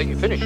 [0.00, 0.44] I think you finished.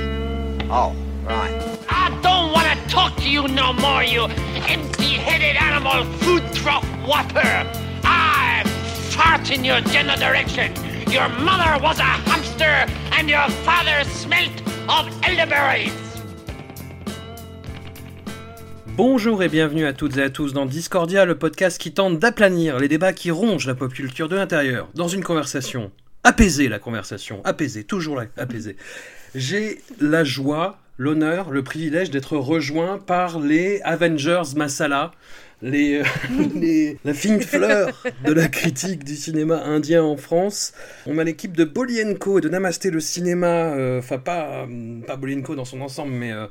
[0.69, 1.79] Oh, right.
[1.89, 4.25] I don't want to talk to you no more, you
[4.67, 7.65] empty-headed animal food trough whopper.
[8.03, 8.65] I
[9.15, 10.73] fart in your general direction.
[11.09, 14.51] Your mother was a hamster and your father smelt
[14.89, 15.93] of elderberries.
[18.97, 22.81] Bonjour et bienvenue à toutes et à tous dans Discordia, le podcast qui tente d'aplanir
[22.81, 25.93] les débats qui rongent la pop culture de l'intérieur, dans une conversation.
[26.25, 28.77] Apaiser la conversation, apaiser, toujours la- apaiser.
[29.35, 35.11] J'ai la joie, l'honneur, le privilège d'être rejoint par les Avengers Masala,
[35.63, 36.05] les, euh,
[36.55, 37.89] les- la fine fleur
[38.25, 40.73] de la critique du cinéma indien en France.
[41.07, 45.17] On a l'équipe de Bolienko et de Namasté le cinéma, euh, enfin pas, euh, pas
[45.17, 46.47] Bolienko dans son ensemble, mais euh,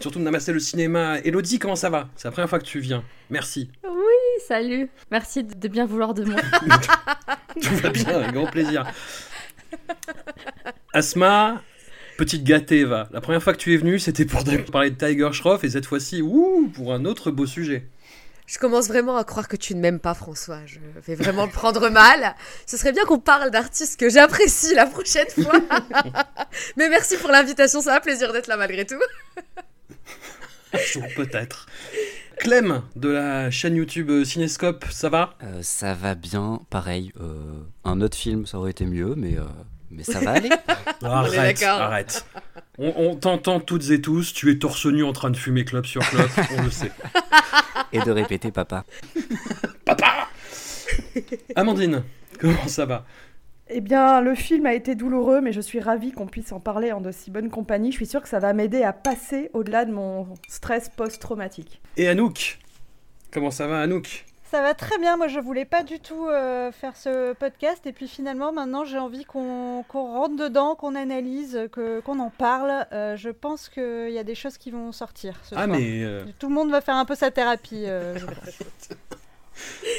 [0.00, 1.18] surtout de Namasté le cinéma.
[1.24, 2.08] Elodie, comment ça va?
[2.16, 3.02] C'est la première fois que tu viens.
[3.30, 3.70] Merci.
[3.84, 4.88] Oui, salut.
[5.10, 6.40] Merci de de bien vouloir de moi.
[7.60, 8.84] Tout va bien, avec grand plaisir.
[10.92, 11.62] Asma,
[12.18, 13.08] petite gâtée, va.
[13.12, 15.86] La première fois que tu es venue, c'était pour parler de Tiger Shroff, et cette
[15.86, 17.88] fois-ci, ouh, pour un autre beau sujet.
[18.46, 20.60] Je commence vraiment à croire que tu ne m'aimes pas, François.
[20.64, 22.34] Je vais vraiment le prendre mal.
[22.66, 25.60] Ce serait bien qu'on parle d'artistes que j'apprécie la prochaine fois.
[26.76, 28.96] Mais merci pour l'invitation, ça a plaisir d'être là malgré tout.
[30.72, 31.66] Un jour peut-être.
[32.38, 35.34] Clem, de la chaîne YouTube euh, Cinescope, ça va?
[35.42, 37.12] Euh, ça va bien, pareil.
[37.20, 39.42] euh, un autre film, ça aurait été mieux, mais, euh,
[39.90, 40.50] mais ça va aller.
[41.02, 41.80] Arrête, d'accord.
[41.80, 42.26] arrête.
[42.78, 45.86] On, on t'entend toutes et tous, tu es torse nu en train de fumer clope
[45.86, 46.92] sur clope, on le sait.
[47.92, 48.84] Et de répéter papa.
[49.84, 50.28] Papa
[51.56, 52.04] Amandine,
[52.38, 53.04] comment ça va?
[53.70, 56.90] Eh bien, le film a été douloureux, mais je suis ravie qu'on puisse en parler
[56.92, 57.90] en de si bonne compagnie.
[57.90, 61.82] Je suis sûre que ça va m'aider à passer au-delà de mon stress post-traumatique.
[61.98, 62.58] Et Anouk?
[63.30, 64.24] Comment ça va Anouk?
[64.50, 67.92] Ça va très bien, moi je voulais pas du tout euh, faire ce podcast et
[67.92, 72.86] puis finalement maintenant j'ai envie qu'on rentre dedans, qu'on analyse, qu'on en parle.
[72.92, 75.78] Euh, je pense qu'il y a des choses qui vont sortir ce Ah soir.
[75.78, 76.02] mais...
[76.02, 77.84] euh, Tout le monde va faire un peu sa thérapie.
[77.86, 78.88] euh, je pense.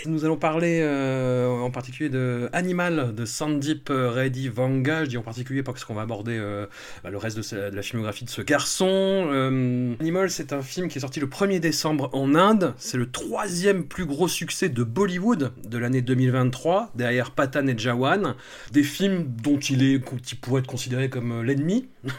[0.06, 5.04] Nous allons parler euh, en particulier de Animal de Sandeep euh, Reddy Vanga.
[5.04, 6.66] Je dis en particulier parce qu'on va aborder euh,
[7.04, 8.88] bah, le reste de, sa- de la filmographie de ce garçon.
[8.90, 12.74] Euh, Animal, c'est un film qui est sorti le 1er décembre en Inde.
[12.78, 18.36] C'est le troisième plus gros succès de Bollywood de l'année 2023, derrière Patan et Jawan.
[18.72, 21.88] Des films dont il, est, qui pourrait être considéré comme l'ennemi,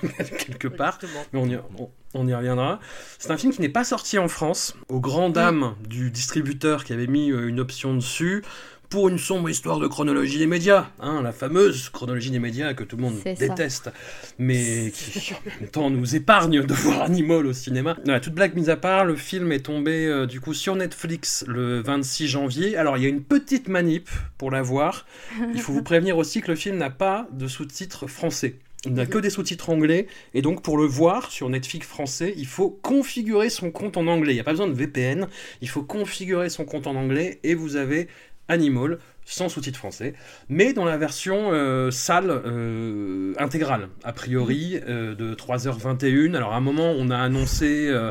[0.46, 0.98] quelque part.
[1.32, 2.81] Mais on y, on- on y reviendra.
[3.19, 6.93] C'est un film qui n'est pas sorti en France, aux grandes dames du distributeur qui
[6.93, 8.43] avait mis euh, une option dessus,
[8.91, 12.82] pour une sombre histoire de chronologie des médias, hein, la fameuse chronologie des médias que
[12.82, 13.34] tout le monde ça.
[13.34, 13.93] déteste,
[14.37, 17.97] mais qui en même temps nous épargne de voir Animal au cinéma.
[18.04, 21.44] Voilà, toute blague mise à part, le film est tombé euh, du coup sur Netflix
[21.47, 22.77] le 26 janvier.
[22.77, 25.06] Alors il y a une petite manip pour la voir.
[25.54, 28.56] Il faut vous prévenir aussi que le film n'a pas de sous-titres français.
[28.86, 32.46] Il n'a que des sous-titres anglais, et donc pour le voir sur Netflix français, il
[32.46, 34.32] faut configurer son compte en anglais.
[34.32, 35.28] Il n'y a pas besoin de VPN,
[35.60, 38.08] il faut configurer son compte en anglais, et vous avez
[38.50, 40.14] Animal sans sous-titres français,
[40.48, 46.34] mais dans la version euh, salle euh, intégrale, a priori, euh, de 3h21.
[46.34, 48.10] Alors à un moment, on a annoncé euh,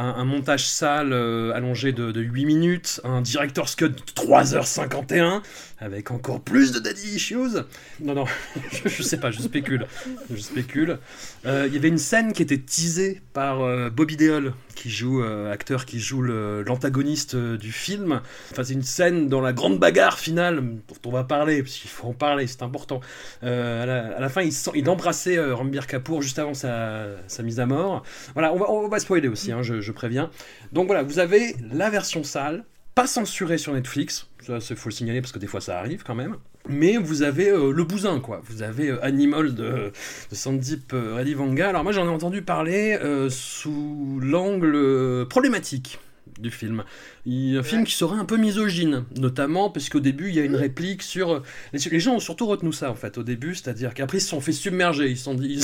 [0.00, 5.42] un, montage salle euh, allongé de, de 8 minutes, un director's cut de 3h51,
[5.78, 7.60] avec encore plus de daddy issues.
[8.00, 8.24] Non, non,
[8.72, 9.86] je, je sais pas, je spécule.
[10.30, 10.98] Je spécule.
[11.46, 15.22] Euh, Il y avait une scène qui était teasée par euh, Bobby Deol, qui joue,
[15.22, 18.22] acteur qui joue l'antagoniste du film.
[18.50, 21.90] Enfin, c'est une scène dans la grande bagarre finale, dont on va parler, parce qu'il
[21.90, 23.00] faut en parler, c'est important.
[23.42, 28.04] À, la, fin, il, embrassait Rambir Kapoor juste avant sa, mise à mort.
[28.32, 30.30] Voilà, on va, on spoiler aussi, hein, je préviens.
[30.72, 32.64] Donc voilà, vous avez la version sale,
[32.94, 36.02] pas censurée sur Netflix, ça il faut le signaler parce que des fois ça arrive
[36.02, 36.36] quand même.
[36.68, 38.42] Mais vous avez euh, le bousin, quoi.
[38.44, 39.92] Vous avez euh, Animal de,
[40.30, 41.70] de Sandeep euh, Reddy Vanga.
[41.70, 42.98] Alors moi j'en ai entendu parler
[43.30, 45.98] sous l'angle problématique
[46.40, 46.84] du film.
[47.26, 50.44] Il, un film qui serait un peu misogyne, notamment parce qu'au début il y a
[50.44, 51.32] une réplique sur...
[51.32, 51.42] euh,
[51.72, 54.28] Les, les gens ont surtout retenu ça en fait au début, c'est-à-dire qu'après ils se
[54.28, 55.60] sont fait submerger, ils se sont dit,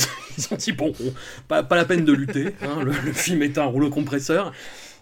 [0.51, 1.13] ils, dit bon, on-
[1.47, 4.51] pas, pas la peine de lutter, hein, le, le film est un rouleau compresseur.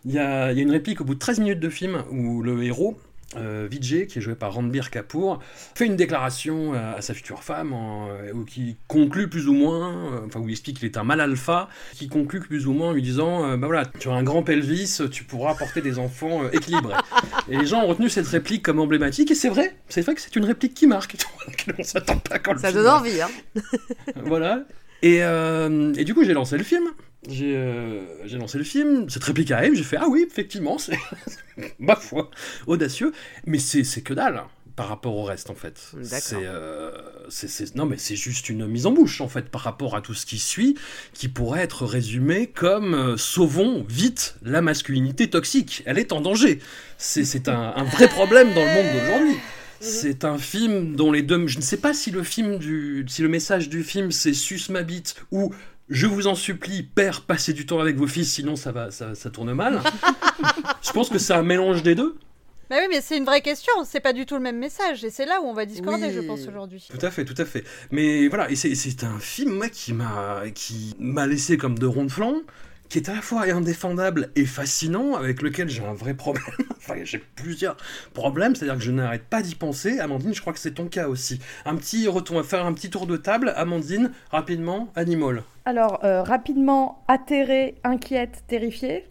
[0.05, 2.03] Il y a, il y a une réplique au bout de 13 minutes de film
[2.11, 2.97] où le héros
[3.37, 5.39] euh, Vijay, qui est joué par Ranbir Kapoor,
[5.75, 9.53] fait une déclaration à, à sa future femme en- euh, où qui conclut plus ou
[9.53, 12.73] moins, euh, enfin où il explique qu'il est un mal alpha, qui conclut plus ou
[12.73, 15.81] moins en lui disant euh, bah voilà, tu as un grand pelvis, tu pourras porter
[15.81, 16.95] des enfants euh, équilibrés.
[17.49, 20.21] et les gens ont retenu cette réplique comme emblématique, et c'est vrai, c'est vrai que
[20.21, 21.15] c'est une réplique qui marque,
[21.79, 23.29] on s'attend pas quand le Ça donne envie, hein.
[24.25, 24.63] voilà.
[25.01, 26.85] Et, euh, et du coup, j'ai lancé le film.
[27.29, 29.09] J'ai euh, j'ai lancé le film.
[29.09, 30.97] Cette réplique arrive, j'ai fait Ah oui, effectivement, c'est
[31.79, 32.29] ma foi,
[32.67, 33.13] audacieux.
[33.45, 35.79] Mais c'est que dalle hein, par rapport au reste, en fait.
[36.03, 36.35] C'est.
[36.43, 36.91] euh,
[37.29, 40.13] c'est- non, mais c'est juste une mise en bouche, en fait, par rapport à tout
[40.13, 40.75] ce qui suit,
[41.13, 45.81] qui pourrait être résumé comme euh, Sauvons vite la masculinité toxique.
[45.85, 46.59] Elle est en danger.
[46.97, 49.35] C'est c'est un, un vrai problème dans le monde d'aujourd'hui.
[49.81, 51.45] C'est un film dont les deux.
[51.47, 54.69] Je ne sais pas si le film du, si le message du film c'est sus
[54.69, 55.53] ma bite ou
[55.89, 59.15] je vous en supplie, père, passez du temps avec vos fils, sinon ça va, ça,
[59.15, 59.81] ça tourne mal.
[60.81, 62.15] je pense que c'est un mélange des deux.
[62.69, 63.71] Bah oui, mais c'est une vraie question.
[63.85, 65.03] C'est pas du tout le même message.
[65.03, 66.13] Et c'est là où on va discorder, Oui.
[66.15, 66.83] je pense, aujourd'hui.
[66.89, 67.63] Tout à fait, tout à fait.
[67.91, 72.05] Mais voilà, et c'est un film moi, qui m'a qui m'a laissé comme de ronds
[72.05, 72.37] de flanc,
[72.89, 76.45] qui est à la fois indéfendable et fascinant, avec lequel j'ai un vrai problème.
[76.77, 77.77] enfin, j'ai plusieurs
[78.13, 79.99] problèmes, c'est-à-dire que je n'arrête pas d'y penser.
[79.99, 81.39] Amandine, je crois que c'est ton cas aussi.
[81.65, 83.53] Un petit retour, faire un petit tour de table.
[83.55, 85.43] Amandine, rapidement, Animal.
[85.65, 89.05] Alors, euh, rapidement, atterrée, inquiète, terrifiée,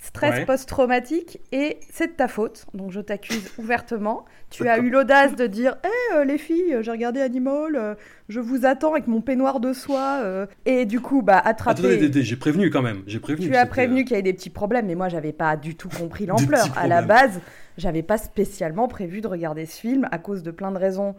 [0.00, 0.46] stress Ouais.
[0.46, 4.24] post-traumatique, et c'est de ta faute, donc je t'accuse ouvertement.
[4.50, 7.94] Tu as eu l'audace de dire Hé euh, les filles, j'ai regardé Animal, euh,
[8.30, 10.20] je vous attends avec mon peignoir de soie.
[10.22, 10.46] euh.
[10.64, 11.80] Et du coup, bah, attraper.
[11.80, 13.02] Attendez, attendez, j'ai prévenu quand même.
[13.06, 13.46] J'ai prévenu.
[13.48, 15.88] Tu as prévenu qu'il y avait des petits problèmes, mais moi, j'avais pas du tout
[15.90, 16.66] compris l'ampleur.
[16.78, 17.40] À la base,
[17.76, 21.14] j'avais pas spécialement prévu de regarder ce film à cause de plein de raisons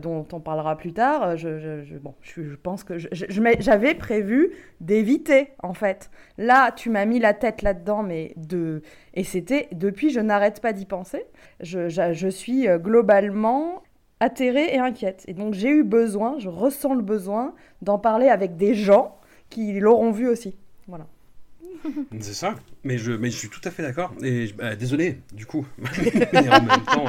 [0.00, 1.36] dont on parlera plus tard.
[1.36, 4.50] Je, je- je- bon, je, je pense que j'avais prévu
[4.80, 6.10] d'éviter, en fait.
[6.36, 8.82] Là, tu m'as mis la tête là-dedans, mais de
[9.14, 11.24] et c'était depuis, je n'arrête pas d'y penser.
[11.60, 13.82] Je, suis euh, globalement
[14.20, 15.24] atterrée et inquiète.
[15.28, 19.18] Et donc, j'ai eu besoin, je ressens le besoin d'en parler avec des gens
[19.50, 20.56] qui l'auront vu aussi.
[20.88, 21.06] Voilà.
[22.20, 22.54] C'est ça.
[22.84, 24.14] Mais je, suis tout à fait d'accord.
[24.22, 25.66] Et bah, désolé, du coup.
[26.32, 27.04] mais en même temps,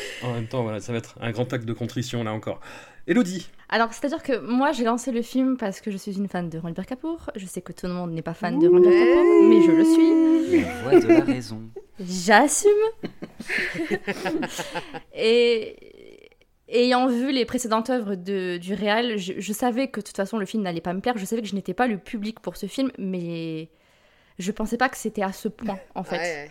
[0.22, 2.60] en même temps, voilà, ça va être un grand acte de contrition là encore.
[3.06, 3.48] Elodie.
[3.70, 6.58] Alors, c'est-à-dire que moi, j'ai lancé le film parce que je suis une fan de
[6.58, 7.30] Ranbir Kapoor.
[7.36, 9.84] Je sais que tout le monde n'est pas fan de Ranbir Kapoor, mais je le
[9.84, 10.62] suis.
[10.62, 11.62] La voix de la raison.
[11.98, 12.70] J'assume.
[15.14, 15.76] et
[16.68, 20.38] ayant vu les précédentes œuvres de, du réal, je, je savais que de toute façon
[20.38, 21.16] le film n'allait pas me plaire.
[21.16, 23.68] Je savais que je n'étais pas le public pour ce film, mais
[24.38, 26.18] je pensais pas que c'était à ce point en fait.
[26.18, 26.50] Ouais.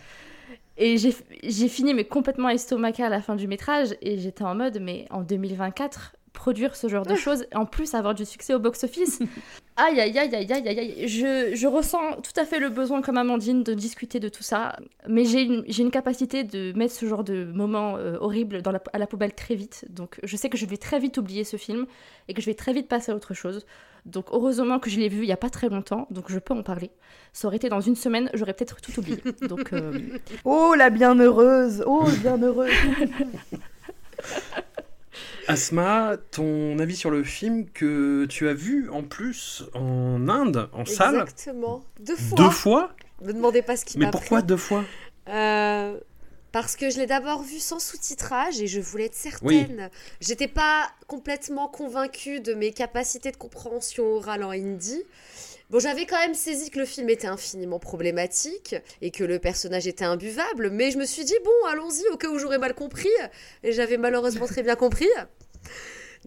[0.80, 4.78] Et j'ai fini mais complètement estomaquée à la fin du métrage et j'étais en mode
[4.80, 8.84] mais en 2024 produire ce genre de choses en plus avoir du succès au box
[8.84, 9.18] office
[9.76, 11.08] aïe aïe aïe aïe aïe aïe aïe.
[11.08, 14.76] Je, je ressens tout à fait le besoin comme Amandine de discuter de tout ça.
[15.08, 18.72] Mais j'ai une, j'ai une capacité de mettre ce genre de moments euh, horribles dans
[18.72, 19.84] la, à la poubelle très vite.
[19.90, 21.86] Donc je sais que je vais très vite oublier ce film
[22.28, 23.66] et que je vais très vite passer à autre chose.
[24.06, 26.54] Donc heureusement que je l'ai vu il y a pas très longtemps donc je peux
[26.54, 26.90] en parler.
[27.32, 29.20] Ça aurait été dans une semaine j'aurais peut-être tout oublié.
[29.42, 29.98] Donc euh,
[30.44, 32.72] Oh la bienheureuse, oh bienheureuse.
[35.46, 40.84] Asma, ton avis sur le film que tu as vu en plus en Inde, en
[40.84, 41.82] salle Exactement.
[42.00, 42.36] Deux fois.
[42.38, 42.92] Deux fois
[43.22, 44.46] Me demandez pas ce qui Mais m'a pourquoi pris.
[44.46, 44.84] deux fois
[45.28, 45.98] Euh,
[46.52, 49.90] Parce que je l'ai d'abord vu sans sous-titrage et je voulais être certaine.
[50.20, 55.02] J'étais pas complètement convaincue de mes capacités de compréhension orale en hindi.
[55.70, 59.86] Bon, j'avais quand même saisi que le film était infiniment problématique et que le personnage
[59.86, 63.10] était imbuvable, mais je me suis dit, bon, allons-y au cas où j'aurais mal compris.
[63.62, 65.08] Et j'avais malheureusement très bien compris.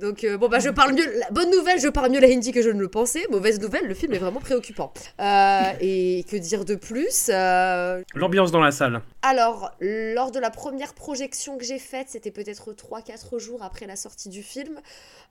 [0.01, 1.05] Donc, euh, bon, bah, je parle mieux.
[1.19, 3.27] La bonne nouvelle, je parle mieux la hindi que je ne le pensais.
[3.29, 4.91] Mauvaise nouvelle, le film est vraiment préoccupant.
[5.19, 9.01] Euh, et que dire de plus Euh, L'ambiance dans la salle.
[9.21, 13.95] alors, lors de la première projection que j'ai faite, c'était peut-être 3-4 jours après la
[13.95, 14.79] sortie du film,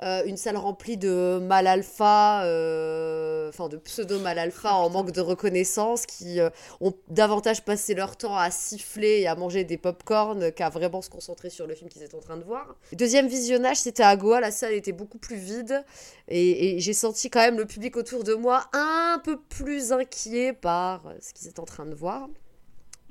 [0.03, 5.11] euh, une salle remplie de mal alpha, euh, enfin de pseudo mal alpha en manque
[5.11, 6.49] de reconnaissance, qui euh,
[6.81, 11.11] ont davantage passé leur temps à siffler et à manger des pop-corn qu'à vraiment se
[11.11, 12.77] concentrer sur le film qu'ils étaient en train de voir.
[12.93, 15.85] Deuxième visionnage, c'était à Goa, la salle était beaucoup plus vide,
[16.29, 20.53] et, et j'ai senti quand même le public autour de moi un peu plus inquiet
[20.53, 22.29] par euh, ce qu'ils étaient en train de voir.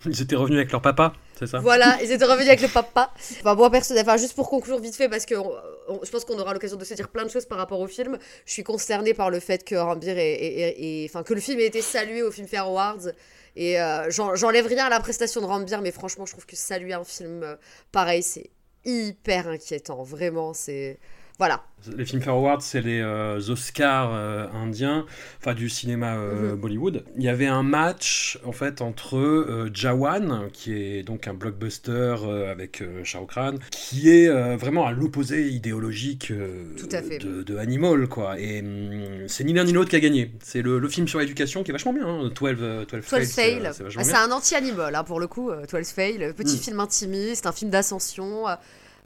[0.05, 3.11] Ils étaient revenus avec leur papa, c'est ça Voilà, ils étaient revenus avec le papa.
[3.41, 5.51] Enfin, moi, personnellement, enfin, juste pour conclure vite fait, parce que on-
[5.89, 7.87] on- je pense qu'on aura l'occasion de se dire plein de choses par rapport au
[7.87, 8.17] film.
[8.45, 11.81] Je suis consternée par le fait que Rambir ait- enfin, que le film ait été
[11.81, 13.09] salué au Filmfare Awards.
[13.57, 16.55] Et euh, j'en- j'enlève rien à la prestation de Rambir, mais franchement, je trouve que
[16.55, 17.55] saluer un film euh,
[17.91, 18.51] pareil, c'est
[18.85, 20.01] hyper inquiétant.
[20.03, 20.97] Vraiment, c'est.
[21.39, 21.63] Voilà.
[21.95, 25.05] Les Filmfare Awards, c'est les euh, Oscars euh, indiens,
[25.39, 26.59] enfin du cinéma euh, Mhm.
[26.59, 27.05] Bollywood.
[27.15, 32.17] Il y avait un match en fait entre Jawan, qui est donc un blockbuster
[32.51, 34.27] avec Shah Rukh Khan, qui est
[34.57, 36.33] vraiment à l'opposé idéologique
[36.77, 37.19] Tout à fait.
[37.19, 38.37] de, de Animal, quoi.
[38.37, 40.33] Et hum, c'est ni l'un ni l'autre qui a gagné.
[40.43, 42.05] C'est le, le film sur l'éducation qui est vachement bien.
[42.05, 42.29] Hein.
[42.37, 43.69] 12, euh, 12 12 Fails, Fail.
[43.71, 45.49] c'est Ah, C'est un anti-animal, hein, pour le coup.
[45.49, 46.59] euh, 12 Fail, petit Mm.
[46.59, 48.43] film intimiste, un film d'ascension.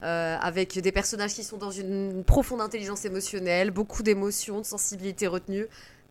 [0.04, 5.28] Euh, avec des personnages qui sont dans une profonde intelligence émotionnelle, beaucoup d'émotions, de sensibilité
[5.28, 5.66] retenue.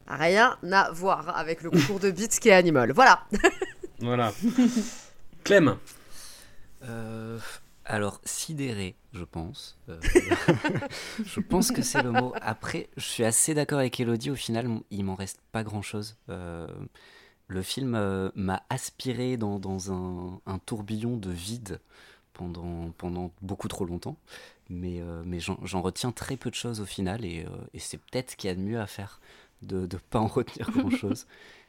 [0.06, 2.92] Rien à voir avec le concours de beats qui est Animal.
[2.92, 3.24] Voilà.
[4.00, 4.32] Voilà.
[5.44, 5.76] Clem.
[6.82, 7.38] Euh,
[7.84, 9.78] alors, sidéré, je pense.
[9.88, 10.00] Euh,
[11.24, 12.32] je pense que c'est le mot.
[12.40, 14.30] Après, je suis assez d'accord avec Elodie.
[14.30, 16.16] Au final, il m'en reste pas grand-chose.
[16.28, 16.66] Euh,
[17.48, 21.80] le film euh, m'a aspiré dans, dans un, un tourbillon de vide
[22.32, 24.16] pendant, pendant beaucoup trop longtemps.
[24.70, 27.24] Mais, euh, mais j'en retiens très peu de choses au final.
[27.24, 29.20] Et, euh, et c'est peut-être ce qu'il y a de mieux à faire,
[29.62, 31.26] de ne pas en retenir grand-chose.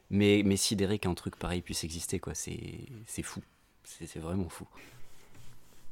[0.10, 2.34] mais, mais sidéré qu'un truc pareil puisse exister, quoi.
[2.34, 3.42] C'est c'est fou.
[3.84, 4.68] C'est c'est vraiment fou.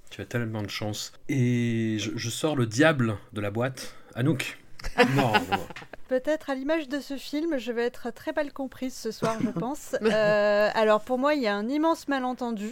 [0.09, 1.13] Tu as tellement de chance.
[1.29, 3.95] Et je, je sors le diable de la boîte.
[4.15, 4.57] Anouk.
[5.15, 5.67] Non, non.
[6.07, 9.49] Peut-être à l'image de ce film, je vais être très mal comprise ce soir, je
[9.59, 9.95] pense.
[10.01, 12.69] Euh, alors pour moi, il y a un immense malentendu.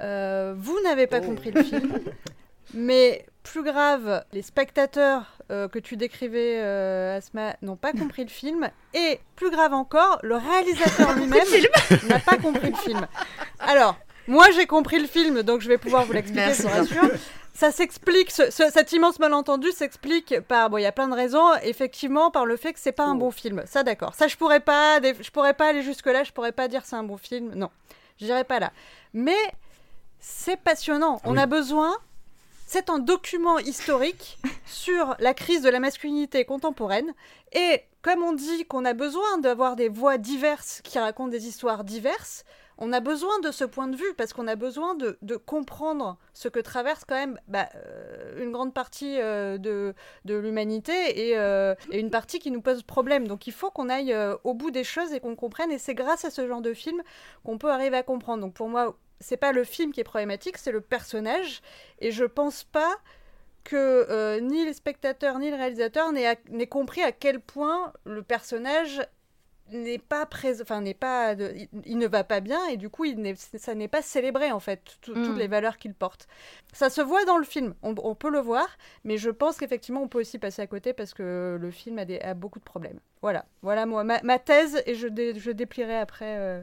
[0.00, 1.26] Euh, vous n'avez pas Oh.
[1.26, 1.98] compris le film,
[2.74, 8.28] mais plus grave, les spectateurs euh, que tu décrivais, euh, Asma, n'ont pas compris le
[8.30, 8.68] film.
[8.94, 11.46] Et plus grave encore, le réalisateur lui-même
[12.08, 13.06] n'a pas compris le film.
[13.58, 17.10] Alors, moi j'ai compris le film, donc je vais pouvoir vous l'expliquer, je vous rassure.
[17.54, 21.14] Ça s'explique, ce- ce- cet immense malentendu s'explique par, bon, il y a plein de
[21.14, 23.18] raisons, effectivement, par le fait que c'est pas un Oh.
[23.18, 23.62] bon film.
[23.66, 24.14] Ça, d'accord.
[24.14, 26.94] Ça, je pourrais pas, je pourrais pas aller jusque là, je pourrais pas dire c'est
[26.94, 27.52] un bon film.
[27.56, 27.70] Non,
[28.20, 28.70] j'irai pas là.
[29.12, 29.34] Mais
[30.20, 31.20] c'est passionnant.
[31.24, 31.38] On Oui.
[31.38, 31.96] a besoin.
[32.66, 37.14] C'est un document historique sur la crise de la masculinité contemporaine.
[37.52, 41.82] Et comme on dit qu'on a besoin d'avoir des voix diverses qui racontent des histoires
[41.82, 42.44] diverses,
[42.80, 46.16] on a besoin de ce point de vue parce qu'on a besoin de, de comprendre
[46.32, 49.94] ce que traverse quand même bah, euh, une grande partie euh, de,
[50.26, 53.26] de l'humanité et, euh, et une partie qui nous pose problème.
[53.26, 55.72] Donc il faut qu'on aille euh, au bout des choses et qu'on comprenne.
[55.72, 57.02] Et c'est grâce à ce genre de film
[57.44, 58.42] qu'on peut arriver à comprendre.
[58.42, 61.60] Donc pour moi, c'est pas le film qui est problématique, c'est le personnage.
[62.00, 62.96] Et je pense pas
[63.64, 69.02] que euh, ni les spectateurs ni le réalisateur n'aient compris à quel point le personnage
[69.70, 72.88] n'est pas présent, enfin n'est pas, de- il, il ne va pas bien et du
[72.88, 75.24] coup il ça n'est pas célébré en fait tout- Mm.
[75.26, 76.26] toutes les valeurs qu'il porte.
[76.72, 78.66] Ça se voit dans le film, on, on peut le voir,
[79.04, 82.06] mais je pense qu'effectivement on peut aussi passer à côté parce que le film a,
[82.06, 83.00] des, a beaucoup de problèmes.
[83.20, 86.62] Voilà, voilà moi ma, ma thèse et je, dé- je déplierai après euh,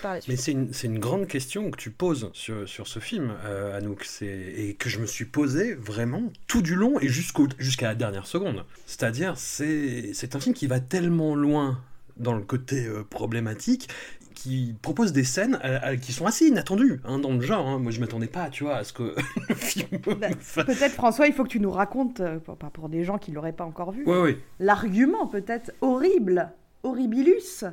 [0.00, 0.28] par la suite.
[0.34, 4.06] Mais c'est une, une grande question que tu poses sur, sur ce film, euh, Anouk,
[4.22, 8.64] et que je me suis posé vraiment tout du long et jusqu'à la dernière seconde.
[8.86, 11.80] C'est-à-dire, c'est, un film qui va tellement loin
[12.16, 13.88] dans le côté euh, problématique,
[14.34, 17.66] qui propose des scènes euh, euh, qui sont assez inattendues hein, dans le genre.
[17.66, 17.78] hein.
[17.78, 19.14] Moi, je m'attendais pas, tu vois, à ce que
[19.48, 19.88] le film
[20.18, 20.64] Bah, me.
[20.64, 23.52] Peut-être, François, il faut que tu nous racontes, euh, pour, pour des gens qui l'auraient
[23.54, 24.38] pas encore vu, Ouais, ouais.
[24.60, 26.50] l'argument peut-être horrible,
[26.82, 27.64] horribilus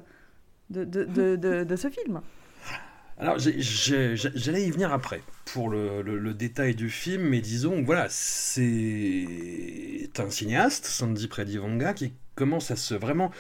[0.74, 2.22] de, ce film.
[3.20, 10.30] Alors, j'allais y venir après, pour le, détail du film, mais disons, voilà, c'est un
[10.30, 13.32] cinéaste, Sandy Predivanga, qui commence à se vraiment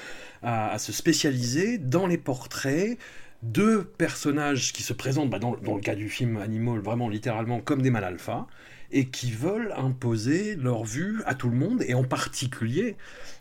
[0.44, 2.98] à, se spécialiser dans les portraits
[3.42, 7.82] de personnages qui se présentent, bah, dans, le cas du film Animal, vraiment littéralement comme
[7.82, 8.48] des mal alpha,
[8.94, 12.96] et qui veulent imposer leur vue à tout le monde, et en particulier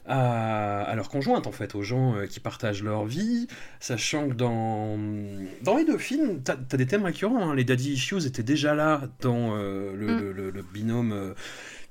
[0.07, 3.47] à, à leur conjointe, en fait, aux gens euh, qui partagent leur vie,
[3.79, 4.99] sachant que dans,
[5.63, 7.51] dans les deux films, t'as as des thèmes récurrents.
[7.51, 7.55] hein.
[7.55, 10.19] Les Daddy Issues étaient déjà là dans euh, le, Mm.
[10.21, 11.35] le- le- le binôme euh,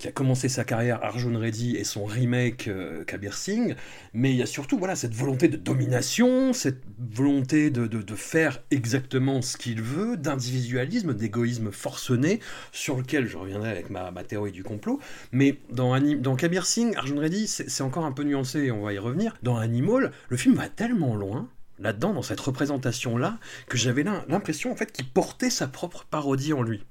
[0.01, 3.75] qui a commencé sa carrière, Arjun Reddy, et son remake euh, Kabir Singh.
[4.13, 9.43] Mais il y a surtout voilà, cette volonté de domination, cette volonté de, faire exactement
[9.43, 12.39] ce qu'il veut, d'individualisme, d'égoïsme forcené,
[12.71, 14.99] sur lequel je reviendrai avec ma, théorie du complot.
[15.31, 18.97] Mais dans, dans Kabir Singh, Arjun Reddy, c'est encore un peu nuancé, on va y
[18.97, 19.37] revenir.
[19.43, 24.71] Dans Animal, le film va tellement loin là-dedans, dans cette représentation-là, que j'avais l'im- l'impression
[24.71, 26.83] en fait qu'il portait sa propre parodie en lui.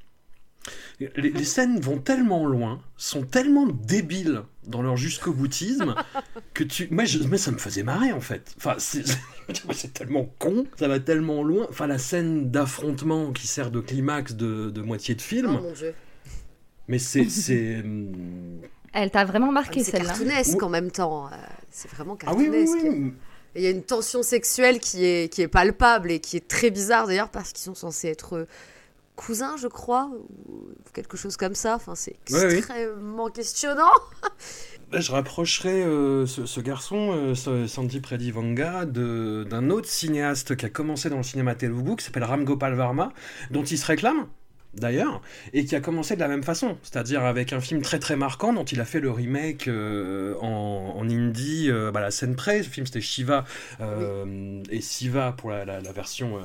[0.98, 5.94] Les, les scènes vont tellement loin, sont tellement débiles dans leur jusqu'au boutisme,
[6.54, 6.88] que tu.
[7.04, 8.52] Je- moi, ça me faisait marrer en fait.
[8.58, 9.04] Enfin, c'est
[9.72, 11.66] c'est tellement con, ça va tellement loin.
[11.70, 15.72] Enfin, la scène d'affrontement qui sert de climax de, de moitié de film, Oh mon
[15.72, 15.94] dieu.
[16.88, 17.24] mais c'est.
[17.30, 18.60] c'est, hum,
[18.92, 20.08] Elle t'a vraiment Ah, marqué mais C'est celle-là.
[20.08, 21.26] cartoonesque Ou- en même temps.
[21.28, 21.36] euh,
[21.70, 23.14] C'est vraiment Ah oui, oui, cartoonesque.
[23.56, 26.70] Il y a une tension sexuelle qui est, qui est palpable et qui est très
[26.70, 28.46] bizarre d'ailleurs parce qu'ils sont censés être
[29.24, 30.10] cousin, je crois,
[30.48, 31.74] ou quelque chose comme ça.
[31.76, 32.54] Enfin, c'est Ouais, oui.
[32.54, 33.90] extrêmement questionnant.
[34.92, 39.88] Là, je rapprocherais euh, ce, ce garçon, euh, ce- Sandeep Reddy Vanga, de- d'un autre
[39.88, 43.12] cinéaste qui a commencé dans le cinéma Telugu, qui s'appelle Ram Gopal Varma,
[43.50, 44.26] dont il se réclame,
[44.74, 45.20] d'ailleurs,
[45.52, 48.52] et qui a commencé de la même façon, c'est-à-dire avec un film très très marquant
[48.52, 52.58] dont il a fait le remake euh, en, en indie, euh, bah, la scène près,
[52.58, 53.44] le film c'était Shiva
[53.80, 56.38] euh, et Siva pour la, la- la version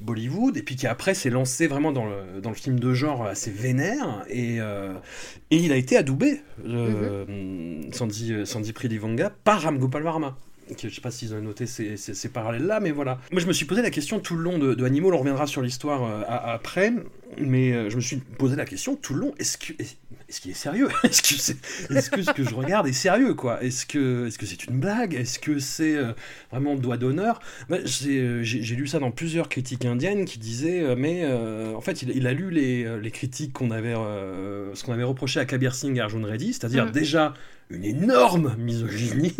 [0.00, 3.26] Bollywood, et puis qui après s'est lancé vraiment dans le, dans le film de genre
[3.26, 10.02] assez vénère, et, et il a été adoubé, euh, Sandy, Sandy Pridivanga, par Ram Gopal
[10.02, 10.36] Varma.
[10.82, 13.18] Je sais pas s'ils ont noté ces, ces- ces parallèles-là, mais voilà.
[13.30, 15.46] Moi, je me suis posé la question tout le long de, de Animal, on reviendra
[15.46, 16.92] sur l'histoire euh, après,
[17.38, 19.96] mais euh, je me suis posé la question tout le long, est-ce que est-
[20.28, 20.88] est-ce qu'il est sérieux?
[21.04, 23.62] Est-ce que, c'est- ce que je regarde est sérieux, quoi?
[23.62, 25.14] Est-ce que est-ce que c'est une blague?
[25.14, 26.12] Est-ce que c'est euh,
[26.50, 27.40] vraiment doigt d'honneur?
[27.68, 32.00] Bah, j'ai, euh, j'ai lu ça dans plusieurs critiques indiennes qui disaient, mais en fait,
[32.02, 35.74] il, il a lu les, les critiques qu'on avait, ce qu'on avait reproché à Kabir
[35.74, 36.92] Singh et Arjun Reddy, c'est-à-dire Mhm.
[36.92, 37.34] déjà
[37.74, 39.34] une énorme misogynie,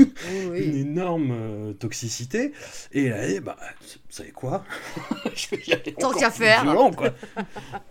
[0.50, 2.52] Oui, une énorme euh, toxicité,
[2.92, 4.64] et a dit, bah, vous savez quoi?
[5.34, 6.62] Je vais y aller Tant qu'à faire.
[6.64, 7.10] violent, quoi.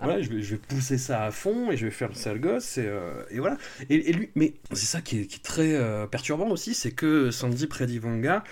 [0.01, 2.39] voilà, je vais, je vais pousser ça à fond et je vais faire le sale
[2.39, 3.57] gosse et, euh, et voilà.
[3.89, 6.91] Et, et lui, mais c'est ça qui est, qui est très euh, perturbant aussi, c'est
[6.91, 8.43] que Sandy Predivanga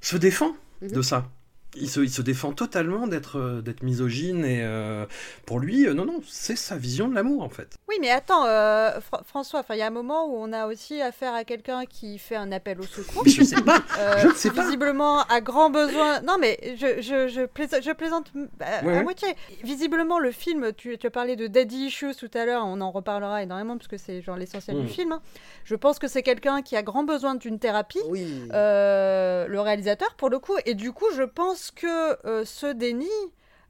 [0.00, 0.92] se défend Mhm.
[0.92, 1.28] de ça.
[1.76, 5.04] Il se, il se défend totalement d'être euh, d'être misogyne et euh,
[5.44, 7.76] pour lui, euh, non, non, c'est sa vision de l'amour en fait.
[7.88, 11.02] Oui, mais attends, euh, Fra- François, il y a un moment où on a aussi
[11.02, 13.22] affaire à quelqu'un qui fait un appel au secours.
[13.26, 13.82] Mais je sais pas,
[14.18, 14.64] je ne sais pas.
[14.64, 16.22] Visiblement, à grand besoin.
[16.22, 19.02] Non, mais je, je, je, plaisante, je plaisante mm, à, Ouais, à ouais.
[19.02, 19.28] moitié.
[19.62, 22.90] Visiblement, le film, tu, tu as parlé de Daddy Issues tout à l'heure, on en
[22.90, 24.80] reparlera énormément parce que c'est genre l'essentiel Mm.
[24.84, 25.12] du film.
[25.12, 25.20] hein.
[25.64, 28.00] Je pense que c'est quelqu'un qui a grand besoin d'une thérapie.
[28.08, 28.26] Oui.
[28.50, 33.06] le réalisateur pour le coup et du coup je pense que euh, ce déni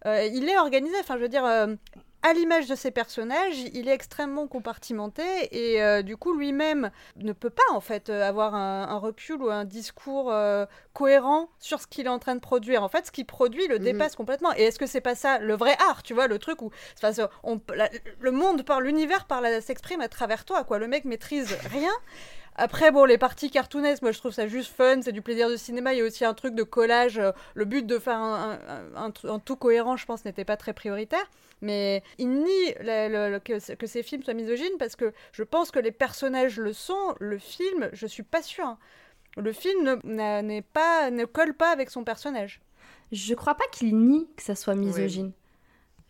[0.07, 1.75] euh, il est organisé enfin je veux dire euh,
[2.23, 7.49] à l'image de ses personnages, il est extrêmement compartimenté et du coup lui-même ne peut
[7.49, 10.35] pas en fait avoir un, un recul ou un discours
[10.92, 12.83] cohérent sur ce qu'il est en train de produire.
[12.83, 13.85] En fait, ce qu'il produit le Mhm.
[13.85, 14.52] dépasse complètement.
[14.57, 16.73] Et est-ce que c'est pas ça le vrai art, tu vois, le truc où
[17.45, 20.80] on, la- le monde par l'univers par s'exprime à travers toi, quoi.
[20.80, 21.92] Le mec maîtrise rien.
[22.61, 25.57] Après, bon, les parties cartoonesques, moi je trouve ça juste fun, c'est du plaisir de
[25.57, 25.95] cinéma.
[25.95, 27.19] Il y a aussi un truc de collage.
[27.19, 30.44] euh, Le but de faire un, un- un tru- un tout cohérent, je pense, n'était
[30.44, 31.25] pas très prioritaire.
[31.62, 35.44] Mais il nie le- le- le- que, que ces films soient misogynes parce que je
[35.44, 37.14] pense que les personnages le sont.
[37.21, 38.66] Le film, je suis pas sûre.
[38.66, 38.79] hein.
[39.37, 42.61] Le film ne, pas, ne colle pas avec son personnage.
[43.12, 45.33] Je crois pas qu'il nie que ça soit misogyne.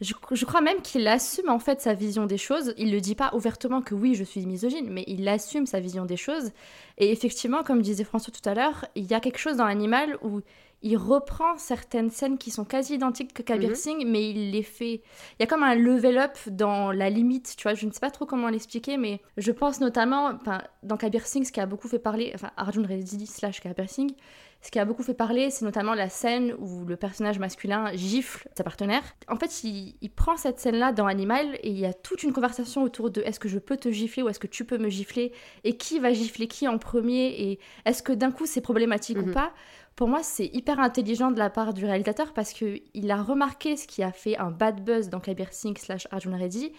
[0.00, 2.72] Je, je crois même qu'il assume en fait sa vision des choses.
[2.78, 6.04] Il le dit pas ouvertement que oui, je suis misogyne, mais il assume sa vision
[6.04, 6.52] des choses.
[6.98, 10.16] Et effectivement, comme disait François tout à l'heure, il y a quelque chose dans l'animal
[10.22, 10.40] où
[10.82, 13.74] il reprend certaines scènes qui sont quasi identiques que Kabir Mhm.
[13.74, 15.02] Singh, mais il les fait.
[15.32, 17.74] Il y a comme un level up dans la limite, tu vois.
[17.74, 20.38] Je ne sais pas trop comment l'expliquer, mais je pense notamment,
[20.84, 24.12] dans Kabir Singh, ce qui a beaucoup fait parler, enfin, Arjun Reddy slash Kabir Singh,
[24.60, 28.48] ce qui a beaucoup fait parler, c'est notamment la scène où le personnage masculin gifle
[28.56, 29.02] sa partenaire.
[29.28, 32.32] En fait, il, il prend cette scène-là dans Animal et il y a toute une
[32.32, 34.88] conversation autour de est-ce que je peux te gifler ou est-ce que tu peux me
[34.88, 39.18] gifler et qui va gifler qui en premier et est-ce que d'un coup c'est problématique
[39.18, 39.32] ou Mhm.
[39.32, 39.52] pas.
[39.94, 43.76] Pour moi, c'est hyper intelligent de la part du réalisateur parce que il a remarqué
[43.76, 46.72] ce qui a fait un bad buzz dans Kabir Singh slash Arjun Reddy.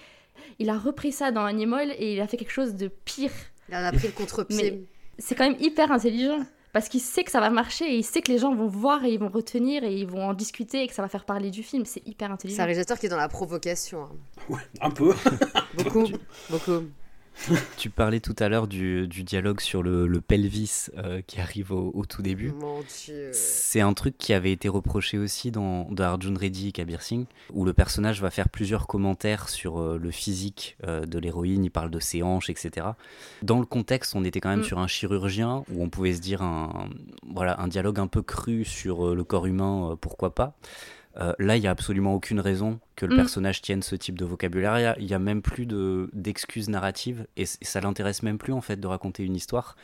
[0.57, 3.31] Il a repris ça dans Animal et il a fait quelque chose de pire
[3.69, 4.85] Il en a pris le contre-pied.
[5.17, 6.39] c'est quand même hyper intelligent
[6.71, 9.03] parce qu'il sait que ça va marcher et il sait que les gens vont voir
[9.05, 11.49] et ils vont retenir et ils vont en discuter et que ça va faire parler
[11.51, 11.86] du film.
[11.86, 12.63] C'est hyper C'est un intelligent.
[12.63, 14.03] réalisateur qui est dans la provocation.
[14.03, 14.10] hein.
[14.49, 15.13] Ouais, un peu.
[15.77, 16.05] Beaucoup,
[16.49, 16.84] beaucoup.
[17.77, 21.71] Tu parlais tout à l'heure du, du dialogue sur le, le pelvis euh, qui arrive
[21.71, 22.53] au, au tout début.
[23.31, 27.25] C'est un truc qui avait été reproché aussi dans, dans Arjun Reddy et Kabir Singh,
[27.53, 31.71] où le personnage va faire plusieurs commentaires sur euh, le physique euh, de l'héroïne, il
[31.71, 32.87] parle de ses hanches, etc.
[33.41, 34.63] Dans le contexte, on était quand même Mm.
[34.63, 36.89] sur un chirurgien, où on pouvait se dire un,
[37.31, 40.57] voilà, un dialogue un peu cru sur le corps humain, pourquoi pas.
[41.19, 43.17] Euh, là, il n'y a absolument aucune raison que le Mm.
[43.17, 44.77] personnage tienne ce type de vocabulaire.
[44.79, 48.62] Il a- n'y a, même plus de- d'excuses narratives et, ça l'intéresse même plus en
[48.62, 49.75] fait de raconter une histoire.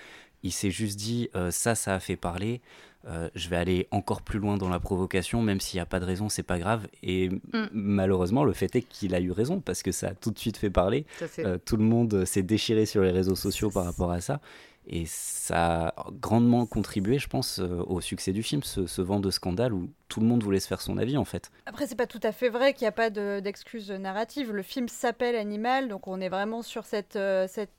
[0.43, 2.61] Il s'est juste dit euh, ça, ça a fait parler.
[3.07, 5.99] euh, je vais aller encore plus loin dans la provocation, même s'il n'y a pas
[5.99, 6.87] de raison, c'est pas grave.
[7.03, 7.67] Et Mm.
[7.71, 10.57] malheureusement, le fait est qu'il a eu raison parce que ça a tout de suite
[10.57, 11.05] fait parler.
[11.39, 14.39] Euh, tout le monde s'est déchiré sur les réseaux sociaux par rapport à ça.
[14.87, 19.19] Et ça a grandement contribué, je pense, euh, au succès du film, ce, ce vent
[19.19, 21.51] de scandale où tout le monde voulait se faire son avis en fait.
[21.65, 24.51] Après, c'est pas tout à fait vrai qu'il n'y a pas de- d'excuses narratives.
[24.51, 27.71] Le film s'appelle Animal, donc on est vraiment sur cette, euh, cette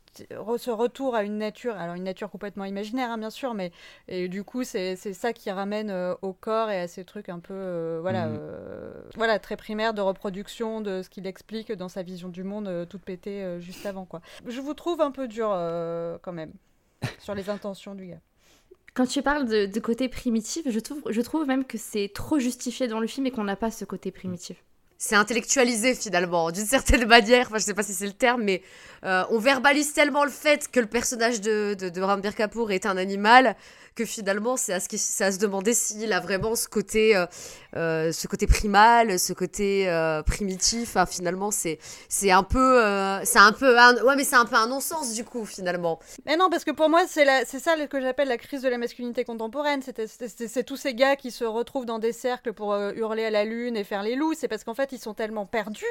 [0.57, 3.71] ce retour à une nature, alors une nature complètement imaginaire, hein, bien sûr, mais
[4.09, 7.39] et du coup, c'est ça qui ramène euh, au corps et à ces trucs un
[7.39, 12.03] peu, euh, voilà, euh, voilà, très primaires de reproduction de ce qu'il explique dans sa
[12.03, 14.21] vision du monde, toute pétée juste avant, quoi.
[14.47, 15.49] Je vous trouve un peu dur
[16.23, 16.53] quand même
[17.19, 18.21] sur les intentions du gars.
[18.95, 22.39] Quand tu parles de, de côté primitif, je trouve, je trouve même que c'est trop
[22.39, 24.65] justifié dans le film et qu'on n'a pas ce côté primitif.
[24.97, 27.49] c'est intellectualisé finalement, d'une certaine manière.
[27.49, 28.63] Enfin, je sais pas si c'est le terme, mais
[29.07, 32.97] euh, on verbalise tellement le fait que le personnage de, de, de Kapoor est un
[32.97, 33.57] animal
[33.95, 37.25] que finalement, c'est à, ce se demander s'il a vraiment ce côté, euh,
[37.77, 39.87] euh, ce côté primal, ce côté
[40.27, 40.97] primitif.
[41.09, 41.79] Finalement, c'est
[42.31, 42.83] un peu,
[43.25, 45.99] c'est un peu, ouais, mais c'est un peu un non-sens du coup finalement.
[46.27, 48.77] Mais non, parce que pour moi, c'est c'est ça que j'appelle la crise de la
[48.77, 49.81] masculinité contemporaine.
[49.83, 53.77] C'est- tous ces gars qui se retrouvent dans des cercles pour hurler à la lune
[53.77, 54.35] et faire les loups.
[54.35, 55.85] C'est parce qu'en fait, ils sont tellement perdus,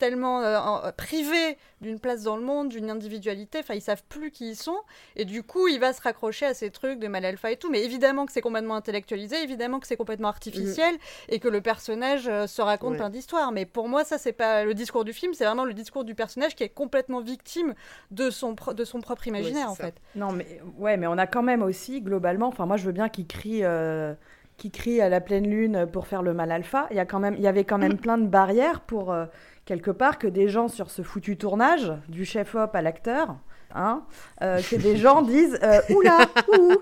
[0.00, 3.58] tellement euh, euh, privés d'une place dans le monde, d'une individualité.
[3.60, 4.78] Enfin, ils savent plus qui ils sont.
[5.14, 7.70] Et du coup, il va se raccrocher à ces trucs de mal alpha et tout.
[7.70, 10.96] Mais évidemment que c'est complètement intellectualisé, évidemment que c'est complètement artificiel
[11.28, 12.96] et que le personnage euh, se raconte Ouais.
[12.96, 13.52] plein d'histoires.
[13.52, 16.14] Mais pour moi, ça, c'est pas le discours du film, c'est vraiment le discours du
[16.16, 17.74] personnage qui est complètement victime
[18.10, 19.84] de son, pro- de son propre imaginaire, en ça.
[19.84, 19.94] fait.
[20.16, 22.48] Non, mais ouais, mais on a quand même aussi globalement.
[22.48, 24.14] Enfin, moi, je veux bien qu'il crie, euh,
[24.56, 26.86] qu'il crie à la pleine lune pour faire le mal alpha.
[26.90, 29.26] Il y a quand même, il y avait quand même plein de barrières pour euh,
[29.70, 33.36] quelque part que des gens sur ce foutu tournage, du chef op à l'acteur.
[33.72, 34.02] Hein,
[34.42, 36.26] euh, que des gens disent euh, Oula,
[36.58, 36.74] ouh,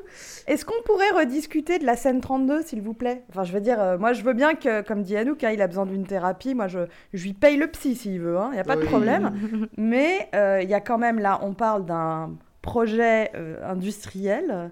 [0.46, 3.24] est-ce qu'on pourrait rediscuter de la scène 32, s'il vous plaît?
[3.28, 5.60] Enfin, je veux dire, euh, moi, je veux bien que, comme dit Anouk, hein, il
[5.60, 6.54] a besoin d'une thérapie.
[6.54, 6.78] Moi, je,
[7.12, 9.34] je lui paye le psy s'il veut, il n'y a pas de problème.
[9.76, 14.70] Mais il y a quand même là, on parle d'un projet industriel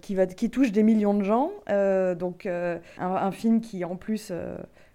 [0.00, 1.52] qui, va, qui touche des millions de gens.
[1.68, 4.32] Donc, un, un film qui, en plus,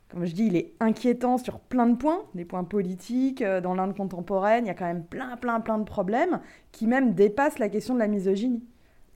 [0.09, 3.41] comme je dis, il est inquiétant sur plein de points, des points politiques.
[3.41, 6.39] euh, dans l'Inde contemporaine, il y a quand même plein, plein, plein de problèmes
[6.71, 8.63] qui même dépassent la question de la misogynie.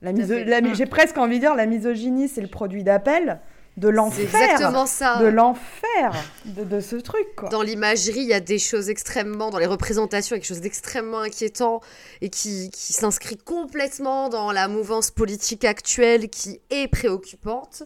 [0.02, 3.40] La miso- la mi- J'ai presque envie de dire la misogynie, c'est le produit d'appel
[3.78, 4.24] de l'enfer.
[4.24, 5.18] exactement ça.
[5.22, 6.12] De l'enfer
[6.44, 7.48] de, de ce truc, quoi.
[7.48, 10.48] Dans l'imagerie, il y a des choses extrêmement, dans les représentations, il y a quelque
[10.48, 11.80] chose d'extrêmement inquiétant
[12.20, 17.84] et qui, qui s'inscrit complètement dans la mouvance politique actuelle qui est préoccupante.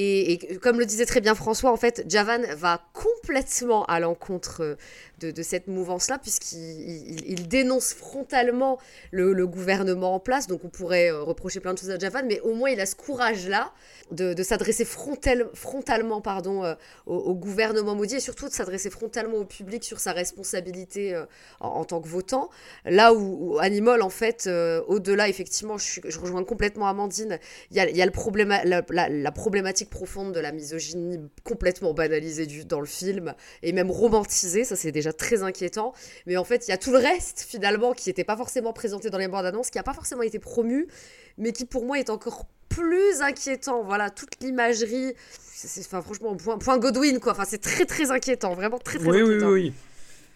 [0.00, 4.76] Et, comme le disait très bien François, en fait, Javan va complètement à l'encontre
[5.18, 8.78] de, cette mouvance-là, puisqu'il il- il dénonce frontalement
[9.10, 10.46] le, gouvernement en place.
[10.46, 12.86] Donc on pourrait euh, reprocher plein de choses à Javan, mais au moins il a
[12.86, 13.72] ce courage-là
[14.10, 16.74] de, s'adresser frontal- frontalement pardon, euh,
[17.06, 21.24] au, gouvernement maudit et surtout de s'adresser frontalement au public sur sa responsabilité euh,
[21.60, 22.50] en, tant que votant.
[22.84, 24.48] Là où, où Animal, en fait,
[24.86, 27.38] au-delà, effectivement, je, rejoins complètement Amandine,
[27.70, 32.86] il y a, le problème, la, problématique profonde de la misogynie complètement banalisée dans le
[32.86, 35.92] film et même romantisée, ça c'est déjà très inquiétant.
[36.26, 39.10] Mais en fait, il y a tout le reste, finalement, qui n'était pas forcément présenté
[39.10, 40.88] dans les bandes annonces, qui n'a pas forcément été promu,
[41.36, 43.82] mais qui pour moi est encore plus inquiétant.
[43.82, 47.32] Voilà, toute l'imagerie, c'est, enfin, franchement, point, point Godwin, quoi.
[47.32, 49.48] Enfin, c'est très très inquiétant, vraiment très très Oui, oui, inquiétant.
[49.50, 49.72] oui, oui.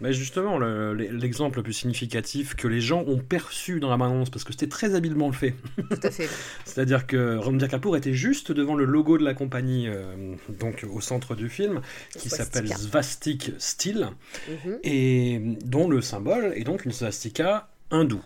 [0.03, 4.31] Mais justement, le- l'exemple le plus significatif que les gens ont perçu dans la bande-annonce,
[4.31, 6.29] parce que c'était très habilement fait, Tout à fait.
[6.65, 11.01] c'est-à-dire que Ranbir Kapoor était juste devant le logo de la compagnie, euh, donc au
[11.01, 11.81] centre du film,
[12.19, 12.69] qui s'appelle.
[12.69, 14.09] Svastik Steel,
[14.49, 18.23] Mhm, et dont le symbole est donc une swastika hindoue.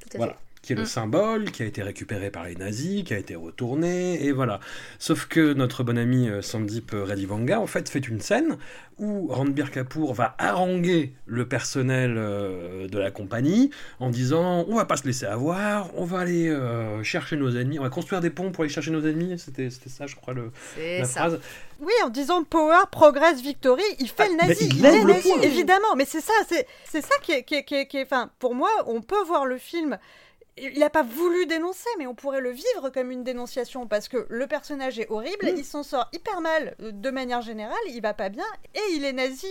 [0.00, 0.32] tout à Voilà.
[0.34, 0.38] fait.
[0.62, 0.86] Qui est le Mm.
[0.86, 4.60] symbole, qui a été récupéré par les nazis, qui a été retourné, et voilà.
[5.00, 8.58] Sauf que notre bon ami euh, Sandip Redivanga, en fait, fait une scène
[8.98, 14.84] où Ranbir Kapoor va haranguer le personnel euh, de la compagnie en disant on va
[14.84, 18.30] pas se laisser avoir, on va aller euh, chercher nos ennemis, on va construire des
[18.30, 19.40] ponts pour aller chercher nos ennemis.
[19.40, 21.20] C'était c'était ça, je crois, le, C'est la ça.
[21.20, 21.40] phrase.
[21.80, 24.68] Oui, en disant Power, Progress, Victory, il fait Ah, le nazi.
[24.70, 25.96] il Il, est lève le nazi, évidemment.
[25.96, 28.30] Mais c'est ça, c'est c'est ça qui est, qui est, qui est- qui est- Enfin,
[28.38, 29.98] pour moi, on peut voir le film.
[30.58, 34.26] Il n'a pas voulu dénoncer, mais on pourrait le vivre comme une dénonciation parce que
[34.28, 35.56] le personnage est horrible, Mm.
[35.56, 39.04] il s'en sort hyper mal euh, de manière générale, il va pas bien et il
[39.04, 39.46] est nazi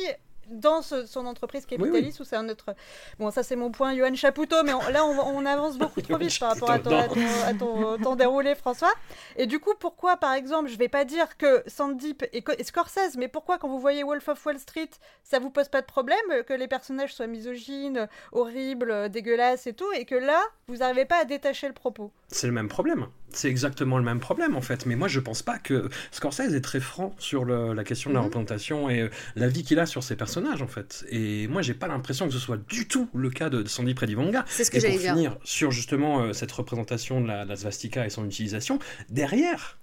[0.52, 2.76] dans ce- son entreprise capitaliste où c'est un autre.
[3.20, 6.18] Bon, ça c'est mon point, Johan Chapoutot, mais on- là on, on avance beaucoup trop
[6.18, 8.92] vite par rapport à ton, à ton- à ton temps déroulé, François.
[9.38, 13.16] Et du coup, pourquoi, par exemple, je vais pas dire que Sandip et, et Scorsese,
[13.18, 14.90] mais pourquoi quand vous voyez Wolf of Wall Street,
[15.24, 19.68] ça vous pose pas de problème euh, que les personnages soient misogynes, horribles, euh, dégueulasses
[19.68, 22.12] et tout, et que là, vous n'arrivez pas à détacher le propos?
[22.28, 23.08] C'est le même problème.
[23.34, 24.86] C'est exactement le même problème en fait.
[24.86, 28.16] Mais moi je pense pas que Scorsese est très franc sur le- la question de
[28.16, 28.26] la Mhm.
[28.26, 31.06] représentation et euh, la vie qu'il a sur ses personnages en fait.
[31.10, 33.94] Et moi j'ai pas l'impression que ce soit du tout le cas de, de Sandy
[33.94, 34.44] Predivanga.
[34.48, 35.14] C'est ce que Et j'allais pour dire.
[35.14, 39.78] finir sur justement euh, cette représentation de la, la svastika et son utilisation, derrière,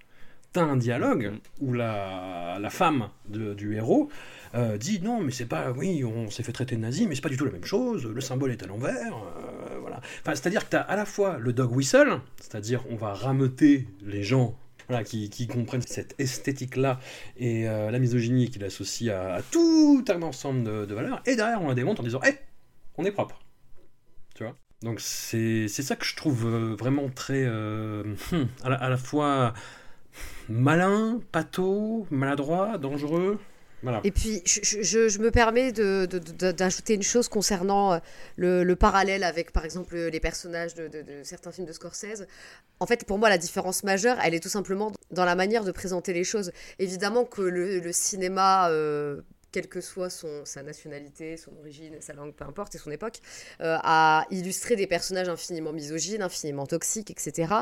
[0.52, 4.08] t'as un dialogue où la, la femme de- du héros
[4.54, 7.20] euh, dit non mais c'est pas, oui on s'est fait traiter de nazi mais c'est
[7.20, 10.00] pas du tout la même chose, le symbole est à l'envers, euh, voilà.
[10.20, 13.86] Enfin, c'est-à-dire que tu as à la fois le dog whistle, c'est-à-dire on va rameuter
[14.04, 14.56] les gens
[14.88, 16.98] voilà, qui, qui comprennent cette esthétique-là
[17.36, 21.68] et euh, la misogynie qu'il associe à, tout un ensemble de, valeurs, et derrière on
[21.68, 22.38] la démonte en disant Hé,
[22.96, 23.40] on est propre.
[24.34, 24.54] Tu vois?
[24.82, 27.46] Donc c'est ça que je trouve vraiment très.
[27.48, 28.16] hum,
[28.62, 29.52] à, la, à la fois
[30.48, 33.38] malin, pâteau, maladroit, dangereux.
[34.04, 37.98] Et puis, je, me permets d'ajouter une chose concernant euh,
[38.36, 40.90] le, le parallèle avec, par exemple, les personnages de,
[41.22, 42.26] certains films de Scorsese.
[42.80, 45.72] En fait, pour moi, la différence majeure, elle est tout simplement dans la manière de
[45.72, 46.52] présenter les choses.
[46.78, 48.68] Évidemment que le, le cinéma...
[48.70, 49.20] euh,
[49.52, 50.10] quelle que soit
[50.44, 53.20] sa nationalité, son origine, sa langue, peu importe, et son époque,
[53.60, 57.52] euh, a illustré des personnages infiniment misogynes, infiniment toxiques, etc.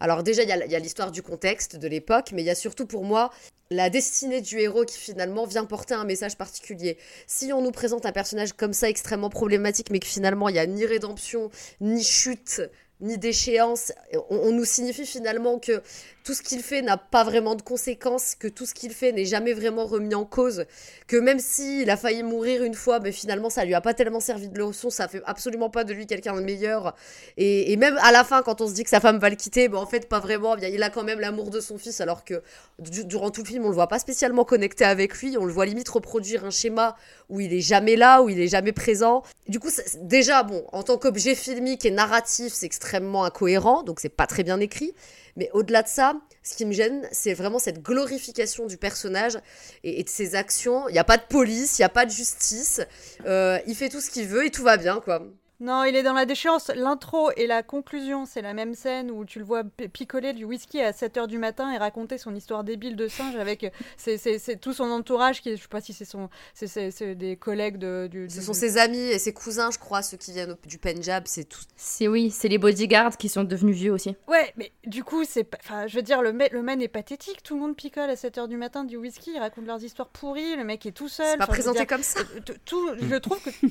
[0.00, 2.86] Alors déjà, il y a l'histoire du contexte, de l'époque, mais il y a surtout
[2.86, 3.30] pour moi
[3.70, 6.98] la destinée du héros qui finalement vient porter un message particulier.
[7.26, 10.58] Si on nous présente un personnage comme ça extrêmement problématique, mais que finalement il n'y
[10.58, 11.50] a ni rédemption,
[11.80, 12.62] ni chute,
[13.02, 13.92] ni déchéance,
[14.30, 15.82] on, nous signifie finalement que
[16.24, 19.24] tout ce qu'il fait n'a pas vraiment de conséquences, que tout ce qu'il fait n'est
[19.24, 20.66] jamais vraiment remis en cause,
[21.08, 24.20] que même s'il a failli mourir une fois, mais finalement ça lui a pas tellement
[24.20, 26.94] servi de leçon, ça fait absolument pas de lui quelqu'un de meilleur.
[27.36, 29.68] Et, même à la fin, quand on se dit que sa femme va le quitter,
[29.68, 32.40] ben en fait pas vraiment, il a quand même l'amour de son fils, alors que
[32.78, 35.52] du- durant tout le film on le voit pas spécialement connecté avec lui, on le
[35.52, 36.96] voit limite reproduire un schéma
[37.28, 39.24] où il est jamais là, où il est jamais présent.
[39.48, 39.70] Du coup,
[40.02, 44.42] déjà, bon, en tant qu'objet filmique et narratif, c'est extrêmement incohérent, donc c'est pas très
[44.42, 44.94] bien écrit.
[45.36, 49.38] Mais au-delà de ça, ce qui me gêne, c'est vraiment cette glorification du personnage
[49.82, 50.88] et, et de ses actions.
[50.88, 52.80] Il n'y a pas de police, il n'y a pas de justice.
[53.24, 55.22] Euh, il fait tout ce qu'il veut et tout va bien, quoi.
[55.62, 56.72] Non, il est dans la déchéance.
[56.74, 60.44] L'intro et la conclusion, c'est la même scène où tu le vois pi- picoler du
[60.44, 64.40] whisky à 7h du matin et raconter son histoire débile de singe avec c'est- c'est-
[64.40, 67.14] c'est tout son entourage qui est, je sais pas si c'est son c'est- c'est c'est
[67.14, 70.16] des collègues de du, Ce du- sont ses amis et ses cousins, je crois, ceux
[70.16, 71.60] qui viennent du Punjab, c'est tout.
[71.76, 74.16] C'est oui, c'est les bodyguards qui sont devenus vieux aussi.
[74.26, 76.88] Ouais, mais du coup, c'est pas- enfin, je veux dire le mec le man est
[76.88, 80.08] pathétique, tout le monde picole à 7h du matin du whisky, ils racontent leurs histoires
[80.08, 81.26] pourries, le mec est tout seul.
[81.30, 82.18] C'est pas présenté dire, comme ça.
[82.20, 83.50] euh, Tout, je trouve que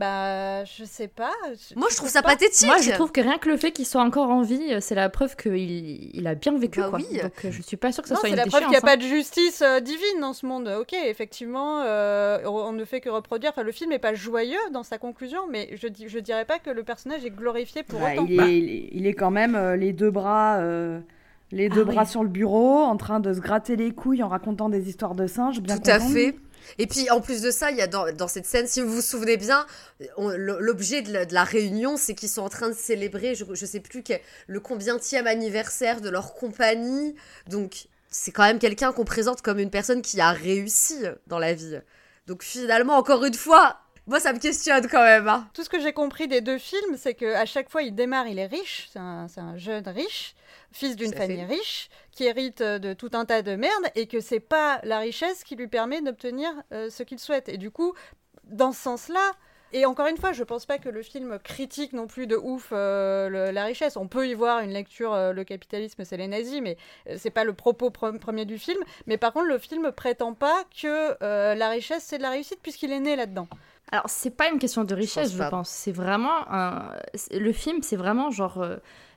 [0.00, 1.30] bah je sais pas.
[1.76, 2.66] Moi, je trouve ça pas pathétique.
[2.66, 4.94] Moi, je trouve que rien que le fait qu'il soit encore en vie, euh, c'est
[4.94, 6.80] la preuve qu'il il a bien vécu.
[6.80, 6.98] Bah quoi.
[6.98, 7.18] oui.
[7.20, 8.70] Donc, euh, je suis pas sûre que ce Non, soit c'est une la preuve qu'il
[8.70, 10.68] n'y a déchéance, pas de justice euh, divine dans ce monde.
[10.80, 13.52] Ok, effectivement, euh, on ne fait que reproduire.
[13.52, 16.58] Enfin, le film n'est pas joyeux dans sa conclusion, mais je dis, je dirais pas
[16.58, 18.26] que le personnage est glorifié pour Bah, autant.
[18.28, 20.98] il, est, il, est, il est quand même euh, les deux bras, euh,
[21.52, 22.08] les deux Ah bras oui.
[22.08, 25.26] sur le bureau, en train de se gratter les couilles en racontant des histoires de
[25.26, 25.60] singes.
[25.60, 26.34] Bien Tout à content fait.
[26.78, 28.92] Et puis en plus de ça, il y a dans, dans cette scène, si vous
[28.92, 29.66] vous souvenez bien,
[30.18, 33.66] l'objet de la, de la réunion, c'est qu'ils sont en train de célébrer, je, je
[33.66, 37.14] sais plus quel- le combientième anniversaire de leur compagnie.
[37.48, 41.54] Donc c'est quand même quelqu'un qu'on présente comme une personne qui a réussi dans la
[41.54, 41.78] vie.
[42.26, 45.28] Donc finalement, encore une fois, moi ça me questionne quand même.
[45.28, 45.48] hein.
[45.54, 48.38] Tout ce que j'ai compris des deux films, c'est qu'à chaque fois, il démarre, il
[48.38, 50.34] est riche, c'est un, jeune riche,
[50.72, 51.54] fils d'une à famille fait.
[51.54, 51.88] riche,
[52.20, 55.42] qui hérite euh, de tout un tas de merde, et que c'est pas la richesse
[55.42, 57.48] qui lui permet d'obtenir euh, ce qu'il souhaite.
[57.48, 57.94] Et du coup,
[58.44, 59.26] dans ce sens-là,
[59.72, 62.72] et encore une fois, je pense pas que le film critique non plus de ouf
[62.72, 63.96] euh, le- la richesse.
[63.96, 66.76] On peut y voir une lecture, euh, le capitalisme, c'est les nazis, mais
[67.08, 68.82] euh, c'est pas le propos pre- premier du film.
[69.06, 72.58] Mais par contre, le film prétend pas que euh, la richesse c'est de la réussite
[72.62, 73.48] puisqu'il est né là-dedans.
[73.92, 75.50] Alors, c'est pas une question de richesse, pense je, pas.
[75.50, 75.70] pense.
[75.70, 76.92] C'est vraiment un...
[77.32, 78.62] Le film, c'est vraiment genre...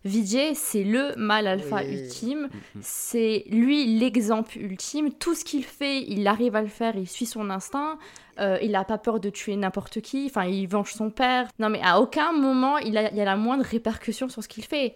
[0.05, 1.93] Vijay, c'est le mal alpha Oui.
[1.93, 2.49] ultime.
[2.81, 5.11] C'est lui l'exemple ultime.
[5.13, 7.97] Tout ce qu'il fait, il arrive à le faire, il suit son instinct.
[8.39, 10.25] Euh, il n'a pas peur de tuer n'importe qui.
[10.25, 11.47] Enfin, il venge son père.
[11.59, 14.47] Non, mais à aucun moment, il, a, il y a la moindre répercussion sur ce
[14.47, 14.95] qu'il fait.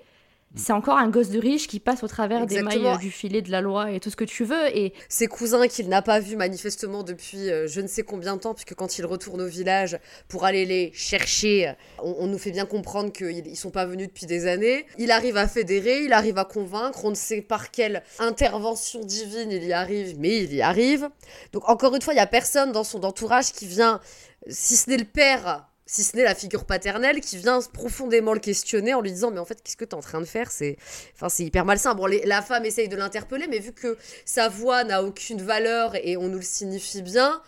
[0.58, 3.42] C'est encore un gosse de riche qui passe au travers des mailles euh, du filet
[3.42, 4.76] de la loi et tout ce que tu veux.
[4.76, 8.42] Et ses cousins qu'il n'a pas vus manifestement depuis euh, je ne sais combien de
[8.42, 12.52] temps, puisque quand il retourne au village pour aller les chercher, on, on nous fait
[12.52, 14.86] bien comprendre qu'ils ils sont pas venus depuis des années.
[14.98, 19.52] Il arrive à fédérer, il arrive à convaincre, on ne sait par quelle intervention divine
[19.52, 21.10] il y arrive, mais il y arrive.
[21.54, 24.00] Donc encore une fois, il y a personne dans son entourage qui vient,
[24.48, 25.68] si ce n'est le père.
[25.90, 29.40] Si ce n'est la figure paternelle qui vient profondément le questionner en lui disant mais
[29.40, 30.52] en fait qu'est-ce que tu es en train de faire?
[30.52, 30.78] C'est
[31.16, 34.50] enfin c'est hyper malsain bon les- la femme essaye de l'interpeller mais vu que sa
[34.50, 37.42] voix n'a aucune valeur et on nous le signifie bien.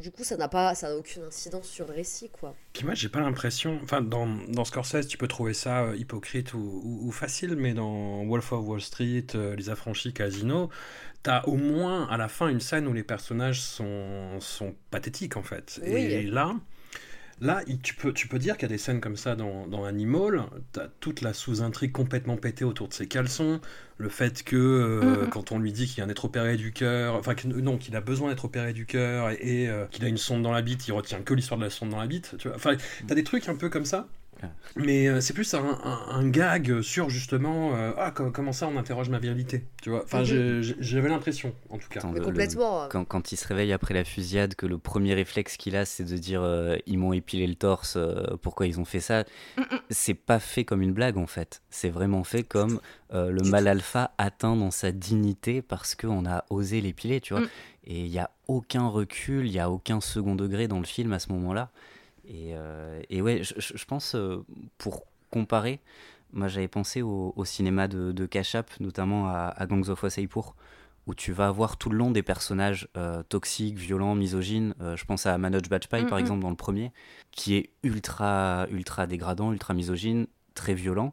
[0.00, 2.56] Du coup, ça n'a pas, ça n'a aucune incidence sur le récit, quoi.
[2.72, 3.78] Puis moi, j'ai pas l'impression.
[3.84, 7.72] Enfin, dans, dans Scorsese, tu peux trouver ça euh, hypocrite ou, ou- ou facile, mais
[7.74, 10.70] dans Wolf of Wall Street, euh, Les Affranchis, Casino,
[11.22, 15.42] t'as au moins à la fin une scène où les personnages sont, sont pathétiques, en
[15.42, 15.78] fait.
[15.84, 15.90] Oui.
[16.00, 16.56] Et là.
[17.42, 19.84] Là, tu peux, tu peux dire qu'il y a des scènes comme ça dans, dans
[19.84, 23.60] Animal, t'as toute la sous-intrigue complètement pétée autour de ses caleçons,
[23.98, 25.28] le fait que euh, Mhm.
[25.30, 28.00] quand on lui dit qu'il vient d'être opéré du cœur, enfin que- non, qu'il a
[28.00, 30.86] besoin d'être opéré du cœur et, et, euh, qu'il a une sonde dans la bite,
[30.86, 32.56] il retient que l'histoire de la sonde dans la bite, tu vois.
[32.56, 32.76] Enfin,
[33.08, 34.08] t'as des trucs un peu comme ça
[34.76, 38.66] Mais euh, c'est plus un, un- un gag sur justement euh, ah co- comment ça
[38.68, 40.02] on interroge ma virilité, tu vois.
[40.04, 40.62] Enfin Mhm.
[40.80, 42.00] j'avais l'impression en tout cas.
[42.00, 42.84] Attends, Mais le- complètement.
[42.84, 45.84] le- quand, quand il se réveille après la fusillade, que le premier réflexe qu'il a,
[45.84, 49.24] c'est de dire euh, ils m'ont épilé le torse, euh, pourquoi ils ont fait ça
[49.90, 51.62] C'est pas fait comme une blague en fait.
[51.70, 52.80] C'est vraiment fait comme
[53.12, 57.42] euh, le mal alpha atteint dans sa dignité parce qu'on a osé l'épiler, tu vois.
[57.42, 57.48] Mm.
[57.88, 61.12] Et il y a aucun recul, il y a aucun second degré dans le film
[61.12, 61.70] à ce moment-là.
[62.24, 64.44] Et, euh, et ouais, je, pense, euh,
[64.78, 65.80] pour comparer,
[66.32, 70.54] moi j'avais pensé au, au cinéma de, de Kachap, notamment à, à Gangs of Wasseypur,
[71.06, 74.74] où tu vas avoir tout le long des personnages euh, toxiques, violents, misogynes.
[74.80, 76.92] Euh, je pense à Manoj Bajpayee, par exemple, dans le premier,
[77.32, 81.12] qui est ultra, ultra dégradant, ultra misogyne, très violent.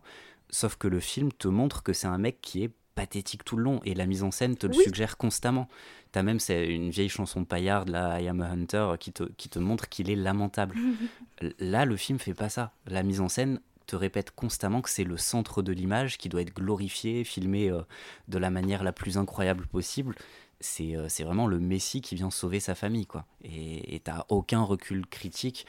[0.52, 3.64] Sauf que le film te montre que c'est un mec qui est pathétique tout le
[3.64, 4.84] long et la mise en scène te le Oui.
[4.84, 5.70] suggère constamment.
[6.12, 9.24] T'as même c'est une vieille chanson de Paillard, là, I Am a Hunter, qui te,
[9.24, 10.76] qui te montre qu'il est lamentable.
[11.60, 12.72] Là, le film fait pas ça.
[12.88, 16.42] La mise en scène te répète constamment que c'est le centre de l'image qui doit
[16.42, 17.82] être glorifié, filmé euh,
[18.28, 20.16] de la manière la plus incroyable possible.
[20.60, 23.26] C'est euh, vraiment le Messie qui vient sauver sa famille, quoi.
[23.44, 25.66] Et et t'as aucun recul critique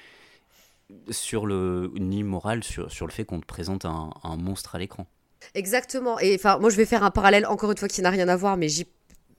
[1.10, 4.78] sur le ni moral sur, sur le fait qu'on te présente un, un monstre à
[4.78, 5.06] l'écran.
[5.54, 6.18] Exactement.
[6.18, 8.36] Et enfin, moi, je vais faire un parallèle, encore une fois, qui n'a rien à
[8.36, 8.86] voir, mais j'y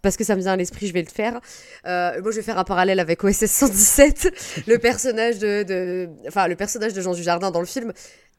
[0.02, 1.40] parce que ça me vient à l'esprit, je vais le faire.
[1.86, 4.32] Euh, moi, je vais faire un parallèle avec OSS 117.
[4.68, 7.94] le personnage de, enfin, le personnage de Jean Dujardin dans le film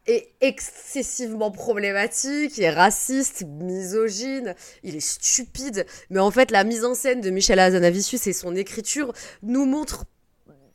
[0.06, 5.86] est excessivement problématique, il est raciste, misogyne, il est stupide.
[6.10, 10.04] Mais en fait, la mise en scène de Michel Hazanavicius et son écriture nous montrent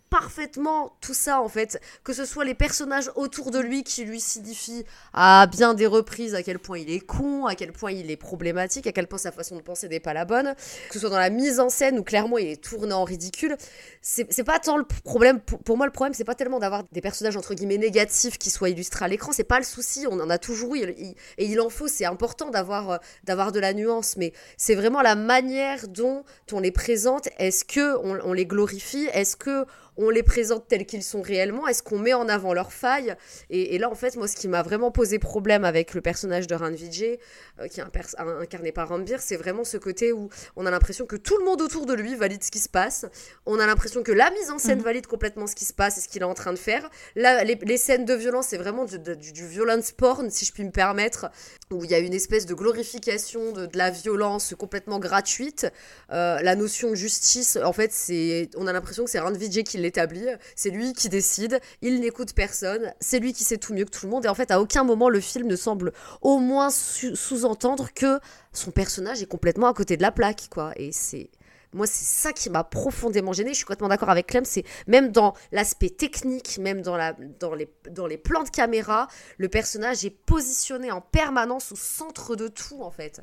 [0.10, 1.80] parfaitement tout ça en fait.
[2.04, 6.36] Que ce soit les personnages autour de lui qui lui signifient à bien des reprises
[6.36, 9.17] à quel point il est con à quel point il est problématique à quel point
[9.17, 10.56] sa façon de penser n'est pas la bonne.
[10.88, 13.58] Que ce soit dans la mise en scène où clairement il est tourné en ridicule.
[14.02, 17.38] C'est pas tant le problème pour, moi le problème c'est pas tellement d'avoir des personnages
[17.38, 19.32] entre guillemets négatifs qui soient illustrés à l'écran.
[19.32, 20.06] C'est pas le souci.
[20.10, 20.80] On en a toujours eu.
[20.80, 21.88] Et il en faut.
[21.88, 24.15] C'est important d'avoir euh, d'avoir de la nuance.
[24.17, 27.30] Mais c'est vraiment la manière dont on les présente.
[27.38, 29.08] Est-ce que on, on les glorifie?
[29.13, 29.65] Est-ce que
[29.97, 33.15] on les présente tels qu'ils sont réellement Est-ce qu'on met en avant leurs failles?
[33.49, 36.47] Et, et là, en fait, moi, ce qui m'a vraiment posé problème avec le personnage
[36.47, 37.19] de Rand Vijay,
[37.60, 40.65] euh, qui est un pers- un- incarné par Rambir, c'est vraiment ce côté où on
[40.65, 43.05] a l'impression que tout le monde autour de lui valide ce qui se passe.
[43.45, 46.01] On a l'impression que la mise en scène valide complètement ce qui se passe et
[46.01, 46.89] ce qu'il est en train de faire.
[47.15, 50.45] Là, les, les scènes de violence, c'est vraiment du, de- du, du violence porn, si
[50.45, 51.29] je puis me permettre,
[51.71, 55.67] où il y a une espèce de glorification de, de la violence complètement gratuite.
[56.12, 59.63] Euh, la notion de justice, en fait, c'est, on a l'impression que c'est Rand Vijay
[59.63, 60.28] qui l'établit.
[60.56, 61.60] C'est lui qui décide.
[61.82, 62.93] Il n'écoute personne.
[63.00, 64.26] C'est lui qui sait tout mieux que tout le monde.
[64.26, 68.19] Et en fait, à aucun moment le film ne semble au moins sous-entendre que
[68.54, 70.71] son personnage est complètement à côté de la plaque, quoi.
[70.76, 71.30] Et c'est
[71.73, 73.50] moi, c'est ça qui m'a profondément gênée.
[73.52, 74.45] Je suis complètement d'accord avec Clem.
[74.45, 79.08] C'est même dans l'aspect technique, même dans, la, dans, les, dans les plans de caméra,
[79.38, 83.21] le personnage est positionné en permanence au centre de tout, en fait.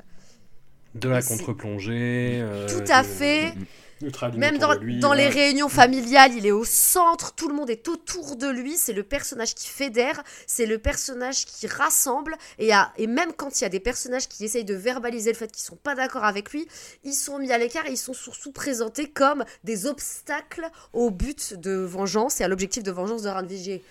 [0.93, 2.39] De la contre-plongée.
[2.41, 3.53] euh, Tout à de- fait.
[4.01, 7.55] Ultra Même dans, de lui, dans les réunions familiales, il est au centre, tout le
[7.55, 12.35] monde est autour de lui, c'est le personnage qui fédère, c'est le personnage qui rassemble,
[12.59, 15.37] et, à- et même quand il y a des personnages qui essayent de verbaliser le
[15.37, 16.67] fait qu'ils sont pas d'accord avec lui,
[17.03, 21.53] ils sont mis à l'écart et ils sont surtout présentés comme des obstacles au but
[21.53, 23.81] de vengeance et à l'objectif de vengeance de Rand Vijay.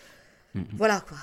[0.55, 0.65] Mhm.
[0.77, 1.17] Voilà quoi.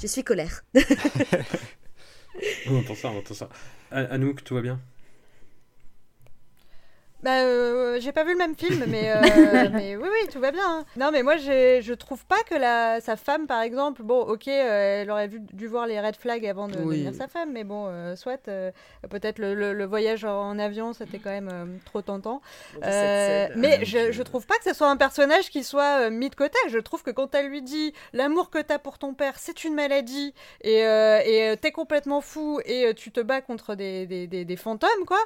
[0.00, 0.64] Je suis colère.
[2.66, 3.48] On entend ça, on entend ça.
[3.90, 4.80] A- Anouk, tout va bien?
[7.22, 10.50] Bah, euh, j'ai pas vu le même film, mais, euh, mais oui, oui, tout va
[10.50, 10.62] bien.
[10.64, 10.84] hein.
[10.96, 15.02] Non, mais moi, je trouve pas que la, sa femme, par exemple, bon, ok, euh,
[15.02, 16.96] elle aurait vu, dû voir les red flags avant de Oui.
[16.96, 18.70] devenir sa femme, mais bon, euh, soit, euh,
[19.08, 22.40] peut-être le, le- le voyage en avion, c'était quand même euh, trop tentant.
[22.84, 26.28] Euh, mais je, je trouve pas que ce soit un personnage qui soit euh, mis
[26.30, 26.58] de côté.
[26.68, 29.74] Je trouve que quand elle lui dit l'amour que t'as pour ton père, c'est une
[29.74, 34.44] maladie et et, t'es complètement fou et euh, tu te bats contre des, des, des,
[34.44, 35.18] des fantômes, quoi.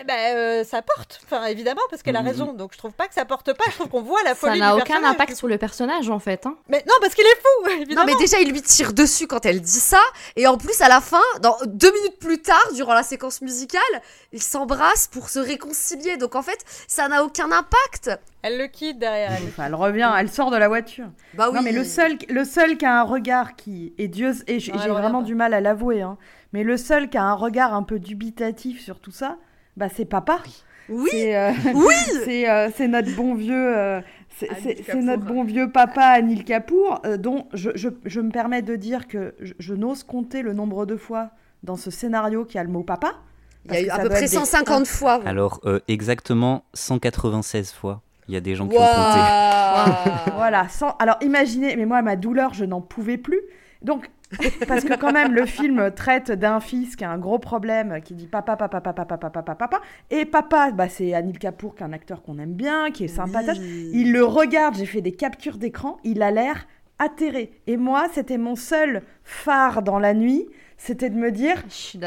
[0.00, 2.28] Eh ben, euh, ça porte, enfin évidemment parce qu'elle a Mhm.
[2.28, 2.52] raison.
[2.52, 3.64] Donc je trouve pas que ça porte pas.
[3.68, 4.58] Je trouve qu'on voit la Ça folie.
[4.60, 6.46] n'a du aucun impact sur le personnage en fait.
[6.46, 6.56] hein.
[6.68, 8.04] Mais non, parce qu'il est fou, Non évidemment.
[8.06, 10.00] mais déjà il lui tire dessus quand elle dit ça
[10.36, 13.80] et en plus à la fin, dans deux minutes plus tard, durant la séquence musicale,
[14.32, 16.16] ils s'embrassent pour se réconcilier.
[16.16, 18.10] Donc en fait, ça n'a aucun impact.
[18.42, 19.48] Elle le quitte derrière elle.
[19.48, 21.06] Enfin, elle revient, elle sort de la voiture.
[21.34, 21.56] Bah oui.
[21.56, 23.92] Non, mais le seul, le seul qui a un regard qui.
[23.98, 24.32] Et Dieu.
[24.46, 25.24] Et Non, j'ai vraiment pas.
[25.26, 26.16] du mal à l'avouer, hein.
[26.52, 29.36] Mais le seul qui a un regard un peu dubitatif sur tout ça,
[29.76, 30.40] bah, c'est papa.
[30.88, 31.08] Oui.
[31.12, 31.94] C'est euh, Oui.
[32.24, 33.76] c'est euh, c'est notre bon vieux.
[33.76, 34.00] euh,
[34.36, 39.06] c'est- notre bon papa Anil Kapoor, euh, dont je, je, je me permets de dire
[39.06, 41.30] que je, je n'ose compter le nombre de fois
[41.62, 43.14] dans ce scénario qu'il y a le mot papa.
[43.66, 45.20] Il y a eu à peu près être des- 150 fois.
[45.26, 48.00] Alors, euh, exactement 196 fois.
[48.28, 50.30] Il y a des gens qui ont compté.
[50.36, 50.68] Voilà.
[50.68, 50.96] Sans...
[50.98, 53.40] Alors imaginez, mais moi, ma douleur, je n'en pouvais plus.
[53.82, 54.10] Donc,
[54.68, 58.14] parce que quand même, le film traite d'un fils qui a un gros problème, qui
[58.14, 59.80] dit papa, papa, papa, papa, papa, papa.
[60.10, 63.08] Et papa, bah, c'est Anil Kapoor, qui est un acteur qu'on aime bien, qui est
[63.08, 63.60] sympathique.
[63.92, 66.66] Il le regarde, j'ai fait des captures d'écran, il a l'air
[66.98, 67.52] atterré.
[67.66, 71.62] Et moi, c'était mon seul phare dans la nuit, c'était de me dire,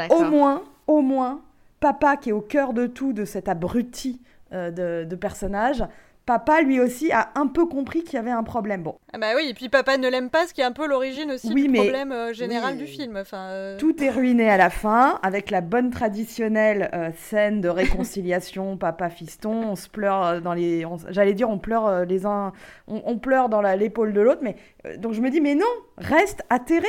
[0.10, 1.42] au moins, au moins,
[1.80, 4.22] papa qui est au cœur de tout, de cet abruti
[4.54, 5.84] euh, de, de personnage,
[6.26, 8.84] papa lui aussi a un peu compris qu'il y avait un problème.
[8.84, 10.88] Bon, Ah bah oui, et puis papa ne l'aime pas, ce qui est un peu
[10.88, 12.80] l'origine aussi Oui, du mais- problème euh, général Oui.
[12.80, 13.18] du film.
[13.18, 17.70] Enfin, euh, tout est ruiné à la fin, avec la bonne traditionnelle euh, scène de
[17.70, 22.54] réconciliation, papa fiston, on se pleure dans les, on- j'allais dire on pleure les uns,
[22.88, 24.56] on, on pleure dans la- l'épaule de l'autre, mais
[24.98, 25.66] donc je me dis mais non,
[25.98, 26.88] reste atterré,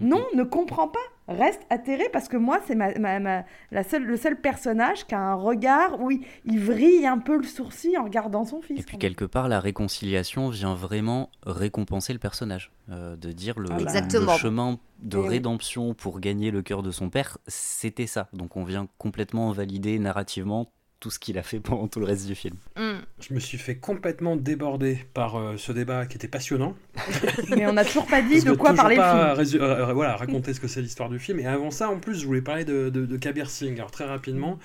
[0.00, 4.04] non, ne comprends pas, reste atterré parce que moi c'est ma, ma- ma- la seule,
[4.04, 7.96] le seul personnage qui a un regard où il, il vrille un peu le sourcil
[7.98, 8.80] en regardant son fils.
[8.80, 12.70] Et puis quelque part, la réconciliation vient vraiment récompenser le personnage.
[12.90, 13.72] Euh, de dire le.
[13.80, 14.32] Exactement.
[14.34, 15.28] le chemin de Eh oui.
[15.28, 18.28] rédemption pour gagner le cœur de son père, c'était ça.
[18.32, 20.70] Donc on vient complètement valider narrativement
[21.00, 22.56] tout ce qu'il a fait pendant tout le reste du film.
[22.76, 22.98] Mm.
[23.20, 26.74] Je me suis fait complètement déborder par euh, ce débat qui était passionnant.
[27.50, 29.44] Mais on n'a toujours pas dit de quoi parler le pas film.
[29.44, 31.38] résu- euh, euh, voilà, raconter ce que c'est l'histoire du film.
[31.40, 33.76] Et avant ça, en plus, je voulais parler de, de, de Kabir Singh.
[33.78, 34.58] Alors très rapidement,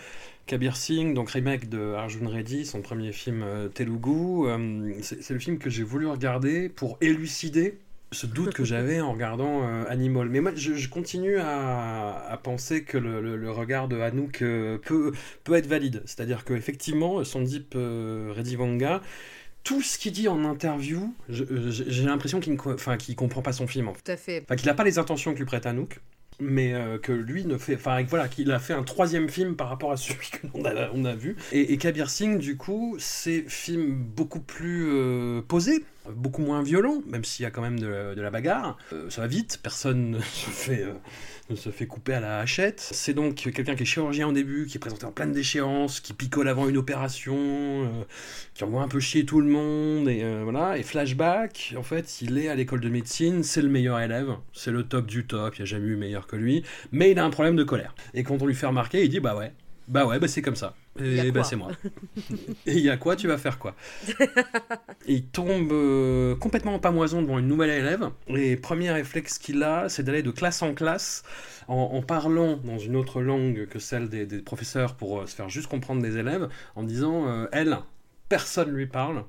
[0.47, 4.47] Kabir Singh, donc remake de Arjun Reddy, son premier film euh, Telugu.
[4.47, 7.77] euh, c'est c'est le film que j'ai voulu regarder pour élucider
[8.12, 10.28] ce doute que j'avais en regardant euh, Animal.
[10.30, 14.41] Mais moi, je, je continue à, à penser que le, le- le regard de Hanouk
[14.41, 16.01] euh, peut, peut être valide.
[16.05, 19.01] C'est-à-dire qu'effectivement, Sandip euh, Redivanga,
[19.64, 23.88] tout ce qu'il dit en interview, j'ai l'impression qu'il ne enfin, comprend pas son film.
[23.88, 24.01] En fait.
[24.03, 24.41] Tout à fait.
[24.43, 25.99] Enfin, qu'il n'a pas les intentions que lui prête Hanouk,
[26.41, 27.75] mais euh, que lui ne fait.
[28.09, 30.29] Voilà, qu'il a fait un troisième film par rapport à celui
[30.65, 31.35] a, on a vu.
[31.51, 37.23] Et, Kabir Singh, du coup, c'est film beaucoup plus euh, posé, beaucoup moins violent, même
[37.23, 38.77] s'il y a quand même de, la- de la bagarre.
[38.91, 40.85] Euh, ça va vite, personne ne se fait.
[41.55, 42.79] Se fait couper à la hachette.
[42.79, 46.13] C'est donc quelqu'un qui est chirurgien au début, qui est présenté en pleine déchéance, qui
[46.13, 47.87] picole avant une opération, euh,
[48.53, 50.77] qui envoie un peu chier tout le monde, et euh, voilà.
[50.77, 54.71] Et flashback, en fait, il est à l'école de médecine, c'est le meilleur élève, c'est
[54.71, 57.25] le top du top, il n'y a jamais eu meilleur que lui, mais il a
[57.25, 57.95] un problème de colère.
[58.13, 59.53] Et quand on lui fait remarquer, il dit bah ouais,
[59.88, 60.75] bah ouais, bah c'est comme ça.
[60.99, 61.71] Et bah c'est moi.
[62.65, 63.75] et il y a quoi Tu vas faire quoi?
[65.07, 68.09] Et il tombe euh, complètement en pamoison devant une nouvelle élève.
[68.27, 71.23] Et premier réflexe qu'il a, c'est d'aller de classe en classe
[71.67, 75.36] en, en parlant dans une autre langue que celle des, des professeurs pour euh, se
[75.36, 77.77] faire juste comprendre des élèves, en disant euh, elle,
[78.29, 79.23] personne lui parle.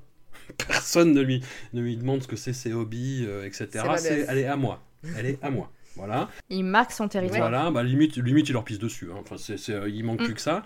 [0.67, 1.41] Personne ne lui,
[1.71, 3.85] ne lui demande ce que c'est ses hobbies, etc.
[3.97, 4.83] C'est elle est à moi.
[5.17, 5.71] Elle est à moi.
[5.95, 6.29] Voilà.
[6.49, 7.41] Il marque son territoire.
[7.49, 9.09] Voilà, bah, limite, limite, il leur pisse dessus.
[9.11, 9.17] hein.
[9.21, 9.35] Enfin,
[9.87, 10.25] il manque Mm.
[10.25, 10.63] plus que ça.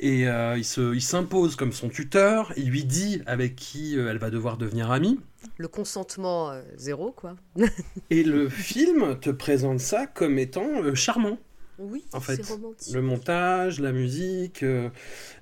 [0.00, 2.52] Et euh, il, se, il s'impose comme son tuteur.
[2.56, 5.20] Il lui dit avec qui euh, elle va devoir devenir amie.
[5.58, 7.36] Le consentement euh, zéro, quoi.
[8.10, 11.38] Et le film te présente ça comme étant euh, charmant.
[11.78, 12.94] Oui, En fait, c'est romantique.
[12.94, 14.62] Le montage, la musique.
[14.62, 14.88] euh.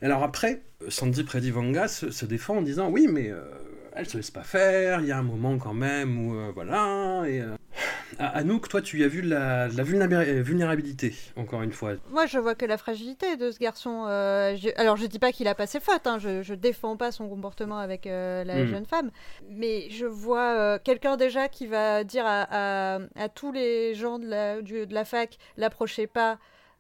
[0.03, 3.43] Alors après, Sandeep Redivanga se, se défend en disant oui, mais euh,
[4.01, 5.01] elle se laisse pas faire.
[5.01, 7.23] Il y a un moment quand même où euh, voilà.
[7.27, 7.55] Et euh,
[8.19, 11.93] à- Anouk, toi, tu y as vu la, vulnéra- vulnérabilité, encore une fois.
[12.11, 14.05] Moi, je vois que la fragilité de ce garçon.
[14.09, 16.97] euh, je- Alors, je dis pas qu'il a pas ses fautes, hein, je, je défends
[16.97, 18.67] pas son comportement avec euh, la Mm.
[18.67, 19.11] jeune femme,
[19.49, 22.47] mais je vois euh, quelqu'un déjà qui va dire à,
[22.97, 26.39] à- à tous les gens de la, du- de la fac l'approchez pas,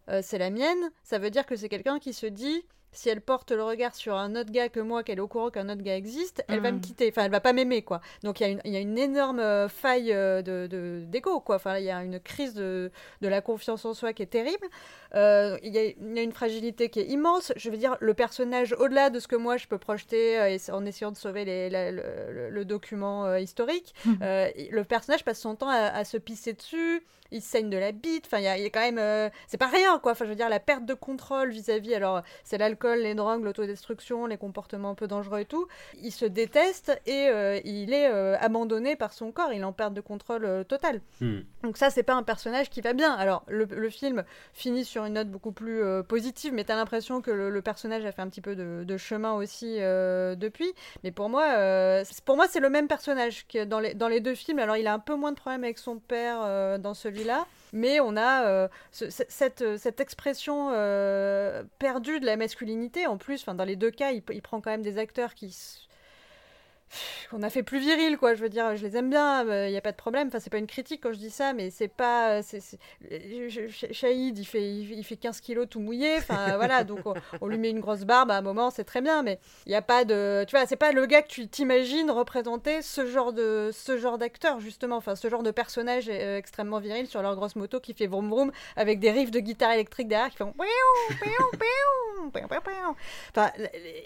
[0.08, 0.90] euh, c'est la mienne.
[1.04, 2.64] Ça veut dire que c'est quelqu'un qui se dit.
[2.92, 5.50] Si elle porte le regard sur un autre gars que moi, qu'elle est au courant
[5.50, 7.08] qu'un autre gars existe, elle va me quitter.
[7.08, 8.00] Enfin, elle va pas m'aimer, quoi.
[8.24, 11.04] Donc il y, a une- il y a une énorme euh, faille euh, de de-
[11.06, 11.56] d'ego, quoi.
[11.56, 14.66] Enfin, il y a une crise de, de la confiance en soi qui est terrible.
[15.14, 17.52] Euh, Il y, a- il y a une fragilité qui est immense.
[17.56, 20.70] Je veux dire, le personnage, au-delà de ce que moi je peux projeter euh, et-
[20.72, 25.54] en essayant de sauver les- la- le, document euh, historique, euh, le personnage passe son
[25.54, 27.02] temps à, à se pisser dessus.
[27.32, 28.24] Il saigne de la bite.
[28.26, 28.98] Enfin, il y, a- il y a quand même.
[28.98, 30.12] euh, c'est pas rien, quoi.
[30.12, 31.94] Enfin, je veux dire, la perte de contrôle vis-à-vis.
[31.94, 35.66] alors, c'est l'alcool, les drogues, l'autodestruction, les comportements un peu dangereux et tout.
[36.02, 39.52] Il se déteste et euh, il est euh, abandonné par son corps.
[39.52, 41.00] Il en perte de contrôle totale.
[41.20, 41.40] Hmm.
[41.62, 43.12] Donc ça, c'est pas un personnage qui va bien.
[43.12, 47.30] Alors, le, le film finit sur une note beaucoup plus positive, mais t'as l'impression que
[47.30, 49.78] le, le personnage a fait un petit peu de, de chemin aussi
[50.36, 50.72] depuis.
[51.04, 51.44] Mais pour moi,
[52.04, 54.58] c'est- pour moi, c'est le même personnage que dans les, dans les deux films.
[54.58, 56.94] Alors, il a un peu moins de problèmes avec son père dans
[57.72, 63.06] mais on a euh, ce- cette, expression euh, perdue de la masculinité.
[63.06, 65.88] En plus, dans les deux cas, il, il prend quand même des acteurs qui...
[67.30, 68.34] qu'on a fait plus viril, quoi.
[68.34, 70.28] Je veux dire, je les aime bien, il n'y a pas de problème.
[70.28, 72.42] Enfin, c'est pas une critique quand je dis ça, mais c'est pas.
[72.42, 72.78] c'est c'est-
[73.92, 76.16] Shahid, il fait, il fait 15 kilos tout mouillé.
[76.16, 77.00] Enfin, voilà, donc
[77.40, 79.74] on, lui met une grosse barbe à un moment, c'est très bien, mais il n'y
[79.74, 80.44] a pas de.
[80.46, 84.18] Tu vois, c'est pas le gars que tu t'imagines représenter ce genre de ce genre
[84.18, 84.96] d'acteur, justement.
[84.96, 88.28] Enfin, ce genre de personnage euh, extrêmement viril sur leur grosse moto qui fait vroom
[88.30, 90.54] vroom avec des riffs de guitare électrique derrière qui font.
[93.30, 93.50] Enfin,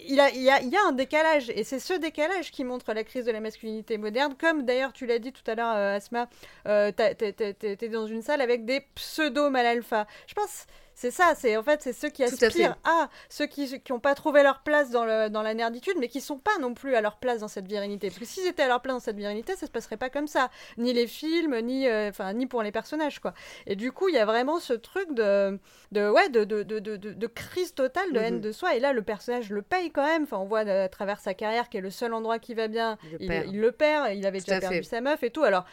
[0.07, 3.25] il, y a, y a un décalage, et c'est ce décalage qui montre la crise
[3.25, 6.29] de la masculinité moderne, comme d'ailleurs tu l'as dit tout à l'heure, euh, Asma,
[6.67, 10.07] euh, t'es dans une salle avec des pseudo mal alpha.
[10.27, 13.81] Je pense c'est ça, c'est en fait c'est ceux qui à aspirent à, ceux qui
[13.81, 16.57] qui ont pas trouvé leur place dans, le, dans la nerditude, mais qui sont pas
[16.61, 18.07] non plus à leur place dans cette virilité.
[18.07, 20.27] Parce que s'ils étaient à leur place dans cette virilité, ça se passerait pas comme
[20.27, 23.33] ça, ni les films, ni euh, enfin ni pour les personnages quoi.
[23.67, 25.59] Et du coup, il y a vraiment ce truc de
[25.91, 28.41] de ouais de de, de, de, de- de crise totale de haine Mhm.
[28.41, 28.75] de soi.
[28.75, 30.23] Et là, le personnage le paye quand même.
[30.23, 32.97] Enfin, on voit à travers sa carrière qui est le seul endroit qui va bien,
[33.03, 33.47] Il le il, perd.
[33.49, 34.13] il le perd.
[34.15, 34.83] Il avait déjà perdu fait.
[34.83, 35.43] sa meuf et tout.
[35.43, 35.65] Alors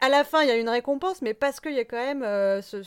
[0.00, 2.22] à la fin, il y a une récompense, mais parce qu'il y a quand même
[2.22, 2.78] euh, ce,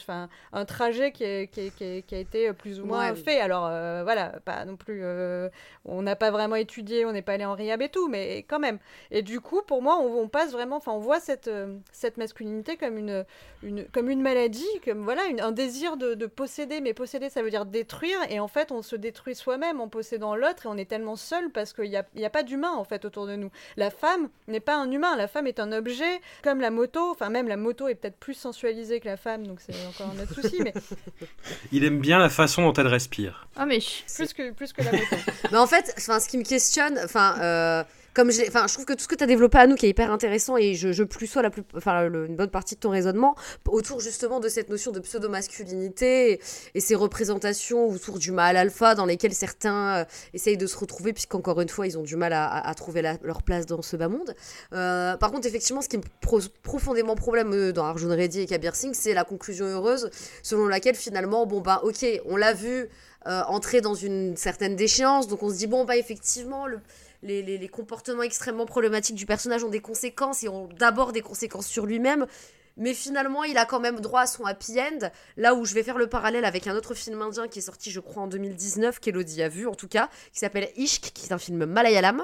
[0.51, 3.15] un trajet qui, est- qui, est- qui est- qui a été plus ou moins Ouais.
[3.15, 3.39] fait.
[3.39, 5.01] Alors euh, voilà, pas non plus.
[5.03, 5.49] euh,
[5.85, 8.59] on n'a pas vraiment étudié, on n'est pas allé en rehab et tout, mais quand
[8.59, 8.79] même.
[9.11, 12.17] Et du coup, pour moi, on, on passe vraiment, enfin, on voit cette, euh, cette
[12.17, 13.25] masculinité comme une,
[13.61, 16.81] une, comme une maladie, comme voilà, une- un désir de, de posséder.
[16.81, 18.17] Mais posséder, ça veut dire détruire.
[18.29, 21.49] Et en fait, on se détruit soi-même en possédant l'autre, et on est tellement seul
[21.51, 23.51] parce qu'il n'y a, y a pas d'humain en fait autour de nous.
[23.77, 27.01] La femme n'est pas un humain, la femme est un objet, comme la moto.
[27.11, 30.21] Enfin, même la moto est peut-être plus sensualisée que la femme, donc c'est encore un
[30.21, 30.73] autre souci, mais
[31.71, 33.47] Il aime bien la façon dont elle respire.
[33.55, 33.79] Ah, mais
[34.15, 35.15] plus que, plus que la moto.
[35.51, 37.83] Mais en fait, enfin, ce qui me questionne, enfin, euh,
[38.13, 39.75] comme je, l'ai- enfin, je trouve que tout ce que tu as développé à nous
[39.75, 42.75] qui est hyper intéressant et je, je plus sois la plus, enfin, une bonne partie
[42.75, 43.35] de ton raisonnement
[43.67, 46.39] autour justement de cette notion de pseudo-masculinité
[46.75, 51.13] et, ces représentations autour du mâle alpha dans lesquelles certains euh, essayent de se retrouver
[51.13, 54.35] puisqu'encore une fois ils ont du mal à, trouver leur place dans ce bas monde.
[54.73, 58.45] Euh, par contre, effectivement, ce qui me pose profondément problème euh, dans Arjun Reddy et
[58.45, 60.09] Kabir Singh, c'est la conclusion heureuse
[60.41, 62.89] selon laquelle finalement, bon bah ok, on l'a vu
[63.25, 66.81] entrer dans une certaine déchéance, donc on se dit bon bah effectivement le-
[67.23, 71.67] les, les- comportements extrêmement problématiques du personnage ont des conséquences et ont d'abord des conséquences
[71.67, 72.27] sur lui-même.
[72.75, 75.09] Mais finalement, il a quand même droit à son happy end.
[75.37, 77.91] Là où je vais faire le parallèle avec un autre film indien qui est sorti,
[77.91, 81.33] je crois, en 2019, qu'Elodie a vu en tout cas, qui s'appelle Ishq, qui est
[81.33, 82.23] un film malayalam,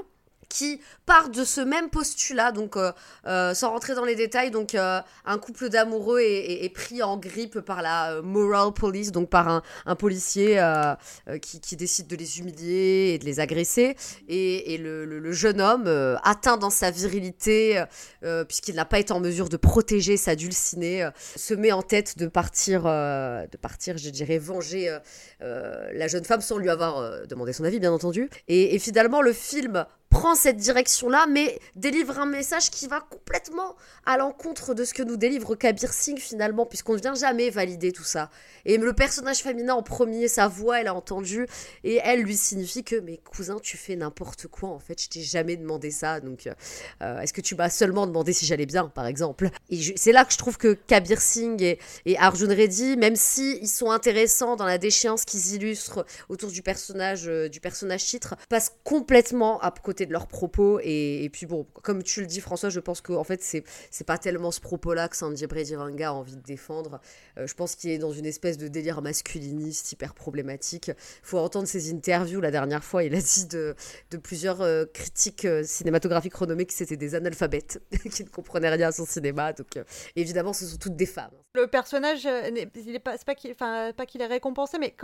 [0.50, 2.92] qui part de ce même postulat, donc euh,
[3.28, 7.60] euh, sans rentrer dans les détails, donc euh, un couple d'amoureux est, pris en grippe
[7.60, 10.62] par la moral police, donc par un, policier
[11.42, 13.96] qui, décide de les humilier et de les agresser,
[14.28, 15.88] et, le, jeune homme,
[16.24, 17.84] atteint dans sa virilité,
[18.48, 22.28] puisqu'il n'a pas été en mesure de protéger sa dulcinée, se met en tête de
[22.28, 24.98] partir, de partir, je dirais, venger
[25.40, 28.30] la jeune femme sans lui avoir demandé son avis, bien entendu.
[28.48, 34.18] Et finalement, le film prend cette direction-là, mais délivre un message qui va complètement à
[34.18, 38.04] l'encontre de ce que nous délivre Kabir Singh finalement, puisqu'on ne vient jamais valider tout
[38.04, 38.32] ça.
[38.66, 41.48] Et le personnage féminin en premier, sa voix, elle a entendu,
[41.84, 45.22] et elle lui signifie que, mais cousin, tu fais n'importe quoi, en fait, je t'ai
[45.22, 46.48] jamais demandé ça, donc
[47.02, 49.50] euh, est-ce que tu m'as seulement demandé si j'allais bien, par exemple?
[49.70, 53.60] Et c'est là que je trouve que Kabir Singh et, et Arjun Reddy, même si
[53.62, 58.36] ils sont intéressants dans la déchéance qu'ils illustrent autour du personnage, euh, du personnage titre,
[58.50, 60.80] passent complètement à côté de leurs propos.
[60.84, 64.06] Et, puis bon, comme tu le dis François, je pense que en fait c'est c'est
[64.06, 67.02] pas tellement ce propos-là que Sanjay Bredivanga a envie de défendre.
[67.38, 70.92] Euh, je pense qu'il est dans une espèce de délire masculiniste hyper problématique.
[71.24, 72.42] Faut entendre ses interviews.
[72.42, 73.76] La dernière fois, il a dit de,
[74.22, 77.82] plusieurs euh, critiques euh, cinématographiques renommés que c'était des analphabètes
[78.12, 79.54] qui ne comprenaient rien à son cinéma.
[79.54, 79.80] Donc
[80.16, 81.32] évidemment, ce sont toutes des femmes.
[81.56, 84.96] Le personnage, il est pas, c'est pas qu'il, pas qu'il est récompensé, mais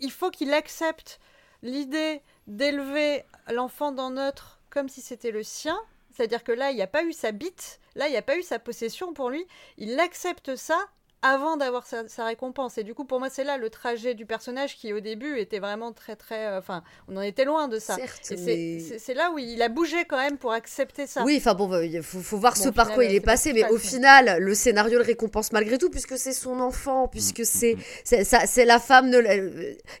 [0.00, 1.20] il faut qu'il accepte
[1.62, 5.78] l'idée d'élever l'enfant d'un autre comme si c'était le sien.
[6.10, 8.36] C'est-à-dire que là, il n'y a pas eu sa bite, là, il n'y a pas
[8.36, 9.46] eu sa possession pour lui.
[9.76, 10.88] Il accepte ça
[11.22, 12.78] avant d'avoir sa, sa récompense.
[12.78, 15.58] Et du coup, pour moi, c'est là le trajet du personnage qui, au début, était
[15.58, 16.46] vraiment très, très...
[16.46, 17.96] euh, Enfin, on en était loin de ça.
[17.96, 21.24] Certes, mais- c'est là où il a bougé quand même pour accepter ça.
[21.24, 23.16] Oui, enfin bon, bah, il faut, faut voir Bon, ce par final, quoi il euh,
[23.16, 27.08] est passé, mais au final, le scénario le récompense malgré tout, puisque c'est son enfant,
[27.08, 29.36] puisque c'est c'est la femme, de, la-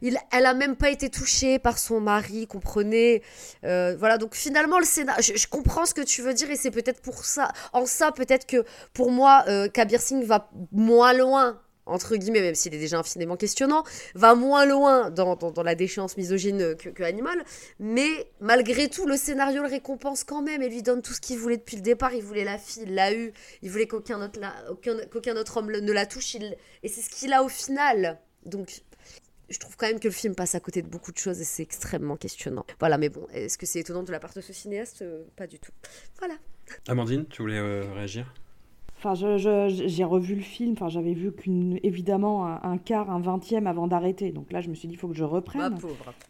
[0.02, 3.22] il, elle a même pas été touchée par son mari, comprenez?
[3.64, 6.56] Euh, Voilà, donc finalement, le scénario, je, je comprends ce que tu veux dire, et
[6.56, 11.07] c'est peut-être pour ça, en ça, peut-être que pour moi, euh, Kabir Singh va moins
[11.12, 13.82] loin entre guillemets, même s'il est déjà infiniment questionnant,
[14.14, 17.42] va moins loin dans, dans, la déchéance misogyne que, que Animal,
[17.80, 21.38] mais malgré tout, le scénario le récompense quand même et lui donne tout ce qu'il
[21.38, 22.12] voulait depuis le départ.
[22.12, 23.32] Il voulait la fille, il l'a eu,
[23.62, 24.38] il voulait qu'aucun autre,
[24.70, 28.18] aucun, qu'aucun autre homme ne la touche, il- et c'est ce qu'il a au final.
[28.44, 28.82] Donc,
[29.48, 31.44] je trouve quand même que le film passe à côté de beaucoup de choses et
[31.44, 32.66] c'est extrêmement questionnant.
[32.80, 35.02] Voilà, mais bon, est-ce que c'est étonnant de la part de ce cinéaste?
[35.02, 35.72] Euh, Pas du tout.
[36.18, 36.34] Voilà.
[36.86, 38.30] Amandine, tu voulais euh, réagir?
[39.00, 43.66] Enfin, j'ai revu le film, enfin, j'avais vu qu'une, évidemment un, un quart, un vingtième
[43.68, 44.32] avant d'arrêter.
[44.32, 45.60] Donc là, je me suis dit, il faut que je reprenne.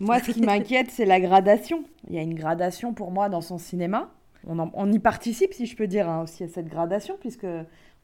[0.00, 1.82] Moi, ce qui m'inquiète, c'est la gradation.
[2.08, 4.10] Il y a une gradation pour moi dans son cinéma.
[4.46, 7.46] On, en- on y participe, si je peux dire, hein, aussi à cette gradation, puisque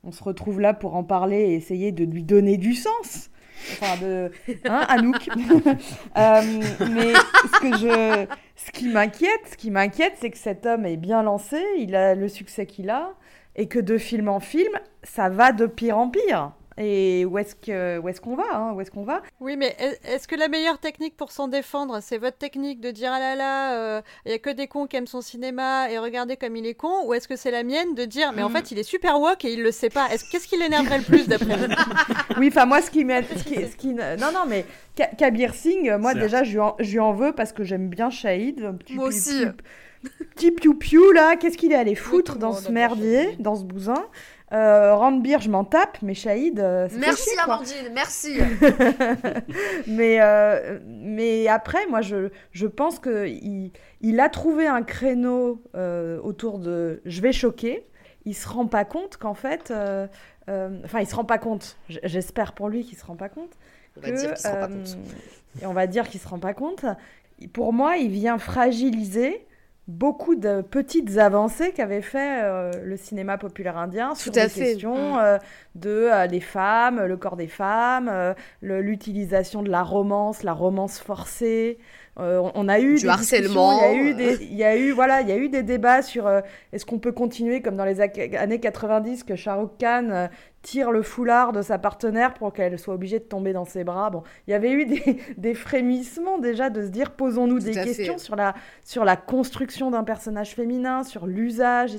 [0.02, 3.30] on se retrouve là pour en parler et essayer de lui donner du sens.
[3.72, 4.30] Enfin, de.
[4.66, 5.28] Hein, Anouk
[6.16, 6.40] Euh,
[6.90, 10.96] Mais ce, que je, ce qui m'inquiète, ce qui m'inquiète, c'est que cet homme est
[10.96, 13.14] bien lancé, il a le succès qu'il a,
[13.56, 16.52] et que de film en film, ça va de pire en pire.
[16.76, 19.22] Et où est-ce que où est-ce qu'on va hein Où est-ce qu'on va?
[19.38, 22.90] Oui, mais est- est-ce que la meilleure technique pour s'en défendre, c'est votre technique de
[22.90, 25.98] dire ah là là, il y a que des cons qui aiment son cinéma et
[26.00, 28.48] regardez comme il est con, ou est-ce que c'est la mienne de dire mais en
[28.50, 30.08] fait il est super woke et il le sait pas.
[30.12, 31.72] Est-ce qu'est-ce qui l'énerverait le plus d'après vous?
[32.38, 35.54] Oui, enfin moi ce qui m'aide, ce qui, ce qui- non non mais Ka- Kabir
[35.54, 38.10] Singh, euh, moi déjà je lui, en, je lui en veux parce que j'aime bien
[38.10, 38.64] Shahid.
[38.64, 39.44] un petit Moi aussi.
[39.46, 39.62] Petit,
[40.34, 44.06] petit piou piou là, qu'est-ce qu'il est allé foutre dans ce merdier, dans ce bousin
[44.52, 47.38] euh, Randbir, je m'en tape, mais Shahid, euh, Merci chier.
[47.42, 48.38] Amandine, merci.
[49.86, 56.20] mais, euh, mais après, moi, je, je pense qu'il il a trouvé un créneau euh,
[56.22, 57.84] autour de je vais choquer.
[58.26, 59.70] Il se rend pas compte qu'en fait.
[59.70, 60.06] euh,
[60.48, 61.76] euh, Enfin, il se rend pas compte.
[61.88, 63.52] J'espère pour lui qu'il se rend pas compte.
[63.96, 64.98] On va que, dire qu'il se rend pas compte.
[65.62, 66.84] Et on va dire qu'il se rend pas compte.
[67.52, 69.44] Pour moi, il vient fragiliser
[69.86, 74.48] beaucoup de petites avancées qu'avait fait euh, le cinéma populaire indien sur Tout fait.
[74.48, 75.18] questions Mm.
[75.20, 75.38] euh,
[75.74, 78.32] de euh, les femmes, le corps des femmes, euh,
[78.62, 81.78] l'utilisation de la romance, la romance forcée.
[82.16, 84.76] On- on a eu Du des harcèlement, Il y a eu des, il y a
[84.76, 86.30] eu voilà, il y a eu des débats sur
[86.72, 90.28] est-ce qu'on peut continuer comme dans les années 90 que Shah Rukh Khan
[90.64, 94.08] tire le foulard de sa partenaire pour qu'elle soit obligée de tomber dans ses bras.
[94.10, 97.84] Bon, il y avait eu des, des frémissements déjà de se dire posons-nous des fait.
[97.84, 101.92] questions sur la sur la construction d'un personnage féminin, sur l'usage.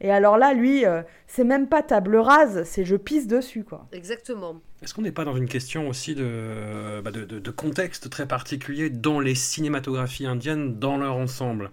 [0.00, 3.86] Et alors là, lui, euh, c'est même pas table rase, c'est je pisse dessus quoi.
[3.92, 4.54] Exactement.
[4.82, 8.26] Est-ce qu'on n'est pas dans une question aussi de, bah, de, de- de contexte très
[8.26, 11.70] particulier dans les cinématographies indiennes dans leur ensemble?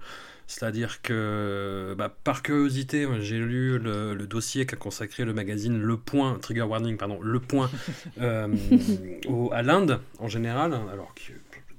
[0.49, 5.95] C'est-à-dire que, bah, par curiosité, j'ai lu le, le dossier qu'a consacré le magazine Le
[5.97, 7.69] Point, Trigger Warning, pardon, Le Point,
[8.21, 8.47] euh,
[9.27, 11.33] au- à l'Inde en général, alors que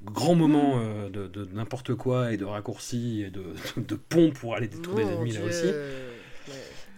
[0.04, 3.42] grand moment euh, de, de n'importe quoi et de raccourcis et de,
[3.76, 5.66] de, de ponts pour aller détourner Mon l'ennemi là aussi.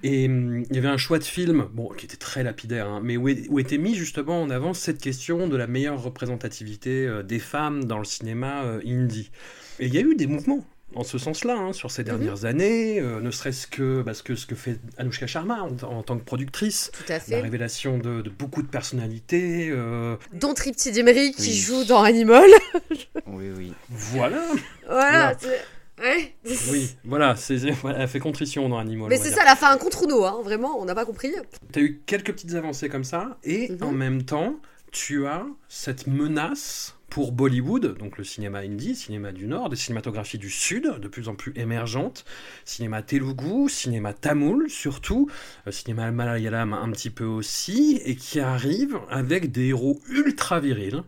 [0.02, 3.00] Et hum, il y avait un choix de film, bon, qui était très lapidaire, hein,
[3.02, 7.06] mais où, est- où était mis justement en avant cette question de la meilleure représentativité
[7.06, 9.30] euh, des femmes dans le cinéma euh, indie.
[9.78, 10.64] Et il y a eu des mouvements
[10.94, 14.46] en ce sens-là hein, sur ces dernières années, euh, ne serait-ce que parce que ce
[14.46, 17.40] que fait Anushka Sharma en, en tant que productrice, Tout à la fait.
[17.40, 21.56] révélation de, de beaucoup de personnalités, euh, Dont Tripty Demery qui Oui.
[21.56, 22.48] joue dans Animal.
[23.26, 23.72] Oui, oui.
[23.90, 24.42] voilà.
[24.86, 25.10] voilà.
[25.10, 25.38] Voilà.
[25.38, 25.64] c'est-
[26.02, 26.34] Ouais.
[26.72, 29.08] Oui, voilà, c'est, voilà, elle fait contrition dans Animal.
[29.08, 31.32] Mais c'est ça, elle a fait un contre nous, hein, vraiment, on n'a pas compris.
[31.72, 33.82] Tu as eu quelques petites avancées comme ça, et Mhm.
[33.82, 34.56] en même temps,
[34.90, 40.38] tu as cette menace pour Bollywood, donc le cinéma indie, cinéma du Nord, des cinématographies
[40.38, 42.24] du Sud, de plus en plus émergentes,
[42.64, 45.28] cinéma telugu, cinéma tamoul surtout,
[45.66, 51.02] euh, cinéma malayalam un petit peu aussi, et qui arrive avec des héros ultra virils,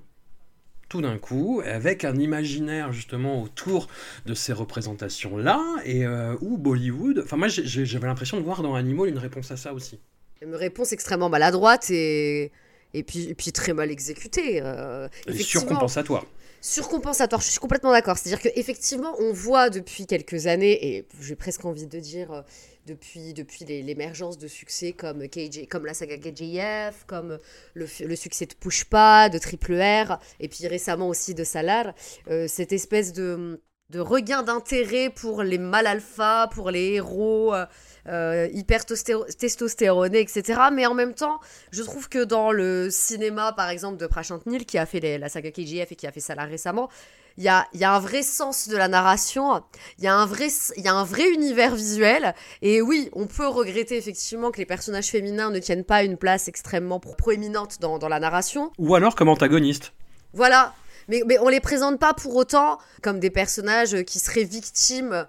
[0.91, 3.89] tout d'un coup, avec un imaginaire justement autour
[4.27, 9.09] de ces représentations-là, et euh, où Bollywood, enfin moi j'avais l'impression de voir dans Animal
[9.09, 10.01] une réponse à ça aussi.
[10.43, 12.53] Une réponse extrêmement maladroite et,
[12.95, 14.61] et, puis, et puis très mal exécutée.
[14.63, 15.61] euh, Et effectivement.
[15.63, 16.25] surcompensatoire.
[16.61, 18.17] Surcompensatoire, je suis complètement d'accord.
[18.17, 22.41] C'est-à-dire qu'effectivement, on voit depuis quelques années, et j'ai presque envie de dire euh,
[22.87, 27.39] depuis, depuis l'émergence de succès comme, KJ, comme la saga KJF, comme
[27.75, 31.93] le succès de Pushpa, de Triple R, et puis récemment aussi de Salar,
[32.31, 37.67] euh, cette espèce de, de regain d'intérêt pour les mâles alpha, pour les héros euh,
[38.09, 40.61] euh, hyper tostéro- testostéronés, etc.
[40.73, 41.39] Mais en même temps,
[41.71, 45.19] je trouve que dans le cinéma, par exemple, de Prashant Nil, qui a fait les-
[45.19, 46.89] la saga KGF et qui a fait ça là récemment,
[47.37, 49.63] il y a, il y a un vrai sens de la narration,
[49.99, 52.35] il y, a un vrai, y a un vrai univers visuel.
[52.63, 56.49] Et oui, on peut regretter effectivement que les personnages féminins ne tiennent pas une place
[56.49, 58.71] extrêmement pro- proéminente dans, dans la narration.
[58.79, 59.93] Ou alors comme antagoniste.
[60.33, 60.73] Voilà.
[61.09, 65.27] Mais, mais on les présente pas pour autant comme des personnages qui seraient victimes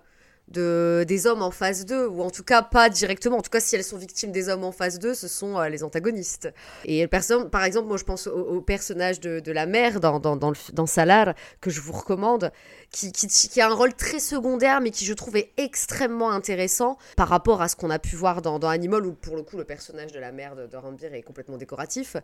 [0.47, 3.37] de, des hommes en phase 2, ou en tout cas pas directement.
[3.37, 5.69] En tout cas, si elles sont victimes des hommes en phase 2, ce sont euh,
[5.69, 6.53] les antagonistes.
[6.85, 10.53] Et par exemple, moi je pense au, personnage de, de la mère dans, dans, dans,
[10.73, 12.51] dans Salar, que je vous recommande,
[12.91, 16.97] qui, qui, qui a un rôle très secondaire, mais qui je trouve est extrêmement intéressant
[17.17, 19.57] par rapport à ce qu'on a pu voir dans, dans Animal, où pour le coup
[19.57, 22.17] le personnage de la mère de, de Rambir est complètement décoratif.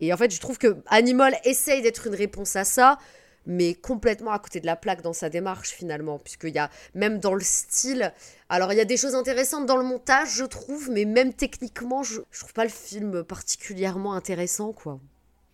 [0.00, 2.98] Et en fait, je trouve que Animal essaye d'être une réponse à ça,
[3.46, 7.18] mais complètement à côté de la plaque dans sa démarche finalement, puisqu'il y a même
[7.18, 8.12] dans le style,
[8.48, 12.02] alors il y a des choses intéressantes dans le montage, je trouve, mais même techniquement,
[12.02, 15.00] je, je trouve pas le film particulièrement intéressant, quoi.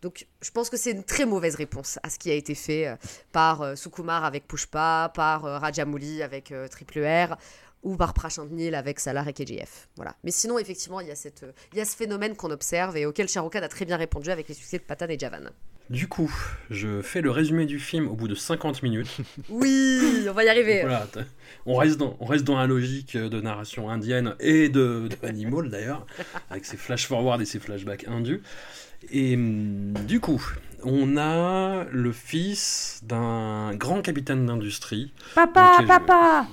[0.03, 2.87] Donc je pense que c'est une très mauvaise réponse à ce qui a été fait
[2.87, 2.97] euh,
[3.33, 7.37] par euh, Sukumar avec Pushpa, par euh, Rajamouli avec euh, Triple R,
[7.83, 9.89] ou par Prashant Nil avec Salar et KGF.
[9.97, 10.15] Voilà.
[10.25, 11.31] Mais sinon, effectivement, il y, a
[11.75, 14.31] y a ce phénomène qu'on observe et auquel Shah Rukh Khan a très bien répondu
[14.31, 15.51] avec les succès de Patan et Javan.
[15.91, 16.33] Du coup,
[16.71, 19.17] je fais le résumé du film au bout de 50 minutes.
[19.49, 20.83] Oui, on va y arriver.
[20.83, 21.09] Voilà,
[21.67, 25.69] on reste, dans, on reste dans la logique de narration indienne et de, de Animal
[25.69, 26.07] d'ailleurs,
[26.49, 28.41] avec ses flash forward et ses flashbacks indus.
[29.11, 30.41] Et hum, du coup,
[30.85, 35.13] on a le fils d'un grand capitaine d'industrie.
[35.35, 36.47] Papa, papa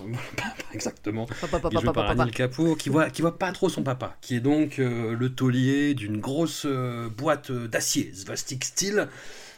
[0.74, 1.26] Exactement.
[1.26, 2.22] Papa, papa, qui est joué papa, par papa.
[2.24, 5.30] Anil Kapoor, qui voit, qui voit pas trop son papa, qui est donc euh, le
[5.34, 9.08] taulier d'une grosse euh, boîte d'acier, Svastik Steel,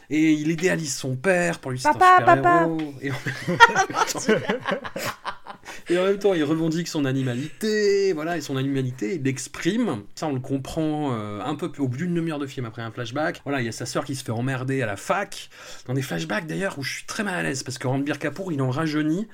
[0.08, 2.62] et il idéalise son père pour lui c'est un Papa, super papa.
[2.64, 2.94] héros.
[3.00, 3.14] Et en,
[3.48, 4.20] même temps,
[5.88, 10.02] et en même temps, il revendique son animalité, voilà, et son animalité, il l'exprime.
[10.14, 12.82] Ça, on le comprend euh, un peu plus au bout d'une demi-heure de film après
[12.82, 13.40] un flashback.
[13.44, 15.48] Voilà, il y a sa sœur qui se fait emmerder à la fac,
[15.86, 18.52] dans des flashbacks d'ailleurs où je suis très mal à l'aise parce que Ranbir Kapoor,
[18.52, 19.26] il en rajeunit.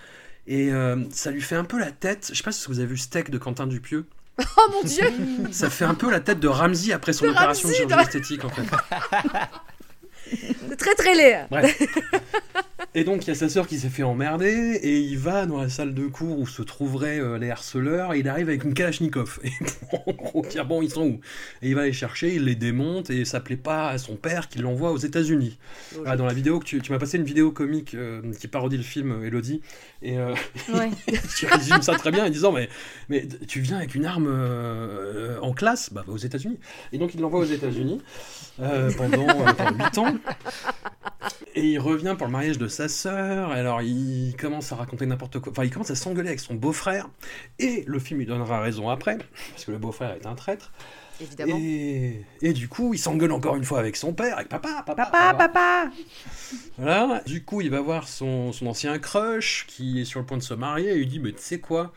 [0.49, 2.29] Et euh, ça lui fait un peu la tête.
[2.31, 4.07] Je sais pas si vous avez vu Steak de Quentin Dupieux.
[4.39, 5.03] Oh mon dieu
[5.51, 8.01] Ça fait un peu la tête de Ramsey après son De opération de chirurgie dans-
[8.03, 8.63] esthétique en fait.
[10.69, 11.47] C'est très très laid.
[11.51, 11.81] Bref.
[12.95, 15.61] Et donc il y a sa sœur qui s'est fait emmerder et il va dans
[15.61, 18.73] la salle de cours où se trouveraient euh, les harceleurs et il arrive avec une
[18.73, 19.39] Kalachnikov.
[19.45, 19.51] Et
[19.93, 21.21] en gros dire bon ils sont où?
[21.61, 24.49] Et il va les chercher, il les démonte et ça plaît pas à son père
[24.49, 25.59] qui l'envoie aux États-Unis.
[25.95, 28.79] Voilà, dans la vidéo que tu, tu m'as passé une vidéo comique euh, qui parodie
[28.79, 29.61] le film euh, Elodie
[30.01, 30.35] et euh,
[30.75, 30.91] Ouais.
[31.37, 32.71] tu résumes ça très bien en disant mais,
[33.11, 34.29] mais tu viens avec une arme
[35.43, 35.93] en classe?
[35.93, 36.59] Bah, va aux États-Unis
[36.93, 38.01] et donc il l'envoie aux États-Unis
[38.57, 40.16] pendant, pendant 8 ans
[41.55, 43.51] et il revient pour le mariage de sa sœur.
[43.51, 45.53] Alors il commence à raconter n'importe quoi.
[45.53, 47.09] Enfin il commence à s'engueuler avec son beau-frère.
[47.59, 49.19] Et le film lui donnera raison après
[49.53, 50.73] parce que le beau-frère est un traître.
[51.19, 51.57] Évidemment.
[51.59, 55.07] et, et du coup il s'engueule encore une fois avec son père avec papa papa
[55.07, 55.91] Papa, papa.
[56.77, 57.23] voilà.
[57.27, 60.43] Du coup, il va voir son, son ancien crush qui est sur le point de
[60.43, 60.91] se marier.
[60.91, 61.93] Et il lui dit Mais tu sais quoi?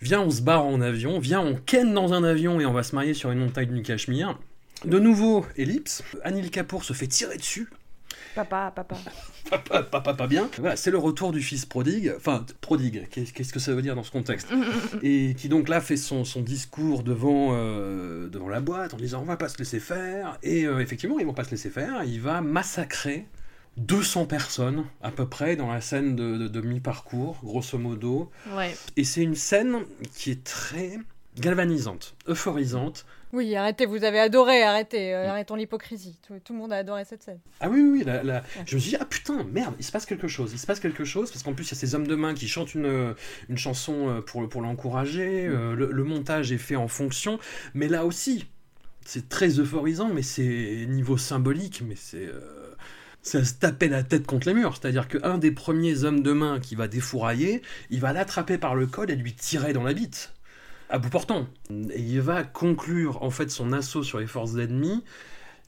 [0.00, 2.82] Viens, on se barre en avion, viens, on ken dans un avion et on va
[2.82, 4.38] se marier sur une montagne du Cachemire.
[4.84, 6.02] De nouveau, ellipse.
[6.24, 7.68] Anil Kapoor se fait tirer dessus.
[8.34, 8.96] Papa, papa.
[9.50, 10.48] Papa, papa, pas bien.
[10.58, 12.12] Voilà, c'est le retour du fils prodigue.
[12.16, 14.46] Enfin, prodigue, qu'est- qu'est-ce que ça veut dire dans ce contexte
[15.02, 19.20] Et qui donc là fait son, son discours devant, euh, devant la boîte en disant
[19.22, 20.38] on va pas se laisser faire.
[20.44, 22.04] Et euh, effectivement, ils vont pas se laisser faire.
[22.04, 23.26] Il va massacrer
[23.78, 28.30] 200 personnes à peu près dans la scène de, de- de mi-parcours, grosso modo.
[28.54, 28.76] Ouais.
[28.96, 29.78] Et c'est une scène
[30.14, 30.98] qui est très
[31.40, 33.04] galvanisante, euphorisante.
[33.32, 36.18] Oui, arrêtez, vous avez adoré, arrêtez, euh, arrêtons l'hypocrisie.
[36.26, 37.38] Tout, tout le monde a adoré cette scène.
[37.60, 39.92] Ah oui, oui, oui, la- la- je me suis dit, ah putain, merde, il se
[39.92, 41.94] passe quelque chose, il se passe quelque chose, parce qu'en plus, il y a ces
[41.94, 43.14] hommes de main qui chantent une,
[43.48, 47.38] une chanson euh, pour, pour l'encourager, euh, le, le montage est fait en fonction,
[47.72, 48.46] mais là aussi,
[49.04, 52.26] c'est très euphorisant, mais c'est niveau symbolique, mais c'est...
[52.26, 52.74] euh,
[53.34, 54.76] à se taper la tête contre les murs.
[54.80, 57.60] C'est-à-dire qu'un des premiers hommes de main qui va défourailler,
[57.90, 60.32] il va l'attraper par le col et lui tirer dans la bite,
[60.90, 61.46] à bout portant.
[61.70, 65.02] Et il va conclure en fait son assaut sur les forces ennemies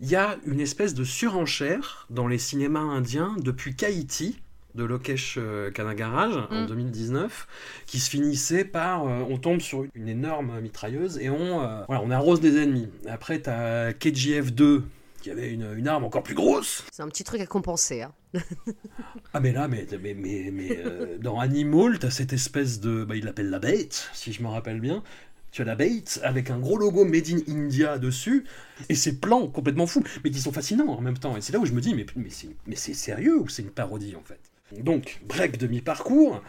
[0.02, 4.40] il y a une espèce de surenchère dans les cinémas indiens depuis Kaiti
[4.74, 6.66] de Lokesh euh, Kanagaraj en Mm.
[6.66, 7.46] 2019
[7.86, 12.02] qui se finissait par euh, on tombe sur une énorme mitrailleuse et on, euh, voilà,
[12.04, 12.88] on arrose des ennemis.
[13.08, 14.82] Après, tu as KGF 2
[15.22, 16.84] qui avait une, une arme encore plus grosse.
[16.92, 18.02] C'est un petit truc à compenser.
[18.02, 18.12] Hein.
[19.32, 23.04] Ah mais là, mais, mais, mais, mais, euh, dans Animal, tu as cette espèce de...
[23.04, 25.02] Bah, il l'appelle la bête, si je me rappelle bien.
[25.52, 28.46] Tu as la bait avec un gros logo Made in India dessus,
[28.88, 31.36] et ces plans complètement fous, mais qui sont fascinants en même temps.
[31.36, 33.60] Et c'est là où je me dis, mais, mais c'est mais c'est sérieux ou c'est
[33.60, 34.40] une parodie en fait?
[34.82, 36.42] Donc, break de mi-parcours,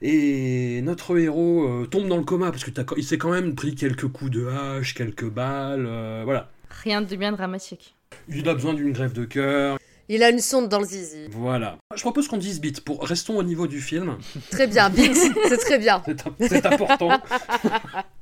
[0.00, 4.08] et notre héros euh, tombe dans le coma, parce qu'il s'est quand même pris quelques
[4.08, 6.50] coups de hache, quelques balles, euh, voilà.
[6.82, 7.94] Rien de bien dramatique.
[8.28, 11.26] Il a besoin d'une grève de cœur, Il a une sonde dans le zizi.
[11.30, 11.78] voilà.
[11.94, 14.18] Je propose qu'on dise bit, pour restons au niveau du film.
[14.50, 16.02] Très bien, Bix, c'est très bien.
[16.40, 17.10] C'est important.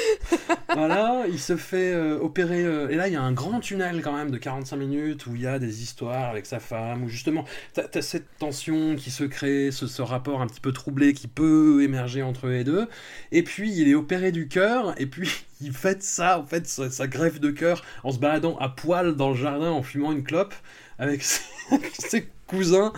[0.74, 2.64] voilà, il se fait euh, opérer.
[2.64, 5.34] euh, et là, il y a un grand tunnel quand même de 45 minutes où
[5.34, 9.10] il y a des histoires avec sa femme, où justement, t'as as cette tension qui
[9.10, 12.88] se crée, ce, rapport un petit peu troublé qui peut émerger entre et deux.
[13.30, 15.30] Et puis, il est opéré du cœur, et puis
[15.60, 19.14] il fait ça, en fait, sa, sa greffe de cœur, en se baladant à poil
[19.16, 20.54] dans le jardin, en fumant une clope,
[21.02, 22.92] avec ses, cousins,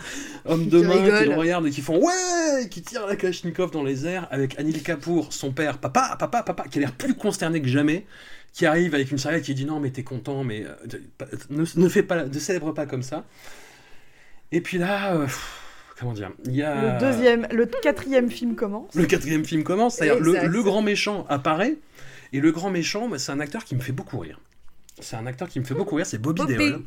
[0.45, 3.83] hommes de main, qui le regardent et qui font ouais, qui tirent la Kalachnikov dans
[3.83, 7.61] les airs, avec Anil Kapoor, son père, papa, papa, papa, qui a l'air plus consterné
[7.61, 8.05] que jamais,
[8.53, 10.75] qui arrive avec une serviette qui dit non mais t'es content, mais euh,
[11.49, 13.25] ne, ne fais pas, ne célèbre pas comme ça.
[14.51, 15.27] Et puis là, euh,
[15.99, 18.93] comment dire, il y a Le deuxième, le quatrième film commence.
[18.93, 21.77] le quatrième film commence, c'est-à-dire le, le grand méchant apparaît,
[22.33, 24.39] et le grand méchant, bah, c'est un acteur qui me fait beaucoup rire.
[24.99, 26.55] C'est un acteur qui me fait beaucoup rire, c'est Bobby, Bobby.
[26.55, 26.83] Deol.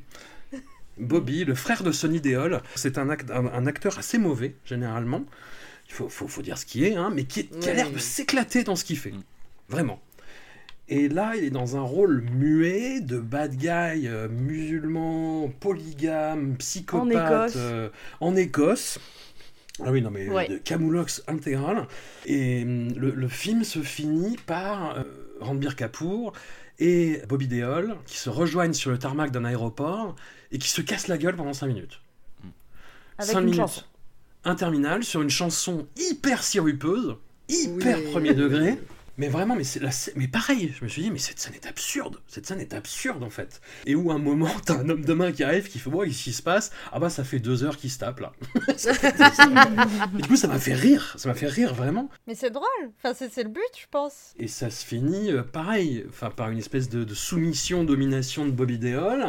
[0.99, 5.24] Bobby, le frère de Sonny Deol, c'est un, act- un- un acteur assez mauvais, généralement.
[5.88, 7.90] Il faut, faut- faut dire ce qui est, hein, mais qui, est- qui a l'air
[7.90, 9.12] de s'éclater dans ce qu'il fait.
[9.68, 10.01] Vraiment.
[10.90, 17.51] Et là, il est dans un rôle muet de bad guy euh, musulman, polygame, psychopathe
[17.51, 17.53] Écosse.
[17.57, 17.88] euh,
[18.20, 18.99] en Écosse.
[19.84, 20.49] Ah oui, non, mais Ouais.
[20.49, 21.86] de camoulox intégral.
[22.26, 25.03] Et le, le film se finit par euh,
[25.40, 26.32] Ranbir Kapoor
[26.80, 30.16] et Bobby Deol qui se rejoignent sur le tarmac d'un aéroport
[30.53, 32.01] et qui se cassent la gueule pendant 5 minutes.
[33.18, 33.61] Avec Cinq une minutes.
[33.61, 33.82] chanson.
[34.44, 37.16] Interminable sur une chanson hyper sirupeuse,
[37.49, 38.11] hyper Oui.
[38.12, 38.78] premier degré.
[39.20, 41.66] Mais vraiment, mais, c'est la mais pareil, je me suis dit, mais cette scène est
[41.66, 42.18] absurde.
[42.28, 43.61] Cette scène est absurde en fait.
[43.84, 46.05] Et où à un moment, t'as un homme de main qui arrive, qui fait, bon,
[46.07, 46.70] qu'est-ce qui se passe?
[46.92, 48.32] Ah bah, ça fait deux heures qu'il se tape là.
[50.18, 51.14] Et du coup, ça m'a fait rire.
[51.18, 52.09] Ça m'a fait rire vraiment.
[52.28, 52.64] Mais c'est drôle.
[53.03, 54.34] Enfin, c'est le but, je pense.
[54.38, 58.53] Et ça se finit euh, pareil, enfin par une espèce de, de soumission, domination de
[58.53, 59.24] Bobby Deol.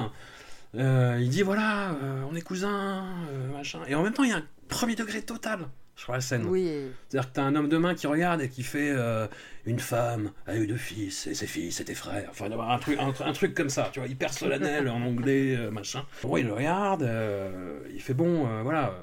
[0.75, 3.79] Euh, il dit voilà, euh, on est cousins, euh, machin.
[3.87, 5.67] Et en même temps, il y a un premier degré total
[5.99, 6.45] sur la scène.
[6.45, 6.87] Oui.
[7.07, 9.27] C'est-à-dire que t'as un homme de main qui regarde et qui fait euh,
[9.65, 12.27] une femme a eu deux fils et ses fils étaient frères.
[12.29, 15.71] Enfin, un truc, un, un truc comme ça, tu vois, hyper solennel en anglais, euh,
[15.71, 16.05] machin.
[16.23, 18.97] Bon, il le regarde, euh, il fait bon, voilà,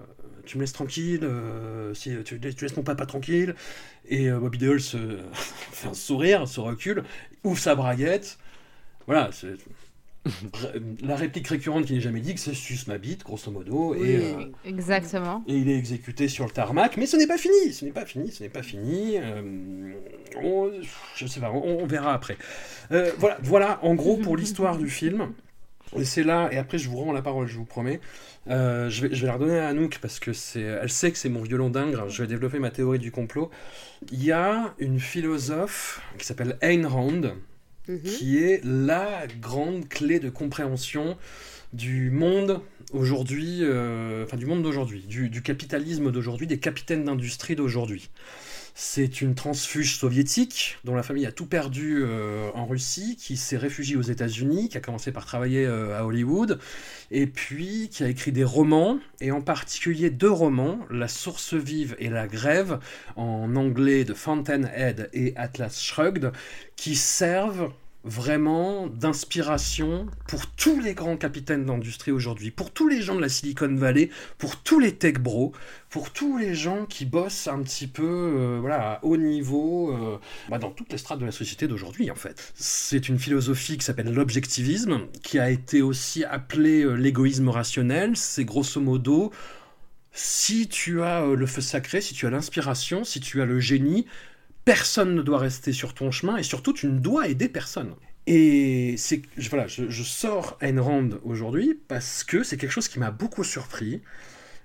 [0.46, 1.28] tu me laisses tranquille,
[1.92, 3.54] si, tu, tu laisses mon papa tranquille.
[4.08, 5.18] Et Bobby Deol se
[5.72, 7.04] fait un sourire, se recule,
[7.44, 8.38] ouvre sa braguette.
[9.06, 9.54] Voilà, c'est
[11.02, 13.94] la réplique récurrente qui n'est jamais dit que c'est suce ma bite, grosso modo.
[13.94, 14.14] Et, Oui.
[14.16, 15.42] euh, Exactement.
[15.46, 18.04] et il est exécuté sur le tarmac, mais ce n'est pas fini, ce n'est pas
[18.06, 19.16] fini, ce n'est pas fini.
[19.18, 19.92] euh,
[20.42, 20.70] on,
[21.16, 22.36] je sais pas, on, on verra après.
[22.92, 25.32] Euh, voilà, voilà, en gros pour l'histoire du film.
[25.96, 28.00] Et c'est là, et après je vous rends la parole, je vous promets.
[28.48, 31.16] Euh, je, vais, je vais la redonner à Anouk parce que c'est, elle sait que
[31.18, 31.96] c'est mon violon dingue.
[32.08, 33.50] Je vais développer ma théorie du complot.
[34.10, 37.22] Il y a une philosophe qui s'appelle Ayn Rand,
[37.88, 38.00] Mhm.
[38.02, 41.16] qui est la grande clé de compréhension
[41.72, 42.60] du monde
[42.92, 48.10] aujourd'hui, euh, enfin du monde d'aujourd'hui, du, du capitalisme d'aujourd'hui, des capitaines d'industrie d'aujourd'hui.
[48.78, 53.56] C'est une transfuge soviétique dont la famille a tout perdu euh, en Russie, qui s'est
[53.56, 56.58] réfugiée aux États-Unis, qui a commencé par travailler euh, à Hollywood,
[57.10, 61.96] et puis qui a écrit des romans, et en particulier deux romans, La source vive
[61.98, 62.78] et La grève,
[63.16, 66.32] en anglais de Fountainhead et Atlas Shrugged,
[66.76, 67.72] qui servent
[68.06, 73.28] vraiment d'inspiration pour tous les grands capitaines d'industrie aujourd'hui, pour tous les gens de la
[73.28, 75.52] Silicon Valley, pour tous les tech bros,
[75.90, 80.18] pour tous les gens qui bossent un petit peu euh, voilà, à haut niveau euh,
[80.48, 82.52] bah, dans toutes les strates de la société d'aujourd'hui en fait.
[82.54, 88.16] C'est une philosophie qui s'appelle l'objectivisme, qui a été aussi appelée euh, l'égoïsme rationnel.
[88.16, 89.32] C'est grosso modo
[90.12, 94.06] si tu as le feu sacré, si tu as l'inspiration, si tu as le génie,
[94.66, 97.94] personne ne doit rester sur ton chemin et surtout tu ne dois aider personne.
[98.28, 103.00] Et c'est voilà, je, je sors Ayn Rand aujourd'hui parce que c'est quelque chose qui
[103.00, 104.02] m'a beaucoup surpris.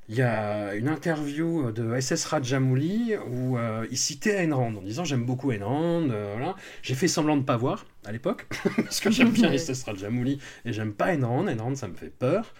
[0.09, 4.81] Il y a une interview de SS Rajamouli où euh, il citait Ayn Rand en
[4.81, 6.09] disant j'aime beaucoup Ayn Rand.
[6.11, 6.55] euh, voilà.
[6.83, 8.47] J'ai fait semblant de ne pas voir à l'époque
[8.77, 11.47] parce que j'aime bien SS Rajamouli et j'aime pas Ayn Rand.
[11.47, 12.53] Ayn Rand ça me fait peur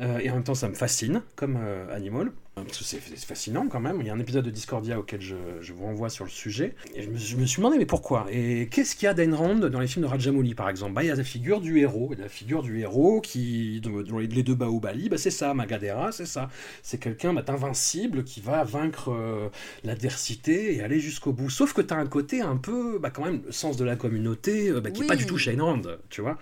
[0.00, 1.58] Euh, et en même temps ça me fascine comme
[1.92, 2.30] Animal.
[2.64, 3.98] Parce que c'est fascinant quand même.
[4.00, 6.74] Il y a un épisode de Discordia auquel je, je vous renvoie sur le sujet.
[6.94, 8.26] Et je me, je me suis demandé, mais pourquoi?
[8.30, 10.92] Et qu'est-ce qu'il y a d'Ayn Rand dans les films de Rajamouli, par exemple?
[10.92, 12.12] Bah, Il y a la figure du héros.
[12.12, 15.54] Et la figure du héros qui, dans les deux Baobali, bah, c'est ça.
[15.54, 16.48] Magadera, c'est ça.
[16.82, 19.48] C'est quelqu'un bah, d'invincible qui va vaincre euh,
[19.84, 21.50] l'adversité et aller jusqu'au bout.
[21.50, 23.96] Sauf que tu as un côté un peu, bah, quand même, le sens de la
[23.96, 26.38] communauté, euh, bah, qui n'est pas du tout chez Ayn Rand, tu vois.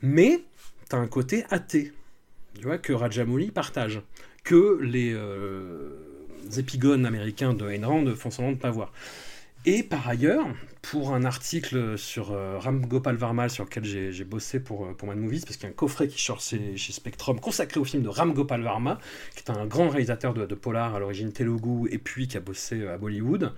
[0.00, 0.42] Mais
[0.88, 1.92] tu as un côté athée,
[2.54, 4.02] tu vois, que Rajamouli partage
[4.44, 5.90] que les euh,
[6.56, 8.92] épigones américains de Ayn Rand font semblant de ne pas voir.
[9.64, 10.46] Et par ailleurs,
[10.82, 13.16] pour un article sur euh, Ram Gopal
[13.48, 16.08] sur lequel j'ai bossé pour, euh, pour Mad Movies, parce qu'il y a un coffret
[16.08, 18.98] qui sort chez, chez Spectrum consacré au film de Ram Gopal Varma,
[19.36, 22.40] qui est un grand réalisateur de, de polar à l'origine telugu, et puis qui a
[22.40, 23.52] bossé euh, à Bollywood,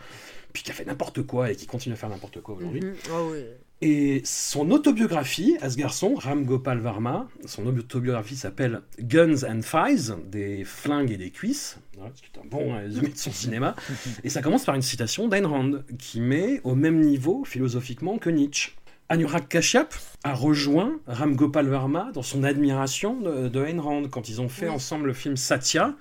[0.53, 2.82] puis qui a fait n'importe quoi et qui continue à faire n'importe quoi aujourd'hui.
[2.82, 2.95] Mhm.
[3.11, 3.45] Ah oui.
[3.87, 10.14] Et son autobiographie, à ce garçon, Ram Gopal Varma, son autobiographie s'appelle Guns and Thighs,
[10.32, 13.76] des flingues et des cuisses, voilà, ce qui est un bon résumé de son cinéma.
[14.22, 18.30] Et ça commence par une citation d'Ayn Rand, qui met au même niveau philosophiquement que
[18.30, 18.72] Nietzsche.
[19.11, 24.09] Anurag Kashyap a rejoint Ram Gopal Varma dans son admiration de, de Ayn Rand.
[24.09, 25.95] Quand ils ont fait ensemble le film Satya,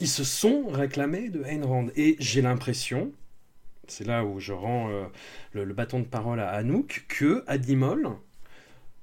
[0.00, 1.88] ils se sont réclamés de Ayn Rand.
[1.96, 3.10] Et j'ai l'impression,
[3.90, 5.04] c'est là où je rends euh,
[5.52, 8.08] le, bâton de parole à Anouk, que Adimol,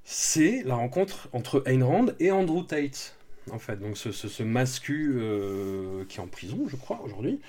[0.04, 3.16] c'est la rencontre entre Ayn Rand et Andrew Tate.
[3.50, 7.40] En fait, donc ce, ce, mascu euh, qui est en prison, je crois, aujourd'hui,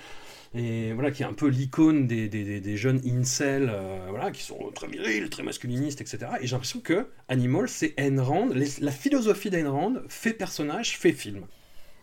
[0.54, 4.86] et voilà, qui est un peu l'icône des, jeunes incels, euh, voilà, qui sont très
[4.86, 6.18] virils, très masculinistes, etc.
[6.40, 8.48] Et j'ai l'impression que Animal, c'est Ayn Rand,
[8.80, 11.46] la philosophie d'Ayn Rand fait personnage, fait film.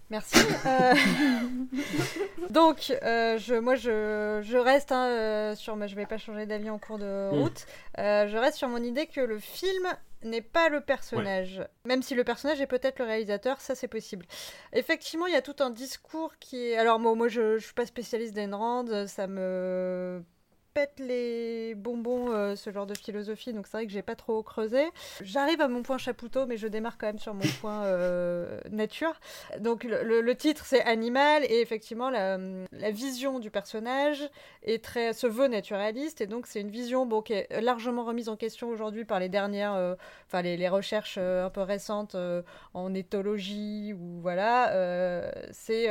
[0.10, 0.38] Merci.
[0.66, 0.94] Euh,
[2.50, 5.76] Donc, euh, je, moi, je, je reste hein, euh, sur.
[5.76, 7.42] mais Je vais pas changer d'avis en cours de Mm.
[7.42, 7.66] route.
[7.98, 9.88] Euh, je reste sur mon idée que le film
[10.24, 11.64] n'est pas le personnage.
[11.86, 14.26] Même si le personnage est peut-être le réalisateur, ça c'est possible.
[14.74, 16.78] Effectivement, il y a tout un discours qui est.
[16.78, 20.24] Alors, moi, moi je, je suis pas spécialiste d'Ayn Rand, ça me
[20.76, 24.44] pète les bonbons euh, ce genre de philosophie donc c'est vrai que j'ai pas trop
[24.44, 24.84] creusé.
[25.22, 29.14] J'arrive à mon point chapoutot mais je démarre quand même sur mon point euh, nature.
[29.60, 32.38] Donc le, titre c'est Animal et effectivement la,
[32.92, 34.30] vision du personnage
[34.64, 38.28] est très se veut naturaliste et donc c'est une vision bon, qui est largement remise
[38.28, 39.96] en question aujourd'hui par les dernières euh,
[40.28, 42.18] enfin les, recherches un peu récentes
[42.74, 45.86] en éthologie ou voilà c'est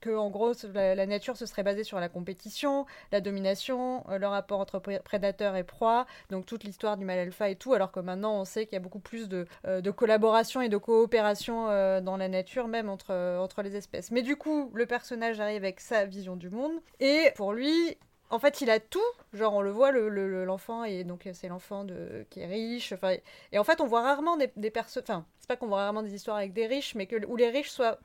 [0.00, 4.60] que en gros la, nature se serait basée sur la compétition la domination le rapport
[4.60, 8.00] entre pré- prédateur et proie donc toute l'histoire du mal alpha et tout alors que
[8.00, 11.68] maintenant on sait qu'il y a beaucoup plus de, euh, de collaboration et de coopération
[11.70, 15.40] euh, dans la nature même entre, euh, entre les espèces mais du coup le personnage
[15.40, 17.96] arrive avec sa vision du monde et pour lui
[18.30, 18.98] en fait, il a tout.
[19.32, 22.92] Genre, on le voit, le- le- l'enfant, et donc c'est l'enfant de qui est riche.
[22.92, 23.14] Enfin,
[23.52, 25.04] et en fait, on voit rarement des, des personnes.
[25.06, 27.50] Enfin, c'est pas qu'on voit rarement des histoires avec des riches, mais que où les
[27.50, 27.98] riches soient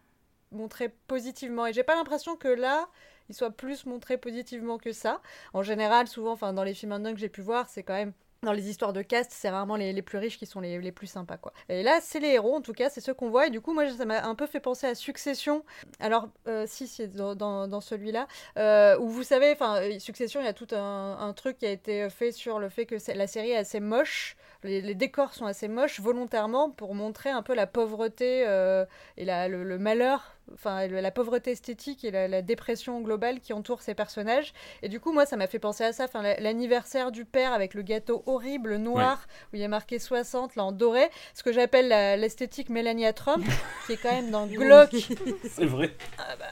[0.51, 1.65] montrés positivement.
[1.67, 2.89] Et j'ai pas l'impression que là,
[3.35, 5.21] soient plus montrés positivement que ça.
[5.53, 8.13] En général, souvent, enfin, dans les films indiens que j'ai pu voir, c'est quand même
[8.41, 10.91] dans les histoires de caste, c'est rarement les, les plus riches qui sont les, les
[10.91, 11.51] plus sympas, quoi.
[11.67, 13.47] Et là, c'est les héros, en tout cas, c'est ceux qu'on voit.
[13.47, 15.65] Et du coup, moi, ça m'a un peu fait penser à Succession.
[15.99, 18.27] Alors, euh, si, c'est dans, dans, celui-là,
[18.57, 21.65] euh, où vous savez, enfin, euh, Succession, il y a tout un, un truc qui
[21.65, 24.37] a été fait sur le fait que la série est assez moche.
[24.63, 28.85] Les, les décors sont assez moches volontairement pour montrer un peu la pauvreté euh,
[29.15, 33.53] et la, le, le malheur, enfin la pauvreté esthétique et la, la dépression globale qui
[33.53, 34.53] entoure ces personnages.
[34.81, 36.03] Et du coup, moi, ça m'a fait penser à ça.
[36.03, 39.97] Enfin, la- l'anniversaire du père avec le gâteau horrible noir où il y a marqué
[39.97, 41.87] 60 là en doré, ce que j'appelle
[42.19, 43.45] l'esthétique Melania Trump,
[43.87, 44.89] qui est quand même dans Glock
[45.49, 45.95] C'est vrai.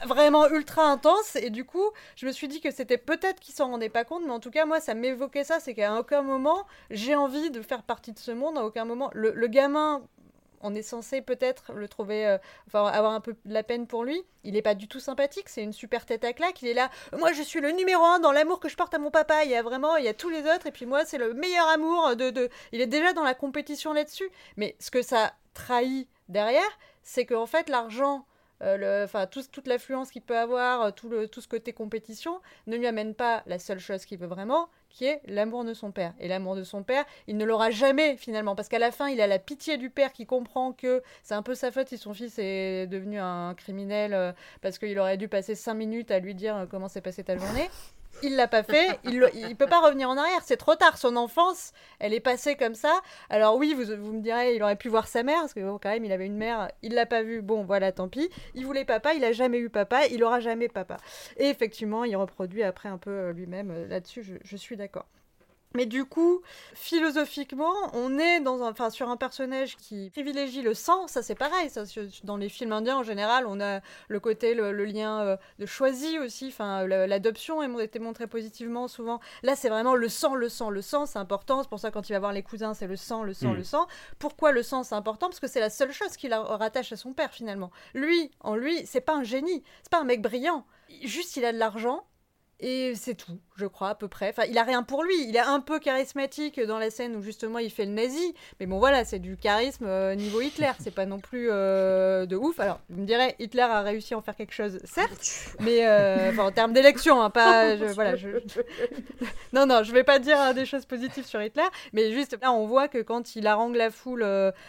[0.06, 3.70] vraiment ultra intense et du coup je me suis dit que c'était peut-être qu'ils s'en
[3.70, 6.66] rendaient pas compte mais en tout cas moi ça m'évoquait ça c'est qu'à aucun moment
[6.90, 10.02] j'ai envie de faire partie de ce monde à aucun moment le, le gamin
[10.60, 14.04] on est censé peut-être le trouver, euh, enfin avoir un peu de la peine pour
[14.04, 14.22] lui.
[14.44, 16.62] Il est pas du tout sympathique, c'est une super tête à claque.
[16.62, 18.98] Il est là, moi je suis le numéro un dans l'amour que je porte à
[18.98, 19.44] mon papa.
[19.44, 21.34] Il y a vraiment, il y a tous les autres et puis moi c'est le
[21.34, 22.48] meilleur amour de, de.
[22.72, 24.28] Il est déjà dans la compétition là-dessus.
[24.56, 28.26] Mais ce que ça trahit derrière, c'est qu'en fait l'argent
[29.30, 32.86] tout- toute l'affluence qu'il peut avoir, euh, tout, le, tout ce côté compétition, ne lui
[32.86, 36.14] amène pas la seule chose qu'il veut vraiment, qui est l'amour de son père.
[36.18, 39.20] Et l'amour de son père, il ne l'aura jamais finalement, parce qu'à la fin, il
[39.20, 42.14] a la pitié du père qui comprend que c'est un peu sa faute si son
[42.14, 46.34] fils est devenu un criminel, euh, parce qu'il aurait dû passer cinq minutes à lui
[46.34, 47.68] dire euh, comment s'est passée ta journée.
[48.22, 50.98] Il l'a pas fait, il, il peut pas revenir en arrière, c'est trop tard.
[50.98, 53.00] Son enfance, elle est passée comme ça.
[53.30, 55.78] Alors oui, vous, vous me direz, il aurait pu voir sa mère, parce que bon,
[55.80, 57.42] quand même, il avait une mère, il l'a pas vue.
[57.42, 58.28] Bon, voilà, tant pis.
[58.54, 60.96] Il voulait papa, il a jamais eu papa, il aura jamais papa.
[61.36, 64.40] Et effectivement, il reproduit après un peu euh, lui-même euh, là-dessus.
[64.42, 65.06] Je suis d'accord.
[65.74, 66.40] Mais du coup,
[66.74, 71.06] philosophiquement, on est dans un, enfin, sur un personnage qui privilégie le sang.
[71.06, 71.68] Ça, c'est pareil.
[71.70, 71.84] Ça,
[72.24, 75.66] dans les films indiens, en général, on a le côté, le, le lien euh, de
[75.66, 76.48] choisi aussi.
[76.48, 79.20] Enfin, l'adoption a été montrée positivement souvent.
[79.42, 81.06] Là, c'est vraiment le sang, le sang, le sang.
[81.06, 81.62] C'est important.
[81.62, 83.56] C'est pour ça, quand il va voir les cousins, c'est le sang, le sang, Mm.
[83.56, 83.86] le sang.
[84.18, 85.28] Pourquoi le sang, c'est important?
[85.28, 87.70] Parce que c'est la seule chose qui la rattache à son père, finalement.
[87.94, 89.62] Lui, en lui, c'est pas un génie.
[89.82, 90.64] C'est pas un mec brillant.
[91.02, 92.04] Juste, il a de l'argent.
[92.60, 94.30] Et c'est tout, je crois, à peu près.
[94.30, 95.14] Enfin, il a rien pour lui.
[95.28, 98.34] Il est un peu charismatique dans la scène où justement il fait le nazi.
[98.58, 100.72] Mais bon, voilà, c'est du charisme euh, niveau Hitler.
[100.80, 102.58] C'est pas non plus euh, de ouf.
[102.58, 105.54] Alors, vous me direz, Hitler a réussi à en faire quelque chose, certes.
[105.60, 107.76] Mais euh, en termes d'élection, hein, pas.
[107.76, 108.16] je- voilà,
[109.52, 111.62] non, non, je vais pas dire euh, des choses positives sur Hitler.
[111.92, 114.26] Mais juste là, on voit que quand il harangue la foule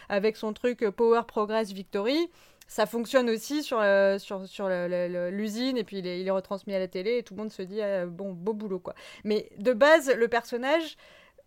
[0.10, 2.30] avec son truc Power, Progress, Victory
[2.70, 6.76] ça fonctionne aussi sur, euh, sur, sur l'usine et puis il est, il est retransmis
[6.76, 8.94] à la télé et tout le monde se dit ah, bon beau boulot quoi.
[9.26, 10.96] Mais de base le personnage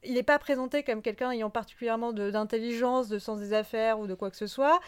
[0.04, 4.14] il n'est pas présenté comme quelqu'un ayant particulièrement d'intelligence, de, sens des affaires ou de
[4.14, 4.80] quoi que ce soit.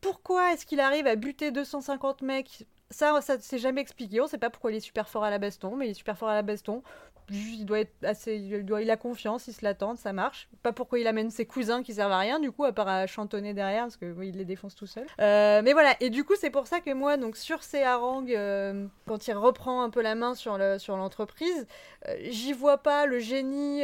[0.00, 2.66] Pourquoi est-ce qu'il arrive à buter 250 mecs?
[2.90, 4.20] Ça, ça c'est jamais expliqué.
[4.20, 6.18] On sait pas pourquoi il est super fort à la baston, mais il est super
[6.18, 6.82] fort à la baston.
[7.30, 10.48] Il doit être assez, il, doit, il a confiance, il se l'attend, ça marche.
[10.62, 13.06] Pas pourquoi il amène ses cousins qui servent à rien, du coup, à part à
[13.06, 15.06] chantonner derrière, parce que il les défonce tout seul.
[15.20, 18.34] Euh, mais voilà, et du coup, c'est pour ça que moi, donc sur ces harangues,
[18.34, 21.66] euh, quand il reprend un peu la main sur sur l'entreprise,
[22.08, 23.82] euh, j'y vois pas le génie,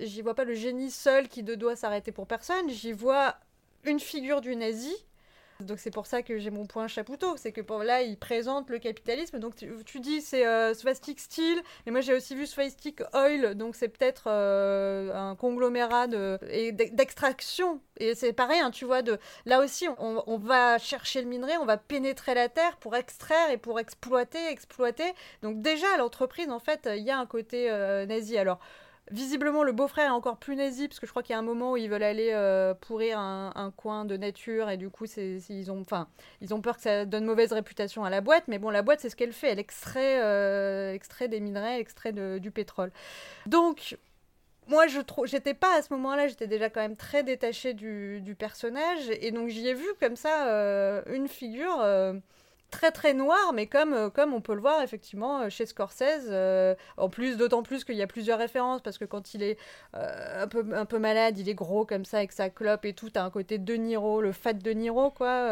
[0.00, 2.68] j'y vois pas le génie seul qui de doit s'arrêter pour personne.
[2.68, 3.36] J'y vois
[3.84, 4.94] une figure du nazi.
[5.60, 8.78] Donc c'est pour ça que j'ai mon point chapoutot, c'est que là il présente le
[8.78, 9.38] capitalisme.
[9.38, 13.76] Donc tu, dis c'est euh, Swastik Steel, mais moi j'ai aussi vu Swastik Oil, donc
[13.76, 17.80] c'est peut-être euh, un conglomérat de, et d'e- d'extraction.
[17.98, 21.64] Et c'est pareil, hein, tu vois, de là aussi on, va chercher le minerai, on
[21.64, 25.14] va pénétrer la terre pour extraire et pour exploiter, exploiter.
[25.42, 28.36] Donc déjà l'entreprise en fait il y a un côté euh, nazi.
[28.36, 28.58] Alors
[29.10, 31.42] Visiblement, le beau-frère est encore plus nazi, parce que je crois qu'il y a un
[31.42, 35.70] moment où ils veulent aller euh, pourrir un, coin de nature, et du coup, ils,
[35.70, 35.84] ont,
[36.40, 38.44] ils ont peur que ça donne mauvaise réputation à la boîte.
[38.48, 39.48] Mais bon, la boîte, c'est ce qu'elle fait.
[39.48, 40.96] Elle extrait, euh,
[41.28, 42.92] des minerais, extrait de- du pétrole.
[43.46, 43.98] Donc,
[44.68, 48.34] moi, je j'étais pas à ce moment-là, j'étais déjà quand même très détachée du, du
[48.34, 51.76] personnage, et donc j'y ai vu comme ça euh, une figure
[52.74, 56.26] très très noire, mais comme, euh, comme on peut le voir effectivement euh, chez Scorsese.
[56.28, 59.58] euh, en plus, d'autant plus qu'il y a plusieurs références, parce que quand il est
[59.92, 63.30] un, peu, malade, il est gros comme ça avec sa clope et tout, t'as un
[63.30, 65.48] côté De Niro, le fat De Niro, quoi,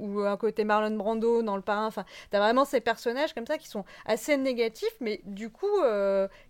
[0.00, 1.86] ou un côté Marlon Brando dans Le Parrain.
[1.86, 5.80] Enfin, t'as vraiment ces personnages comme ça qui sont assez négatifs, mais du coup,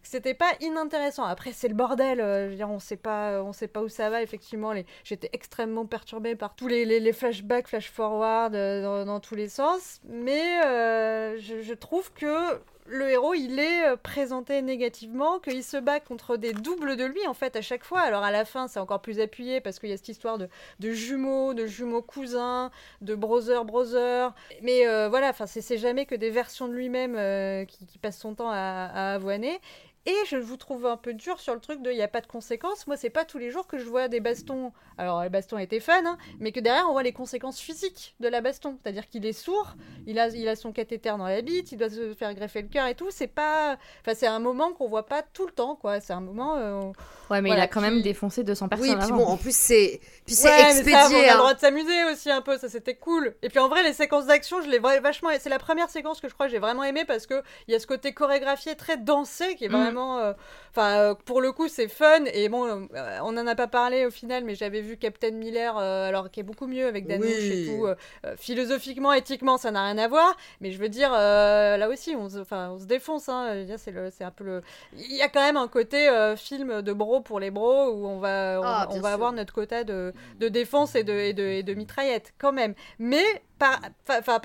[0.03, 1.25] c'était pas inintéressant.
[1.25, 2.21] Après, c'est le bordel.
[2.62, 4.23] on sait pas, on sait pas où ça va.
[4.23, 4.73] Effectivement,
[5.05, 10.01] j'étais extrêmement perturbée par tous les, flashbacks, flash forward dans, dans tous les sens.
[10.09, 15.98] Mais euh, je, trouve que le héros, il est euh, présenté négativement, qu'il se bat
[15.98, 18.00] contre des doubles de lui, en fait, à chaque fois.
[18.00, 20.48] Alors, à la fin, c'est encore plus appuyé parce qu'il y a cette histoire de,
[20.80, 24.32] jumeaux, de jumeaux cousins, de brother-brother.
[24.62, 28.50] Mais euh, voilà, c'est jamais que des versions de lui-même qui, qui passent son temps
[28.50, 29.61] à, à avoiner.
[30.07, 32.20] Et je vous trouve un peu dur sur le truc de il n'y a pas
[32.20, 32.86] de conséquences.
[32.86, 34.72] Moi, c'est pas tous les jours que je vois des bastons.
[34.98, 38.28] Alors, les bastons étaient fun, hein, mais que derrière, on voit les conséquences physiques de
[38.28, 38.78] la baston.
[38.82, 39.74] C'est-à-dire qu'il est sourd,
[40.07, 42.68] il a, il a son cathéter dans la bite, il doit se faire greffer le
[42.68, 43.09] cœur et tout.
[43.11, 43.78] C'est pas.
[44.02, 46.00] Enfin, c'est un moment qu'on voit pas tout le temps, quoi.
[46.00, 46.57] C'est un moment.
[46.57, 46.92] euh, on-
[47.28, 49.16] Ouais, mais Voilà, il a quand même défoncé 200 personnes Oui, puis avant.
[49.16, 50.94] bon, en plus, c'est puis c'est Ouais, mais ça, expédié.
[51.16, 51.36] on a le hein.
[51.38, 53.34] droit de s'amuser aussi un peu, ça c'était cool.
[53.42, 55.30] Et puis en vrai, les séquences d'action, je les vois vachement.
[55.40, 57.74] C'est la première séquence que je crois que j'ai vraiment aimé parce que il y
[57.74, 59.72] a ce côté chorégraphié très dansé qui est Mm.
[59.97, 60.18] Vraiment.
[60.18, 60.32] euh,
[60.78, 62.24] Enfin, euh, pour le coup, c'est fun.
[62.34, 65.78] Et bon, euh, on en a pas parlé au final, mais j'avais vu Captain Miller,
[65.78, 67.66] alors qui est beaucoup mieux avec Danouche Oui.
[67.66, 67.86] et tout.
[68.36, 70.36] philosophiquement, éthiquement, ça n'a rien à voir.
[70.61, 73.28] Mais je veux dire, là aussi, on se, on se défonce.
[73.30, 73.64] Hein.
[73.78, 74.62] C'est un peu le.
[74.99, 78.18] Il y a quand même un côté film de bro pour les bros où on
[78.18, 79.14] va, on, Ah, on va sûr.
[79.14, 82.74] avoir notre quota de, de défense et de, et de, et de mitraillettes, quand même.
[82.99, 83.24] Mais
[83.59, 83.80] par,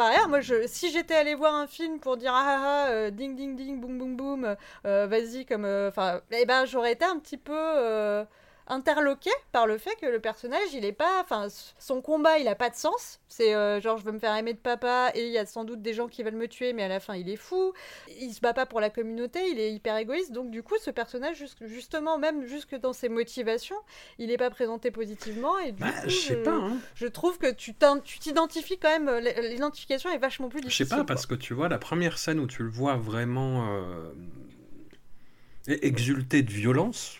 [0.07, 3.36] ailleurs, moi, si j'étais allé voir un film pour dire ah ah ah, euh, ding
[3.36, 4.55] ding ding, boum boum boum,
[4.86, 5.66] euh, vas-y, comme.
[5.66, 7.53] euh, Enfin, eh ben, j'aurais été un petit peu.
[8.72, 11.48] Interloqué par le fait que le personnage il est pas enfin
[11.78, 13.20] son combat il a pas de sens.
[13.28, 15.64] C'est euh, genre je veux me faire aimer de papa et il y a sans
[15.66, 17.74] doute des gens qui veulent me tuer mais à la fin il est fou.
[18.20, 20.32] Il se bat pas pour la communauté il est hyper égoïste.
[20.32, 23.76] Donc du coup ce personnage justement même jusque dans ses motivations
[24.18, 26.78] il est pas présenté positivement et du Bah, coup je sais pas, hein.
[26.96, 27.74] je trouve que tu
[28.20, 29.10] t'identifies quand même
[29.42, 32.40] l'identification est vachement plus Je difficile sais pas, parce que tu vois, la première scène
[32.40, 34.12] où tu le vois vraiment euh,
[35.68, 37.18] e- exulter de violence,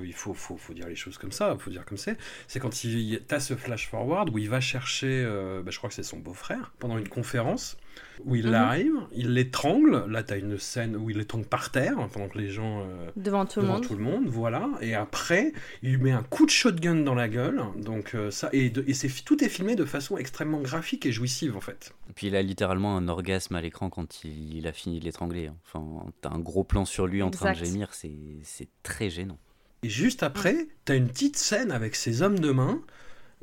[0.00, 2.16] qu'il faut, faut, faut dire les choses comme ça, faut dire comme c'est,
[2.48, 5.88] c'est quand il t'as ce flash forward où il va chercher, euh, bah, je crois
[5.88, 7.76] que c'est son beau-frère, pendant une conférence,
[8.24, 8.54] où il Mhm.
[8.54, 12.48] arrive, il l'étrangle, là t'as une scène où il l'étrangle par terre, pendant que les
[12.50, 12.80] gens...
[12.82, 13.86] euh, Devant tout le devant monde.
[13.86, 14.68] tout le monde, voilà.
[14.80, 17.62] Et après, il lui met un coup de shotgun dans la gueule.
[17.76, 21.12] Donc euh, ça et, de- et c'est tout est filmé de façon extrêmement graphique et
[21.12, 21.92] jouissive en fait.
[22.10, 25.04] Et puis il a littéralement un orgasme à l'écran quand il, il a fini de
[25.04, 25.46] l'étrangler.
[25.48, 25.56] hein.
[25.66, 29.38] Enfin, t'as un gros plan sur lui en train de gémir, c'est c'est très gênant.
[29.84, 32.80] Et juste après, t'as une petite scène avec ses hommes de main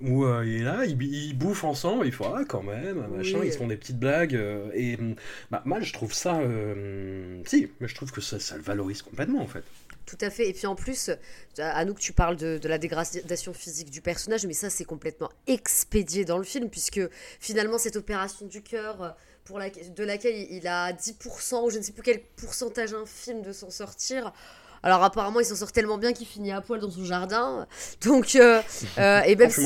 [0.01, 3.37] où euh, il est là, ils, ils bouffent ensemble, il faut ah quand même, machin,
[3.41, 3.47] Oui.
[3.47, 5.13] ils se font des petites blagues euh, et hum,
[5.51, 9.03] bah, moi je trouve ça, euh, si, mais je trouve que ça, ça le valorise
[9.03, 9.63] complètement en fait.
[10.07, 10.49] Tout à fait.
[10.49, 11.11] Et puis en plus,
[11.59, 14.83] à nous que tu parles de, de la dégradation physique du personnage, mais ça c'est
[14.83, 17.01] complètement expédié dans le film, puisque
[17.39, 19.15] finalement cette opération du cœur,
[19.45, 23.43] pour la, de laquelle il a 10% ou je ne sais plus quel pourcentage infime
[23.43, 24.33] de s'en sortir.
[24.84, 27.67] Alors apparemment il s'en sort tellement bien qu'il finit à poil dans son jardin.
[28.03, 28.61] Donc, euh,
[28.97, 29.61] euh, et même si...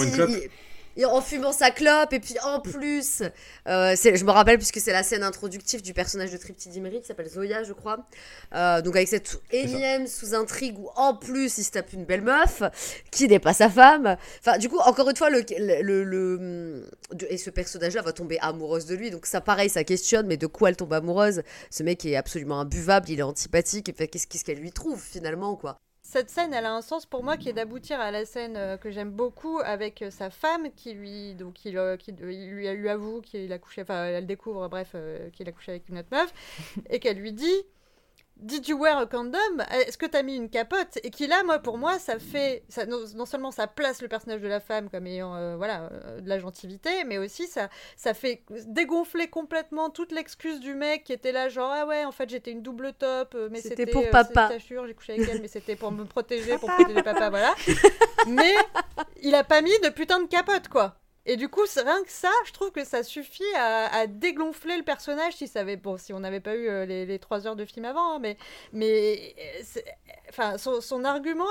[0.98, 3.22] Et en fumant sa clope, et puis en plus,
[3.68, 7.30] euh, je me rappelle puisque c'est la scène introductive du personnage de Tripty qui s'appelle
[7.30, 7.98] Zoya, je crois.
[8.54, 12.64] Euh, donc avec cette énième sous-intrigue où en plus il se tape une belle meuf
[13.12, 14.16] qui n'est pas sa femme.
[14.40, 18.14] Enfin, du coup, encore une fois, le, le, le- le- de- et ce personnage-là va
[18.14, 19.12] tomber amoureuse de lui.
[19.12, 21.42] Donc ça, pareil, ça questionne, mais de quoi elle tombe amoureuse?
[21.70, 23.90] Ce mec est absolument imbuvable, il est antipathique.
[23.90, 25.78] Et qu'est-ce qu'elle lui trouve finalement, quoi?
[26.16, 28.78] Cette scène, elle a un sens pour moi qui est d'aboutir à la scène euh,
[28.78, 32.74] que j'aime beaucoup avec euh, sa femme qui lui, donc il, euh, qui, il lui,
[32.74, 35.98] lui avoue qu'il a couché, enfin elle découvre, bref, euh, qu'il a couché avec une
[35.98, 36.34] autre meuf
[36.90, 37.66] et qu'elle lui dit.
[38.38, 39.62] Did you wear a condom?
[39.72, 41.00] Est-ce que t'as mis une capote?
[41.04, 44.10] Et qui là, moi, pour moi, ça fait, ça, non, non seulement ça place le
[44.10, 47.70] personnage de la femme comme ayant, euh, voilà, euh, de la gentilité, mais aussi ça,
[47.96, 52.12] ça fait dégonfler complètement toute l'excuse du mec qui était là, genre ah ouais, en
[52.12, 54.50] fait j'étais une double top, euh, mais C'était c'était pour euh, papa.
[54.58, 57.56] j'ai couché avec elle, mais c'était pour me protéger, pour protéger papa, voilà.
[58.28, 58.56] Mais
[59.22, 60.96] il a pas mis de putain de capote, quoi.
[61.28, 64.84] Et du coup, rien que ça, je trouve que ça suffit à, à dégonfler le
[64.84, 67.56] personnage si ça avait, bon, si on n'avait pas eu euh, les, les trois heures
[67.56, 68.38] de film avant, hein, mais,
[68.74, 69.82] mais, euh,
[70.30, 71.50] enfin, son, son argument,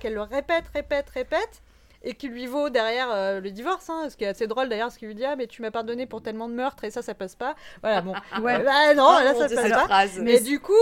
[0.00, 1.62] qu'elle le répète, répète, répète,
[2.02, 4.92] et qui lui vaut derrière euh, le divorce, hein, ce qui est assez drôle d'ailleurs,
[4.92, 7.02] ce qu'il lui dit, ah, mais tu m'as pardonné pour tellement de meurtres, et ça,
[7.02, 7.56] ça passe pas.
[7.82, 8.14] Voilà, bon.
[8.42, 8.62] Ouais.
[8.62, 9.84] Bah non, là, ça passe pas.
[9.84, 10.18] phrase.
[10.20, 10.72] Mais du coup,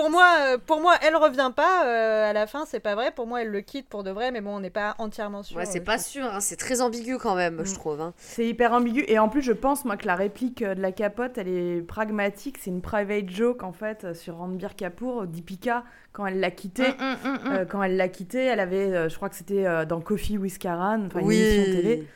[0.00, 3.10] pour moi, euh, pour moi, elle revient pas euh, à la fin, c'est pas vrai.
[3.10, 5.56] Pour moi, elle le quitte pour de vrai, mais bon, on n'est pas entièrement sûr.
[5.56, 7.66] Ouais, c'est euh, pas je sûr, hein, c'est très ambigu quand même, Mm.
[7.66, 8.00] je trouve.
[8.00, 8.12] hein.
[8.16, 9.04] C'est hyper ambigu.
[9.08, 12.58] Et en plus, je pense, moi, que la réplique de la capote, elle est pragmatique.
[12.60, 16.82] C'est une private joke, en fait, sur Ranbir Kapoor, Deepika, quand elle l'a quitté.
[16.88, 17.38] Mm, mm.
[17.52, 20.38] Euh, quand elle l'a quitté, elle avait, euh, je crois que c'était euh, dans Coffee
[20.38, 21.40] with Karan, enfin une Oui.
[21.40, 22.06] émission télé.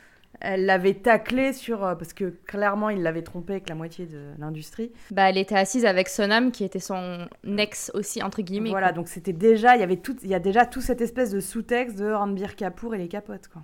[0.41, 1.85] Elle l'avait taclé sur.
[1.85, 4.91] euh, parce que clairement, il l'avait trompé avec la moitié de l'industrie.
[5.11, 7.27] Bah, elle était assise avec son homme qui était son
[7.57, 8.71] ex aussi, entre guillemets.
[8.71, 8.93] Voilà, quoi.
[8.97, 9.75] donc c'était déjà.
[9.75, 12.55] Il y avait tout, il y a déjà tout cette espèce de sous-texte de Ranbir
[12.55, 13.61] Kapoor et les capotes, quoi.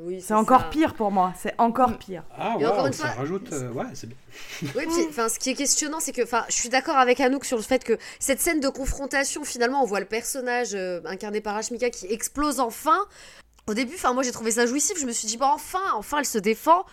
[0.00, 0.66] Oui, C'est encore ça.
[0.70, 2.22] pire pour moi, c'est encore pire.
[2.38, 3.52] Ah, waouh, une ça fois, rajoute.
[3.52, 4.16] euh, ouais, c'est bien.
[4.76, 7.44] Oui, puis, enfin, ce qui est questionnant, c'est que, enfin, je suis d'accord avec Anouk
[7.44, 11.40] sur le fait que cette scène de confrontation, finalement, on voit le personnage euh, incarné
[11.40, 12.98] par Ashmika qui explose enfin.
[13.68, 14.98] Au début, enfin, moi, j'ai trouvé ça jouissif.
[14.98, 16.84] Je me suis dit, bah, enfin, enfin, elle se défend.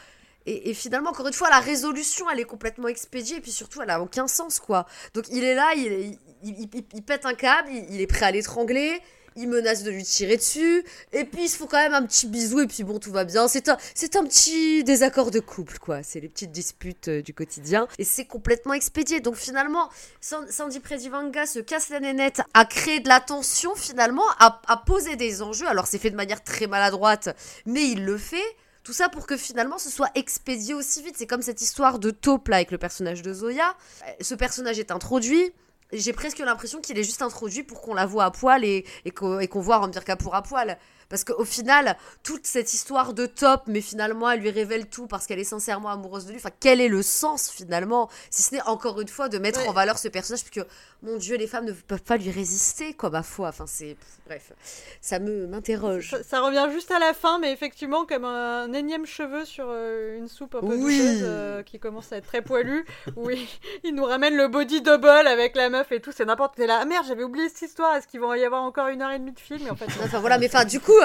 [0.48, 3.38] Et, finalement, encore une fois, la résolution, elle est complètement expédiée.
[3.38, 4.86] Et puis surtout, elle a aucun sens, quoi.
[5.16, 9.02] Donc, il est là, il, il, pète un câble, il est prêt à l'étrangler.
[9.38, 10.84] Il menace de lui tirer dessus.
[11.12, 12.62] Et puis, ils se font quand même un petit bisou.
[12.62, 13.48] Et puis, bon, tout va bien.
[13.50, 16.04] C'est un, c'est un petit désaccord de couple, quoi.
[16.04, 17.88] C'est les petites disputes euh, du quotidien.
[17.98, 19.20] Et c'est complètement expédié.
[19.20, 19.90] Donc, finalement,
[20.22, 24.78] San- Sandy Predivanga se casse la nénette à créer de la tension, finalement, à, à
[24.78, 25.68] poser des enjeux.
[25.68, 27.36] Alors, c'est fait de manière très maladroite,
[27.66, 28.42] mais il le fait.
[28.84, 31.16] Tout ça pour que finalement ce soit expédié aussi vite.
[31.18, 33.76] C'est comme cette histoire de taupe là avec le personnage de Zoya.
[34.08, 35.52] Euh, Ce personnage est introduit.
[35.94, 39.12] J'ai presque l'impression qu'il est juste introduit pour qu'on la voit à poil et, et
[39.12, 40.78] qu'on qu'on voit Rambir Kapoor à poil.
[41.16, 45.26] Parce qu'au final, toute cette histoire de top, mais finalement, elle lui révèle tout parce
[45.28, 46.38] qu'elle est sincèrement amoureuse de lui.
[46.38, 49.70] Enfin, quel est le sens finalement Si ce n'est encore une fois de mettre Ouais.
[49.70, 50.68] en valeur ce personnage, puisque,
[51.04, 53.48] mon Dieu, les femmes ne peuvent pas lui résister, quoi, ma foi.
[53.48, 53.96] Enfin, c'est.
[54.28, 54.52] Bref,
[55.00, 56.10] ça me m'interroge.
[56.10, 60.18] Ça, ça revient juste à la fin, mais effectivement, comme un énième cheveu sur euh,
[60.18, 61.00] une soupe un peu Oui.
[61.22, 62.86] euh, qui commence à être très poilu.
[63.16, 63.48] Oui,
[63.86, 66.64] il nous ramène le body double avec la meuf et tout, c'est n'importe quoi.
[66.66, 69.02] T'es là, ah merde, j'avais oublié cette histoire, est-ce qu'il va y avoir encore une
[69.02, 69.62] heure et demie de film?
[69.66, 69.86] Et en fait.
[70.04, 71.00] Enfin voilà, mais enfin du coup,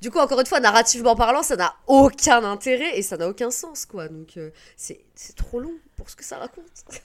[0.00, 3.50] du coup encore une fois, narrativement parlant, ça n'a aucun intérêt et ça n'a aucun
[3.50, 4.08] sens quoi.
[4.08, 6.64] Donc euh, c'est c'est trop long pour ce que ça raconte.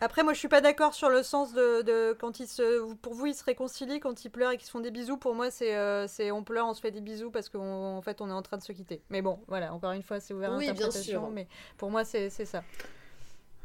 [0.00, 3.14] Après, moi, je suis pas d'accord sur le sens de, de quand ils se, pour
[3.14, 5.16] vous, ils se réconcilient quand ils pleurent et qu'ils se font des bisous.
[5.16, 8.02] Pour moi, c'est, euh, c'est on pleure, on se fait des bisous parce qu'en en
[8.02, 9.00] fait, on est en train de se quitter.
[9.08, 11.22] Mais bon, voilà, encore une fois, c'est ouvert à Oui, bien interprétation.
[11.22, 11.30] sûr.
[11.30, 11.48] Mais
[11.78, 12.62] pour moi, c'est, c'est ça.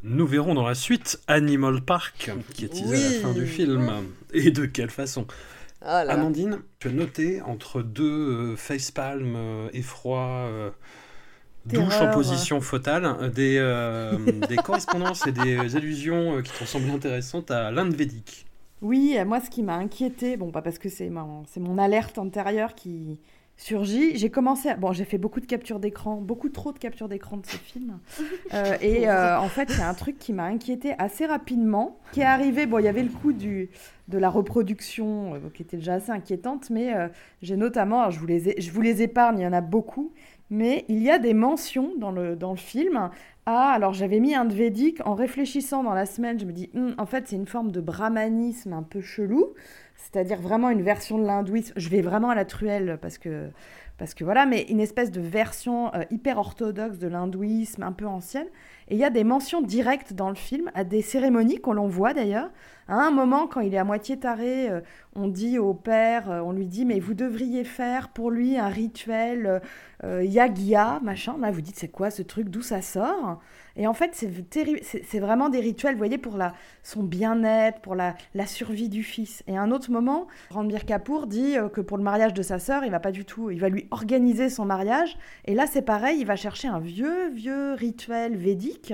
[0.03, 4.07] Nous verrons dans la suite Animal Park, qui est teasé à la fin du film.
[4.33, 5.27] Et de quelle façon?
[5.81, 5.99] Là.
[6.11, 8.03] Amandine, tu as noté entre deux
[8.51, 10.69] euh, facepalm, euh, effroi, euh,
[11.65, 13.29] douche en position fotale, euh,
[14.17, 18.45] des, des correspondances et des allusions qui t'ont semblé intéressantes à l'Inde védique.
[18.81, 22.17] Oui, moi, ce qui m'a inquiété, bon, pas parce que c'est mon, c'est mon alerte
[22.17, 23.19] antérieure qui
[23.57, 24.17] surgit.
[24.17, 27.37] J'ai commencé, à- bon, j'ai fait beaucoup de captures d'écran, beaucoup trop de captures d'écran
[27.37, 27.99] de ce film.
[28.53, 32.25] Euh, et euh, en fait, a un truc qui m'a inquiété assez rapidement, qui est
[32.25, 32.65] arrivé.
[32.65, 33.69] Bon, il y avait le coup du
[34.09, 36.93] de la reproduction euh, qui était déjà assez inquiétante, mais
[37.41, 39.61] j'ai notamment, alors, je vous les, ai- je vous les épargne, il y en a
[39.61, 40.11] beaucoup,
[40.49, 43.09] mais il y a des mentions dans le dans le film
[43.53, 46.95] ah, alors j'avais mis un védique en réfléchissant dans la semaine, je me dis, Hum,
[46.97, 49.53] en fait, c'est une forme de brahmanisme un peu chelou.
[49.95, 51.73] c'est-à-dire vraiment une version de l'hindouisme.
[51.77, 53.49] Je vais vraiment à la truelle parce que,
[54.01, 58.07] parce que voilà, mais une espèce de version euh, hyper orthodoxe de l'hindouisme, un peu
[58.07, 58.47] ancienne.
[58.87, 61.87] Et il y a des mentions directes dans le film à des cérémonies qu'on l'on
[61.87, 62.49] voit d'ailleurs.
[62.87, 64.81] À un moment, quand il est à moitié taré, euh,
[65.15, 68.69] on dit au père, euh, on lui dit, mais vous devriez faire pour lui un
[68.69, 69.61] rituel
[70.03, 71.35] yagya, machin.
[71.39, 72.49] Là, vous dites, c'est quoi ce truc?
[72.49, 73.39] D'où ça sort?
[73.75, 76.53] Et en fait, c'est vraiment des rituels, vous voyez, pour la,
[76.83, 79.43] son bien-être, pour la, la survie du fils.
[79.47, 82.59] Et à un autre moment, Ranbir Kapoor dit euh, que pour le mariage de sa
[82.59, 85.17] sœur, il va pas du tout, il va lui organiser son mariage.
[85.45, 88.93] Et là, c'est pareil, il va chercher un vieux, vieux rituel védique,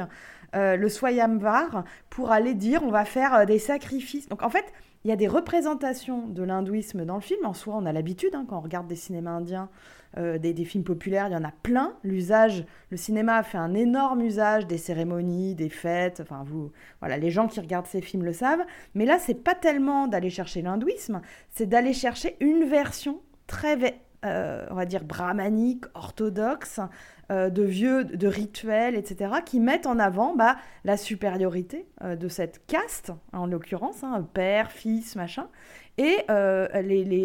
[0.56, 4.30] euh, le Swayamvar, pour aller dire on va faire euh, des sacrifices.
[4.30, 4.66] Donc en fait,
[5.04, 7.46] il y a des représentations de l'hindouisme dans le film.
[7.46, 9.70] En soi, on a l'habitude, hein, quand on regarde des cinémas indiens,
[10.18, 11.94] euh, des, films populaires, il y en a plein.
[12.04, 16.20] L'usage, le cinéma a fait un énorme usage des cérémonies, des fêtes.
[16.22, 18.64] Enfin, vous, voilà, les gens qui regardent ces films le savent.
[18.96, 21.22] Mais là, c'est pas tellement d'aller chercher l'hindouisme,
[21.52, 26.80] c'est d'aller chercher une version très, euh, on va dire, brahmanique, orthodoxe,
[27.32, 32.66] euh, de vieux, de rituels, etc., qui mettent en avant bah, la supériorité de cette
[32.66, 35.48] caste, en l'occurrence, hein, père, fils, machin.
[35.98, 36.68] Et euh,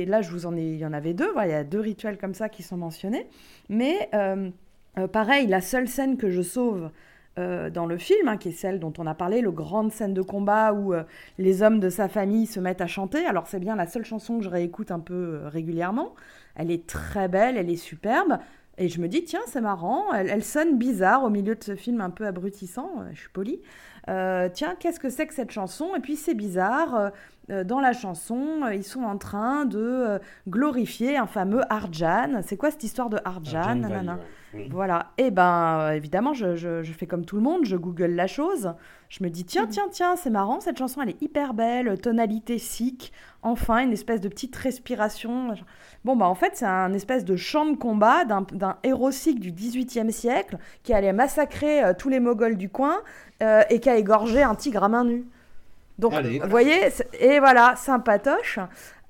[0.07, 1.81] là, je vous en ai, il y en avait deux, voilà, il y a deux
[1.81, 3.27] rituels comme ça qui sont mentionnés.
[3.69, 4.51] Mais euh,
[4.99, 6.91] euh, pareil, la seule scène que je sauve
[7.39, 10.21] dans le film, hein, qui est celle dont on a parlé, le grande scène de
[10.21, 10.93] combat où
[11.39, 13.25] les hommes de sa famille se mettent à chanter.
[13.25, 16.15] Alors c'est bien la seule chanson que je réécoute un peu régulièrement.
[16.57, 18.37] Elle est très belle, elle est superbe.
[18.77, 21.75] Et je me dis, tiens, c'est marrant, elle, elle sonne bizarre au milieu de ce
[21.75, 23.63] film un peu abrutissant, je suis polie.
[24.09, 25.95] Euh, tiens, qu'est-ce que c'est que cette chanson?
[25.97, 27.11] Et puis c'est bizarre, euh,
[27.51, 32.41] euh, dans la chanson, ils sont en train de glorifier un fameux Arjan.
[32.43, 34.27] C'est quoi cette histoire de Arjan, Arjan nanana Vai, ouais.
[34.71, 35.13] Voilà.
[35.19, 38.27] Et ben, euh, évidemment, je, je- je fais comme tout le monde, je google la
[38.27, 38.75] chose.
[39.09, 42.59] Je me dis, tiens, tiens, tiens, c'est marrant, cette chanson, elle est hyper belle, tonalité
[42.59, 43.13] sikh,
[43.43, 45.55] enfin, une espèce de petite respiration.
[46.05, 49.53] Bon, bah, en fait, c'est un espèce de chant de combat d'un héros sikh du
[49.53, 52.99] XVIIIe siècle qui allait massacrer euh, tous les Moghols du coin
[53.43, 55.25] euh, et qui a égorgé un tigre à main nue.
[55.99, 56.39] Donc, Allez.
[56.41, 56.89] vous voyez,
[57.21, 58.59] et voilà, sympatoche.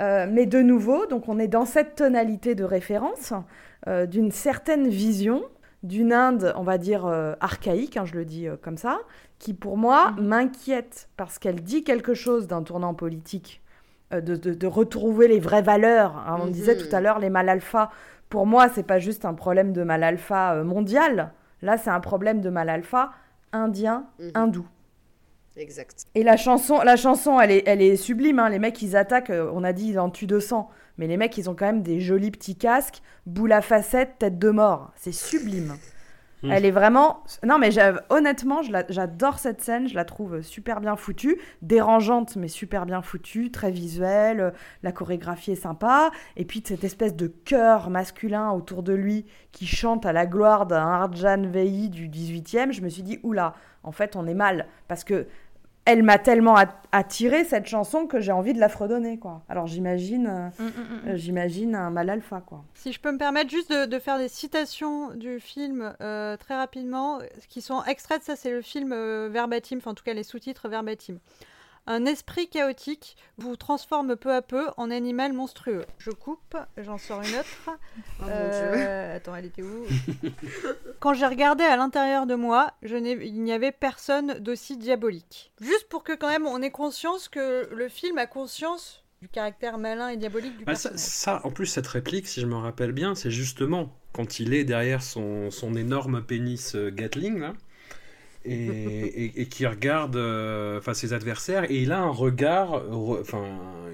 [0.00, 3.32] Euh, mais de nouveau, donc on est dans cette tonalité de référence,
[3.88, 5.42] euh, d'une certaine vision
[5.82, 9.00] d'une Inde, on va dire, euh, archaïque, hein, je le dis euh, comme ça,
[9.40, 13.60] qui pour moi m'inquiète parce qu'elle dit quelque chose d'un tournant politique,
[14.12, 16.16] de, de- de retrouver les vraies valeurs.
[16.28, 16.36] hein.
[16.40, 16.52] On Mhm.
[16.52, 17.90] disait tout à l'heure les mal alpha.
[18.28, 21.32] Pour moi, c'est pas juste un problème de mal alpha mondial.
[21.62, 23.10] Là, c'est un problème de mal alpha
[23.52, 24.30] indien, Mhm.
[24.34, 24.66] hindou.
[25.56, 26.04] Exact.
[26.14, 28.38] Et la chanson, la chanson, elle est, elle est sublime.
[28.38, 28.48] hein.
[28.48, 29.32] Les mecs, ils attaquent.
[29.52, 30.70] on a dit, ils en tuent 200.
[31.02, 34.38] Mais les mecs, ils ont quand même des jolis petits casques, boule à facettes, tête
[34.38, 34.92] de mort.
[34.94, 35.74] C'est sublime.
[36.44, 36.52] Mm.
[36.52, 37.24] Elle est vraiment.
[37.42, 37.70] Non, mais
[38.08, 39.88] honnêtement, j'adore cette scène.
[39.88, 44.52] Je la trouve super bien foutue, dérangeante, mais super bien foutue, très visuelle.
[44.84, 46.12] La chorégraphie est sympa.
[46.36, 50.66] Et puis cette espèce de chœur masculin autour de lui qui chante à la gloire
[50.66, 52.70] d'un Arjan Vei du 18e.
[52.70, 55.26] Je me suis dit, oula, en fait, on est mal parce que
[55.84, 59.42] elle m'a tellement at- attiré cette chanson que j'ai envie de la fredonner quoi.
[59.48, 61.08] Alors j'imagine euh, Mm, mm, mm.
[61.08, 62.62] euh, j'imagine un mal alpha quoi.
[62.74, 66.54] Si je peux me permettre juste de, de faire des citations du film euh, très
[66.56, 67.18] rapidement,
[67.48, 70.68] qui sont extraites, ça c'est le film euh, verbatim, enfin en tout cas les sous-titres
[70.68, 71.18] verbatim.
[71.86, 75.84] Un esprit chaotique vous transforme peu à peu en animal monstrueux.
[75.98, 77.46] Je coupe, j'en sors une autre.
[78.20, 79.84] Oh mon Euh, attends, elle était où
[81.00, 85.52] Quand j'ai regardé à l'intérieur de moi, je n'ai- il n'y avait personne d'aussi diabolique.
[85.60, 89.78] Juste pour que quand même on ait conscience que le film a conscience du caractère
[89.78, 90.98] malin et diabolique du Bah, personnage.
[91.00, 94.64] ça, en plus, cette réplique, si je me rappelle bien, c'est justement quand il est
[94.64, 97.54] derrière son, son énorme pénis euh, Gatling, là,
[98.44, 103.44] et, qui regarde euh, enfin, ses adversaires, et il a un regard re- enfin,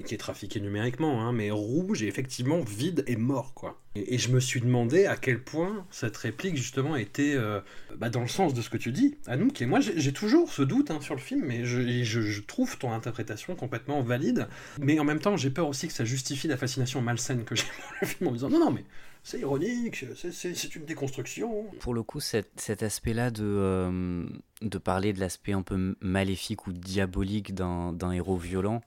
[0.06, 3.52] qui est trafiqué numériquement, hein, mais rouge et effectivement vide et mort.
[3.54, 3.80] quoi.
[3.94, 7.60] Et, je me suis demandé à quel point cette réplique, justement, était euh,
[7.96, 9.60] bah, dans le sens de ce que tu dis, Anouk.
[9.60, 12.92] Et moi, j'ai toujours ce doute hein, sur le film, mais je, je- trouve ton
[12.92, 14.46] interprétation complètement valide.
[14.80, 17.64] Mais en même temps, j'ai peur aussi que ça justifie la fascination malsaine que j'ai
[17.88, 18.84] pour le film en disant non, non, mais
[19.22, 21.64] c'est ironique, c'est- une déconstruction.
[21.80, 24.26] Pour le coup, cet, aspect-là de, euh,
[24.62, 28.82] de parler de l'aspect un peu maléfique ou diabolique d'un héros violent,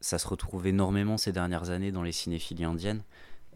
[0.00, 3.02] ça se retrouve énormément ces dernières années dans les cinéphilies indiennes.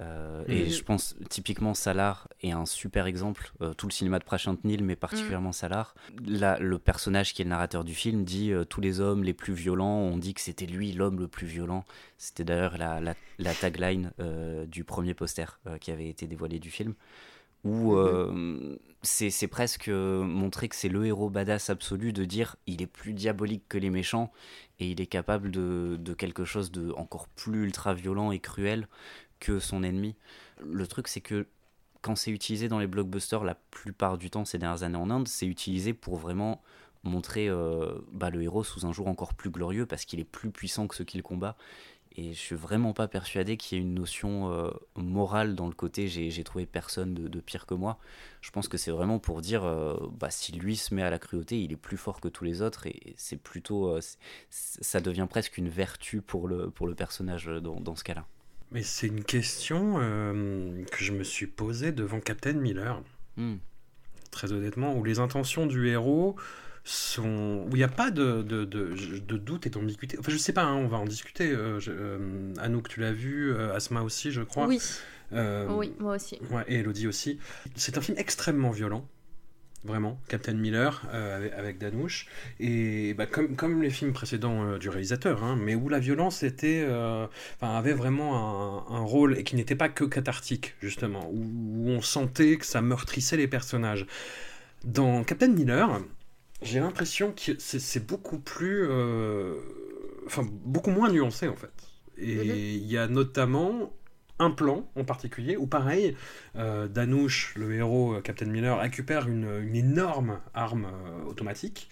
[0.01, 0.71] Euh, Et Mhm.
[0.71, 4.83] je pense typiquement Salar est un super exemple, euh, tout le cinéma de Prashant Nil,
[4.83, 5.95] mais particulièrement Salar.
[6.27, 9.35] Là, le personnage qui est le narrateur du film dit euh, tous les hommes les
[9.35, 11.85] plus violents, on dit que c'était lui l'homme le plus violent.
[12.19, 14.11] C'était d'ailleurs la, la, la tagline
[14.66, 16.95] du premier poster qui avait été dévoilé du film
[17.65, 22.87] où euh, c'est presque montrer que c'est le héros badass absolu de dire il est
[22.87, 24.31] plus diabolique que les méchants
[24.81, 28.87] et il est capable de, de quelque chose de encore plus ultra violent et cruel
[29.40, 30.15] que son ennemi.
[30.62, 31.47] Le truc c'est que
[32.05, 35.27] quand c'est utilisé dans les blockbusters, la plupart du temps ces dernières années en Inde,
[35.27, 36.62] c'est utilisé pour vraiment
[37.02, 40.51] montrer euh, bah, le héros sous un jour encore plus glorieux parce qu'il est plus
[40.51, 41.56] puissant que ceux qu'il combat.
[42.16, 45.73] Et je suis vraiment pas persuadé qu'il y ait une notion euh, morale dans le
[45.73, 47.98] côté j'ai trouvé personne de, pire que moi.
[48.43, 51.19] Je pense que c'est vraiment pour dire euh, bah, si lui se met à la
[51.19, 53.98] cruauté, il est plus fort que tous les autres et c'est plutôt.
[54.51, 58.27] ça devient presque une vertu pour le, pour le personnage dans ce cas-là.
[58.75, 63.01] Mais c'est une question euh, que je me suis posée devant Captain Miller.
[63.37, 63.55] Hmm.
[64.31, 66.37] Très honnêtement, où les intentions du héros
[66.83, 67.65] sont.
[67.67, 68.95] où il n'y a pas de, de, de,
[69.27, 70.19] de doute et d'ambiguïté.
[70.19, 71.51] Enfin, je sais pas, hein, on va en discuter.
[71.51, 74.67] Euh, je- euh, Anouk, tu l'as vu, euh, Asma aussi, je crois.
[74.67, 74.81] Oui.
[75.33, 76.39] Euh, Oui, moi aussi.
[76.51, 77.39] Ouais, et Elodie aussi.
[77.77, 79.09] C'est un film extrêmement violent.
[79.85, 82.27] Vraiment, Captain Miller euh, avec, Danouche.
[82.59, 86.43] Et bah, comme, comme les films précédents euh, du réalisateur, hein, mais où la violence
[86.43, 87.27] était, euh,
[87.61, 92.01] avait vraiment un, un rôle et qui n'était pas que cathartique, justement, où, où on
[92.01, 94.06] sentait que ça meurtrissait les personnages.
[94.85, 96.01] Dans Captain Miller,
[96.62, 98.89] j'ai l'impression que c'est beaucoup plus.
[100.27, 101.73] Enfin, beaucoup moins nuancé en fait.
[102.19, 102.56] Et Mhm.
[102.77, 103.93] il y a notamment
[104.39, 106.16] un plan en particulier où, pareil,
[106.56, 111.89] euh, Danouche, le héros euh, Captain Miller, récupère une, énorme arme euh, automatique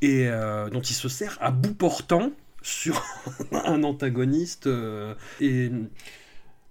[0.00, 0.28] et
[0.70, 2.30] dont il se sert à bout portant
[2.62, 3.04] sur
[3.52, 4.68] un antagoniste.
[5.40, 5.72] et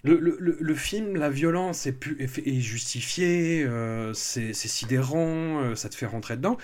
[0.05, 2.17] le, film, la violence est, pu-
[2.61, 3.67] justifiée,
[4.13, 6.55] c'est sidérant, ça te fait rentrer dedans.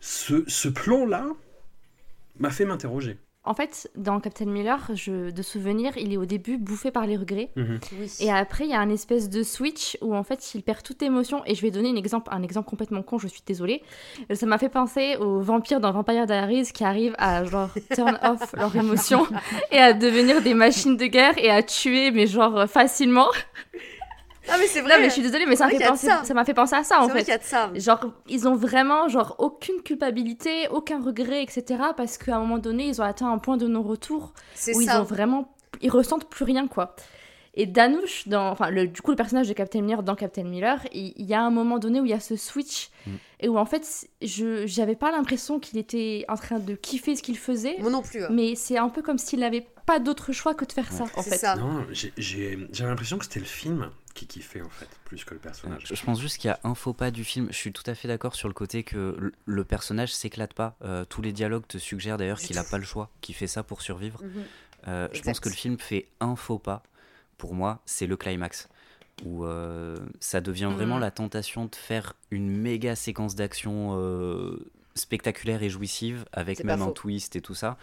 [0.00, 1.26] Ce plan-là
[2.38, 3.16] m'a fait m'interroger.
[3.42, 7.16] En fait, dans Captain Miller, je, de souvenir, il est au début bouffé par les
[7.16, 7.50] regrets.
[7.56, 7.80] Mhm.
[7.98, 8.12] Oui.
[8.20, 11.00] Et après, il y a un espèce de switch où en fait, il perd toute
[11.00, 11.42] émotion.
[11.46, 13.82] Et je vais donner un exemple, un exemple complètement con, je suis désolée.
[14.34, 18.52] Ça m'a fait penser aux vampires dans Vampire Diaries qui arrivent à genre turn off
[18.52, 19.26] leur émotion
[19.72, 23.28] et à devenir des machines de guerre et à tuer, mais genre facilement.
[24.52, 24.94] Ah, mais c'est vrai.
[24.96, 26.22] Non, mais je suis désolée, mais ça m'a fait, penser- ça.
[26.24, 27.30] ça m'a fait penser à ça en vrai fait.
[27.30, 27.70] y a de ça.
[27.74, 31.80] Genre, ils ont vraiment genre aucune culpabilité, aucun regret, etc.
[31.96, 34.32] Parce qu'à un moment donné, ils ont atteint un point de non-retour
[34.74, 35.52] où ils ont vraiment,
[35.82, 36.94] ils ressentent plus rien quoi.
[37.54, 40.80] Et Danouche, dans, enfin, le, du coup, le personnage de Captain Miller dans Captain Miller,
[40.92, 43.10] il, il y a un moment donné où il y a ce switch Mm.
[43.40, 47.22] et où en fait, je j'avais pas l'impression qu'il était en train de kiffer ce
[47.22, 48.22] qu'il faisait, Moi non plus.
[48.22, 48.28] hein.
[48.30, 51.22] mais c'est un peu comme s'il n'avait pas d'autre choix que de faire ça en
[51.22, 51.38] C'est fait.
[51.38, 51.56] ça.
[51.56, 51.84] Non,
[52.18, 52.58] j'avais
[52.90, 53.90] l'impression que c'était le film
[54.20, 55.84] qui kiffait en fait, plus que le personnage.
[55.90, 57.46] Je pense juste qu'il y a un faux pas du film.
[57.50, 60.76] Je suis tout à fait d'accord sur le côté que le- personnage s'éclate pas.
[60.82, 62.70] Euh, tous les dialogues te suggèrent d'ailleurs qu'il a tout.
[62.70, 64.22] pas le choix, qu'il fait ça pour survivre.
[64.22, 64.44] Mhm.
[64.88, 66.82] Euh, je pense que le film fait un faux pas.
[67.38, 68.68] Pour moi, c'est le climax.
[69.24, 71.00] Où euh, ça devient vraiment Mhm.
[71.02, 74.58] la tentation de faire une méga séquence d'action euh,
[74.94, 77.76] spectaculaire et jouissive, avec même un twist et tout ça.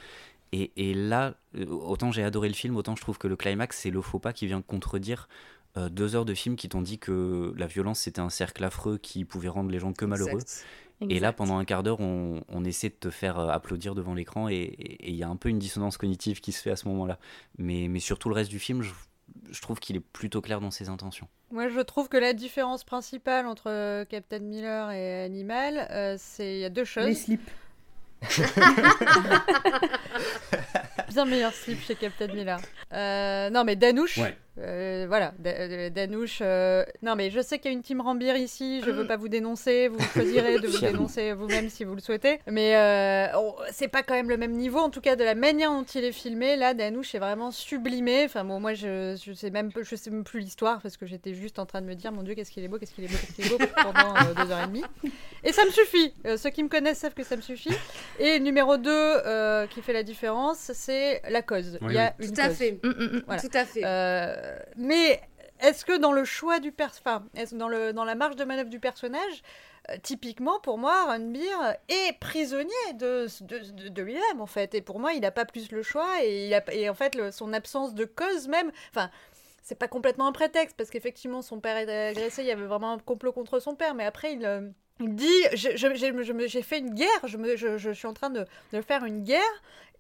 [0.54, 3.78] Et, et là, euh, autant j'ai adoré le film, autant je trouve que le climax,
[3.80, 5.28] c'est le faux pas qui vient contredire
[5.78, 8.98] euh, deux heures de film qui t'ont dit que la violence, c'était un cercle affreux
[8.98, 10.40] qui pouvait rendre les gens que malheureux.
[10.42, 10.66] Exact.
[11.10, 14.16] Et là, pendant un quart d'heure, on, on essaie de te faire euh, applaudir devant
[14.16, 16.88] l'écran et il y a un peu une dissonance cognitive qui se fait à ce
[16.88, 17.20] moment-là.
[17.60, 18.94] Mais, mais sur tout le reste du film, je,
[19.52, 21.28] je trouve qu'il est plutôt clair dans ses intentions.
[21.52, 26.56] Moi, je trouve que la différence principale entre euh, Captain Miller et Animal, euh, c'est
[26.56, 27.06] il y a deux choses.
[27.06, 27.50] Les slips.
[31.10, 32.60] Bien meilleur slip chez Captain Miller.
[32.92, 34.18] Euh, non, mais Danouche.
[34.18, 34.36] Ouais.
[34.60, 36.40] Euh, voilà, euh, Danouche.
[36.42, 38.82] euh, Non, mais je sais qu'il y a une team Rambir ici.
[38.86, 39.88] Je veux pas vous dénoncer.
[39.88, 42.40] Vous choisirez de vous dénoncer vous-même si vous le souhaitez.
[42.48, 44.80] Mais euh, on- c'est pas quand même le même niveau.
[44.80, 48.24] En tout cas, de la manière dont il est filmé, là, Danouche est vraiment sublimé.
[48.26, 51.06] Enfin, bon, moi, je, je sais même, peu- je sais même plus l'histoire parce que
[51.06, 53.04] j'étais juste en train de me dire, mon Dieu, qu'est-ce qu'il est beau, qu'est-ce qu'il
[53.04, 54.84] est beau, qu'est-ce qu'il est beau pendant euh, deux heures et demie.
[55.44, 56.14] Et ça me suffit.
[56.26, 57.76] Euh, ceux qui me connaissent savent que ça me suffit.
[58.20, 61.78] Et numéro 2 qui fait la différence, c'est la cause.
[61.82, 62.56] Oui, Il y a une cause.
[62.56, 62.80] fait.
[62.84, 63.38] Mm, mm, mm.
[63.40, 63.82] Tout à fait.
[64.76, 65.22] Mais
[65.60, 68.80] est-ce que dans le choix du enfin, dans, le, dans la marge de manœuvre du
[68.80, 69.44] personnage,
[69.90, 73.28] euh, typiquement pour moi, Ranbir est prisonnier de,
[73.90, 74.76] de, lui-même en fait.
[74.76, 77.18] Et pour moi, il n'a pas plus le choix et, il a, et en fait,
[77.32, 79.10] son absence de cause même, enfin.
[79.64, 82.94] C'est pas complètement un prétexte parce qu'effectivement son père est agressé, il y avait vraiment
[82.94, 84.62] un complot contre son père, mais après il, euh,
[85.02, 89.04] il dit j'ai fait une guerre, je, je, je suis en train de, de faire
[89.04, 89.42] une guerre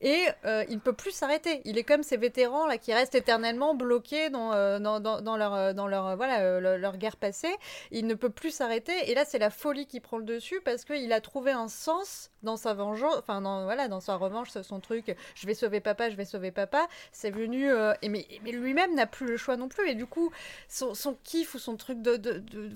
[0.01, 1.61] et euh, il ne peut plus s'arrêter.
[1.65, 5.73] Il est comme ces vétérans là qui restent éternellement bloqués dans, euh, dans, leur, euh,
[5.73, 7.53] dans leur, voilà, leur, guerre passée.
[7.91, 9.09] Il ne peut plus s'arrêter.
[9.09, 12.31] Et là c'est la folie qui prend le dessus parce qu'il a trouvé un sens
[12.43, 16.09] dans sa vengeance, enfin dans, voilà, dans sa revanche, son truc, je vais sauver papa,
[16.09, 17.69] je vais sauver papa, c'est venu,
[18.01, 19.89] et mais, lui-même n'a plus le choix non plus.
[19.89, 20.31] Et du coup
[20.69, 20.93] son,
[21.23, 22.69] kiff ou son truc de, de, de-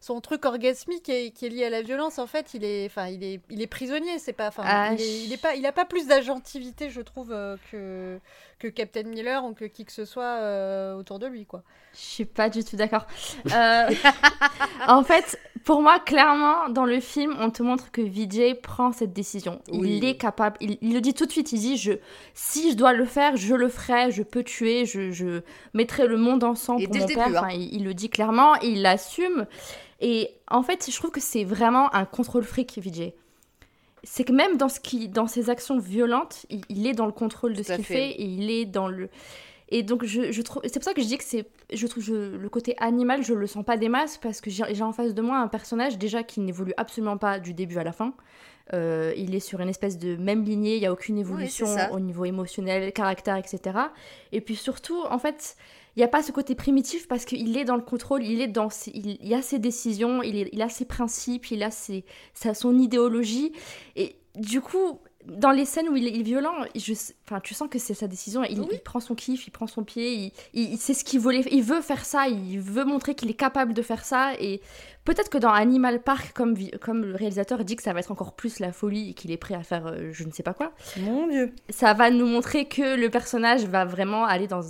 [0.00, 2.90] son truc orgasmique qui est, qui est lié à la violence en fait il est,
[3.10, 4.50] il est, il est prisonnier, c'est pas,
[4.98, 6.06] il, est, pas, pas plus
[6.44, 8.18] je trouve euh, que
[8.58, 11.62] que Captain Miller ou que qui que ce soit euh, autour de lui quoi.
[11.94, 13.06] Je suis pas du tout d'accord.
[13.52, 13.90] Euh,
[14.88, 19.12] en fait, pour moi, clairement, dans le film, on te montre que Vijay prend cette
[19.12, 19.60] décision.
[19.70, 19.98] Oui.
[19.98, 20.56] Il est capable.
[20.60, 21.52] Il, il le dit tout de suite.
[21.52, 21.92] Il dit je,
[22.34, 24.10] si je dois le faire, je le ferai.
[24.10, 24.86] Je peux tuer.
[24.86, 25.42] Je, je
[25.72, 27.28] mettrai le monde en sang Et pour mon père.
[27.28, 27.32] hein.
[27.36, 28.56] Enfin, il, il le dit clairement.
[28.56, 29.46] Il l'assume.
[30.00, 33.14] Et en fait, je trouve que c'est vraiment un contrôle fric, Vijay.
[34.04, 37.12] C'est que même dans, ce qui, dans ses actions violentes, il, il est dans le
[37.12, 37.94] contrôle de Tout ce qu'il fait.
[37.94, 39.08] fait et il est dans le.
[39.70, 40.62] Et donc, je, je trouve.
[40.64, 41.46] C'est pour ça que je dis que c'est.
[41.72, 44.82] Je trouve je- le côté animal, je le sens pas des masses parce que j'ai
[44.82, 47.92] en face de moi un personnage déjà qui n'évolue absolument pas du début à la
[47.92, 48.12] fin.
[48.72, 52.00] Euh, il est sur une espèce de même lignée, il n'y a aucune évolution au
[52.00, 53.60] niveau émotionnel, caractère, etc.
[54.32, 55.56] Et puis surtout, en fait,
[55.96, 58.48] il n'y a pas ce côté primitif parce qu'il est dans le contrôle, il est
[58.48, 62.04] dans ses- il, a ses décisions, il, a ses principes, il a ses,
[62.54, 63.52] son idéologie.
[63.94, 66.92] Et du coup, dans les scènes où il est violent, je,
[67.26, 68.44] enfin, tu sens que c'est sa décision.
[68.44, 71.42] Il, il prend son kiff, il prend son pied, il, ce qu'il voulait.
[71.50, 74.32] Il veut faire ça, il veut montrer qu'il est capable de faire ça.
[74.38, 74.60] Et
[75.04, 78.58] peut-être que dans Animal Park, comme, le réalisateur dit que ça va être encore plus
[78.60, 81.26] la folie et qu'il est prêt à faire euh, je ne sais pas quoi, Mon
[81.26, 81.54] Dieu.
[81.70, 84.60] ça va nous montrer que le personnage va vraiment aller dans.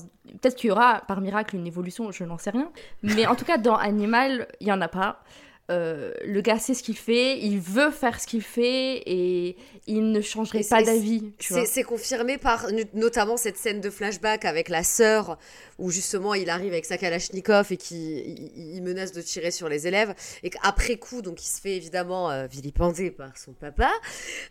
[0.40, 2.70] Peut-être qu'il y aura par miracle une évolution, je n'en sais rien.
[3.02, 5.22] Mais en tout cas, dans Animal, il n'y en a pas.
[5.70, 10.10] Euh, le gars sait ce qu'il fait, il veut faire ce qu'il fait et il
[10.12, 11.32] ne changerait Et pas d'avis.
[11.64, 15.38] C'est confirmé par no- notamment cette scène de flashback avec la sœur
[15.78, 18.18] où justement il arrive avec sa Kalachnikov et qui
[18.54, 21.76] il, il menace de tirer sur les élèves et qu'après coup donc il se fait
[21.76, 23.90] évidemment euh, vilipender par son papa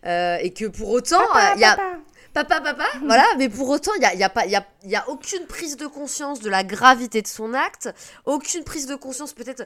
[0.05, 1.77] euh, et que pour autant euh, il y a
[2.33, 4.55] papa papa voilà mais pour autant il y a, il y a pas il y
[4.55, 7.89] a, il y a aucune prise de conscience de la gravité de son acte
[8.25, 9.65] aucune prise de conscience peut-être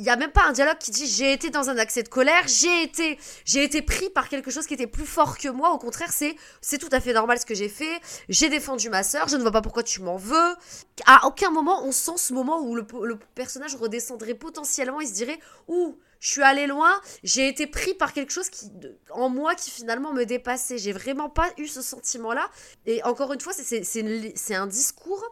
[0.00, 2.08] il y a même pas un dialogue qui dit j'ai été dans un accès de
[2.08, 5.70] colère j'ai été j'ai été pris par quelque chose qui était plus fort que moi
[5.72, 8.00] au contraire c'est c'est tout à fait normal ce que j'ai fait
[8.30, 10.54] j'ai défendu ma sœur je ne vois pas pourquoi tu m'en veux
[11.06, 12.86] à aucun moment on sent ce moment où le,
[13.34, 18.12] personnage redescendrait potentiellement il se dirait ouh je suis allé loin, j'ai été pris par
[18.12, 18.70] quelque chose qui,
[19.10, 20.76] en moi qui finalement me dépassait.
[20.76, 22.50] J'ai vraiment pas eu ce sentiment-là.
[22.84, 25.24] Et encore une fois, c'est- c'est c'est un discours.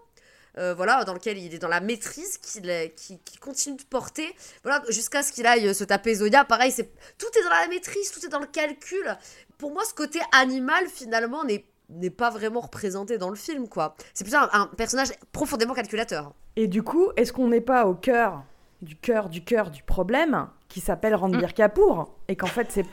[0.58, 5.22] Euh, voilà, dans lequel il est dans la maîtrise, qu'il continue de porter, voilà, jusqu'à
[5.22, 6.44] ce qu'il aille se taper Zoya.
[6.44, 9.16] Pareil, c'est tout est dans la maîtrise, tout est dans le calcul.
[9.56, 13.96] Pour moi, ce côté animal, finalement, n'est n'est pas vraiment représenté dans le film, quoi.
[14.12, 16.34] C'est plutôt un, personnage profondément calculateur.
[16.56, 18.42] Et du coup, est-ce qu'on n'est pas au cœur
[18.82, 22.86] du cœur du cœur du problème qui s'appelle Ranbir Kapoor et qu'en fait c'est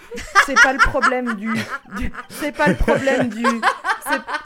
[0.46, 1.52] c'est pas le problème du,
[2.30, 3.46] c'est pas le problème du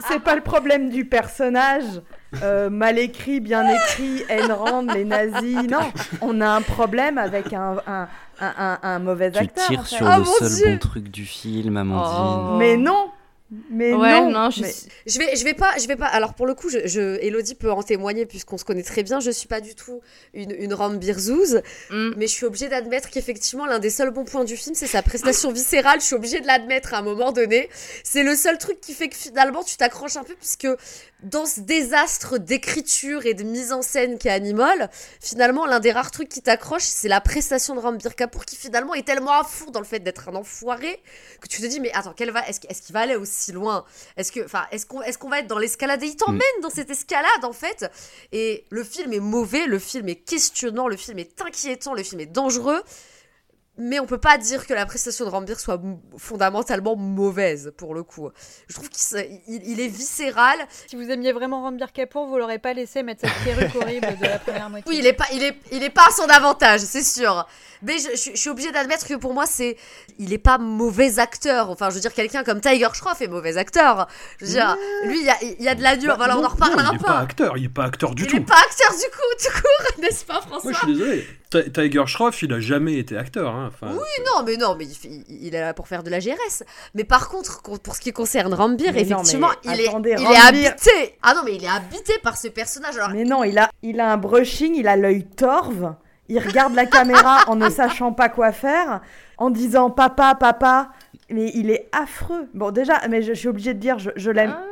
[0.08, 2.02] c'est pas le problème du personnage
[2.42, 5.90] euh, mal écrit bien écrit Ayn Rand les nazis non
[6.20, 8.08] on a un problème avec un un,
[8.40, 9.96] un, un- un mauvais Tu acteur en tires fait.
[9.96, 12.16] sur Oh le seul Dieu bon truc du film, Amandine.
[12.52, 12.56] Oh.
[12.58, 13.10] mais non
[13.70, 16.06] mais Ouais, non, non, je mais- suis- Je vais, je vais pas, je vais pas.
[16.06, 19.18] Alors pour le coup, je, je- Elodie peut en témoigner puisqu'on se connaît très bien.
[19.20, 20.00] Je suis pas du tout
[20.34, 22.10] une, une rambirzouse, Mm.
[22.16, 25.02] mais je suis obligée d'admettre qu'effectivement l'un des seuls bons points du film, c'est sa
[25.02, 26.00] prestation viscérale.
[26.00, 27.68] Je suis obligée de l'admettre à un moment donné.
[28.04, 30.68] C'est le seul truc qui fait que finalement tu t'accroches un peu puisque
[31.22, 34.88] dans ce désastre d'écriture et de mise en scène qu'est Animal,
[35.20, 38.94] finalement l'un des rares trucs qui t'accroche, c'est la prestation de Rambir Kapoor qui finalement
[38.94, 40.98] est tellement à fond dans le fait d'être un enfoiré
[41.40, 43.84] que tu te dis mais attends, quelle va, est-ce, est-ce qu'il va aller aussi loin
[44.16, 46.70] est-ce que, enfin, est-ce qu'on, est-ce qu'on va être dans l'escalade Et il t'emmène dans
[46.70, 47.90] cette escalade en fait?
[48.32, 52.20] Et le film est mauvais, le film est questionnant, le film est inquiétant, le film
[52.20, 52.82] est dangereux.
[53.82, 55.80] Mais on peut pas dire que la prestation de Rambir soit
[56.18, 58.28] fondamentalement mauvaise pour le coup.
[58.68, 59.00] Je trouve qu'il
[59.48, 60.58] il, il est viscéral.
[60.86, 64.26] Si vous aimiez vraiment Rambir Kapoor, vous l'aurez pas laissé mettre cette perruque horrible de
[64.26, 64.84] la première moitié.
[64.90, 67.46] Oui, il est pas, il est, il est pas à son avantage, c'est sûr.
[67.82, 69.76] Mais je, je- je suis obligée d'admettre que pour moi, c'est,
[70.18, 71.70] il est pas mauvais acteur.
[71.70, 74.06] Enfin, je veux dire, quelqu'un comme Tiger Shroff est mauvais acteur.
[74.40, 76.06] Je veux dire, lui, il y a, il y a de la nuance.
[76.08, 77.18] Bah, voilà, on en reparlera non, il est pas.
[77.18, 78.36] acteur, il est pas acteur du il tout.
[78.36, 80.70] est pas acteur du coup, tout court, n'est-ce pas, François?
[80.70, 81.26] Moi, je suis désolé.
[81.50, 83.54] Ti- Tiger Shroff, il a jamais été acteur.
[83.54, 83.70] Hein.
[83.72, 84.86] Enfin, Oui, non, mais non, mais
[85.28, 86.62] il, est là pour faire de la GRS.
[86.94, 89.86] Mais par contre, con- pour ce qui concerne Rambir, Mais effectivement, il, est,
[90.18, 91.16] il habité.
[91.22, 92.96] Ah non, mais il est habité par ce personnage.
[92.96, 95.94] Alors, Mais non, il a, il a un brushing, il a l'œil torve,
[96.28, 99.00] il regarde la caméra en ne sachant pas quoi faire,
[99.36, 100.90] en disant papa, papa,
[101.30, 102.48] mais il est affreux.
[102.54, 104.54] Bon, déjà, mais je, je suis obligée de dire, je, je l'aime.
[104.56, 104.64] Ah.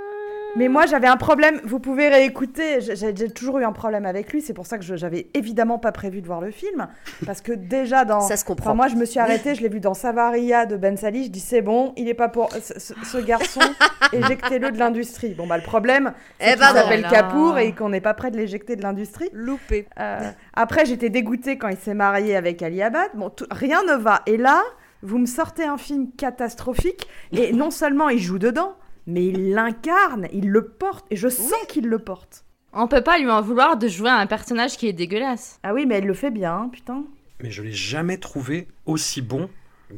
[0.57, 1.61] Mais moi, j'avais un problème.
[1.65, 2.81] Vous pouvez réécouter.
[2.81, 4.41] J'ai toujours eu un problème avec lui.
[4.43, 6.89] C'est pour ça que je- j'avais évidemment pas prévu de voir le film.
[7.27, 8.21] Parce que déjà, dans.
[8.23, 8.71] Ça se comprend.
[8.71, 9.55] Enfin, moi, je me suis arrêtée.
[9.55, 11.25] Je l'ai vu dans Savaria de Ben Sali.
[11.25, 12.49] Je dis, c'est bon, il est pas pour.
[12.53, 13.61] Ce, garçon,
[14.13, 15.35] éjectez-le de l'industrie.
[15.35, 17.07] Bon, bah, le problème, Eh c'est qu'il ben s'appelle.
[17.09, 19.29] Capour et qu'on n'est pas prêt de l'éjecter de l'industrie.
[19.33, 19.87] Loupé.
[20.01, 20.19] Euh,
[20.55, 23.11] après, j'étais dégoûtée quand il s'est marié avec Ali Abad.
[23.15, 24.23] Bon, tout- rien ne va.
[24.27, 24.63] Et là,
[25.03, 27.07] vous me sortez un film catastrophique.
[27.33, 28.75] Et non seulement il joue dedans,
[29.09, 31.05] mais il l'incarne, il le porte.
[31.11, 32.45] Et je sens qu'il le porte.
[32.73, 35.59] On peut pas lui en vouloir de jouer un personnage qui est dégueulasse.
[35.65, 37.03] Ah oui, mais elle le fait bien, hein, putain.
[37.43, 39.49] Mais je l'ai jamais trouvé aussi bon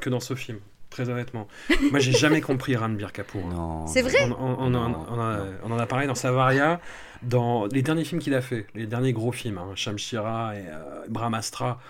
[0.01, 0.59] que dans ce film,
[0.89, 1.49] très honnêtement.
[1.91, 3.43] Moi, j'ai jamais compris Ranbir Kapoor.
[3.45, 3.55] hein.
[3.55, 3.87] Non.
[3.89, 6.81] C'est vrai On, on- on en- on en a- on en a parlé dans Savaria,
[7.23, 11.05] dans les derniers films qu'il a fait, les derniers gros films, hein, Shamshira et euh,
[11.09, 11.81] Brahmastra.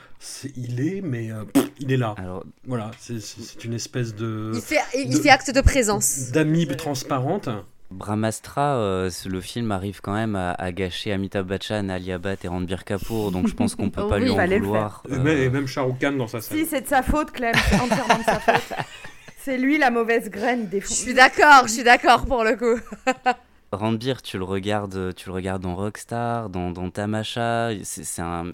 [0.57, 2.15] Il est, mais euh, pff, il est là.
[2.19, 6.31] Alors, Voilà, c'est- une espèce de Il fait, il de- fait acte de présence.
[6.33, 7.49] d'amibe transparente.
[7.91, 12.49] Brahmastra, euh, le film arrive quand même à, à gâcher Amitabh Bachchan, Ali Abad et
[12.49, 15.03] Ranbir Kapoor, donc je pense qu'on peut Oh pas oui, lui en fallait le vouloir.
[15.09, 16.59] Et euh, même- Et même Shah Rukh Khan dans sa scène.
[16.59, 17.53] Si, c'est de sa faute, Clem.
[17.69, 18.79] C'est entièrement de sa faute.
[19.43, 20.99] C'est lui la mauvaise graine, il Je défonce.
[20.99, 22.79] suis d'accord, je suis d'accord pour le coup.
[23.73, 28.53] Ranbir, tu le regardes, tu le regardes dans Rockstar, dans, dans Tamasha, c'est un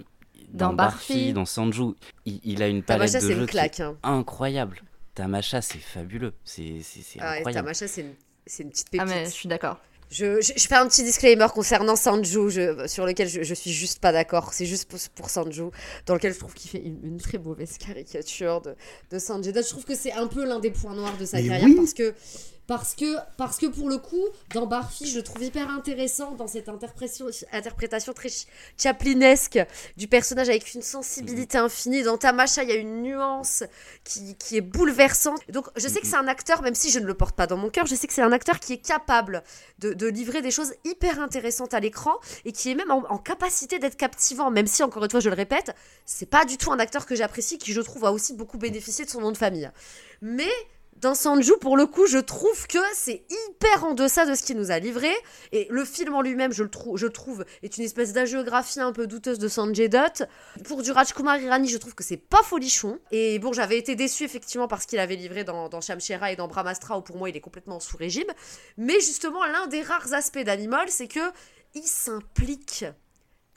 [0.53, 1.33] Dans Barfi.
[1.33, 1.93] dans Sanju,
[2.25, 3.79] il, il a une palette Tamacha, de c'est jeux une claque.
[3.79, 3.97] Hein.
[4.03, 4.81] incroyable.
[5.15, 6.75] Tamacha, c'est fabuleux, c'est
[7.19, 7.65] Ah incroyable.
[7.65, 8.13] Tamacha, c'est une,
[8.45, 9.09] c'est une petite Ah pépite.
[9.15, 9.79] mais je suis d'accord.
[10.09, 13.71] Je, je, je fais un petit disclaimer concernant Sanju, je- sur lequel je, je suis
[13.73, 14.53] juste pas d'accord.
[14.53, 15.63] C'est juste pour, pour Sanju,
[16.05, 18.75] dans lequel je trouve qu'il fait une, une très mauvaise caricature de,
[19.11, 19.51] de Sanjay.
[19.53, 21.75] Je trouve que c'est un peu l'un des points noirs de sa Mais carrière oui.
[21.75, 22.13] parce que.
[22.67, 26.47] Parce que, parce que pour le coup, dans Barfi, je le trouve hyper intéressant dans
[26.47, 27.27] cette interprétation,
[28.13, 28.45] très ch-
[28.77, 29.57] chaplinesque
[29.95, 32.03] du personnage avec une sensibilité infinie.
[32.03, 33.63] Dans Tamacha, il y a une nuance
[34.03, 35.39] qui, est bouleversante.
[35.49, 37.55] Donc, je sais que c'est un acteur, même si je ne le porte pas dans
[37.55, 39.43] mon cœur, je sais que c'est un acteur qui est capable
[39.79, 43.17] de, de livrer des choses hyper intéressantes à l'écran et qui est même en, en
[43.17, 45.73] capacité d'être captivant, même si, encore une fois, je le répète,
[46.05, 49.05] c'est pas du tout un acteur que j'apprécie, qui, je trouve, a aussi beaucoup bénéficié
[49.05, 49.71] de son nom de famille.
[50.21, 50.49] Mais
[50.99, 54.57] dans Sanju, pour le coup, je trouve que c'est hyper en deçà de ce qu'il
[54.57, 55.11] nous a livré.
[55.51, 59.37] Et le film en lui-même, je le trouve, est une espèce d'agiographie un peu douteuse
[59.37, 60.23] de Sanjay Dutt.
[60.63, 62.99] Pour du Rajkumar Irani, je trouve que c'est pas folichon.
[63.11, 66.47] Et bon, j'avais été déçue effectivement parce qu'il avait livré dans, dans Shamshera et dans
[66.47, 68.27] Brahmastra, où pour moi il est complètement sous régime.
[68.77, 71.31] Mais justement, l'un des rares aspects d'Animal, c'est que
[71.75, 72.85] il s'implique.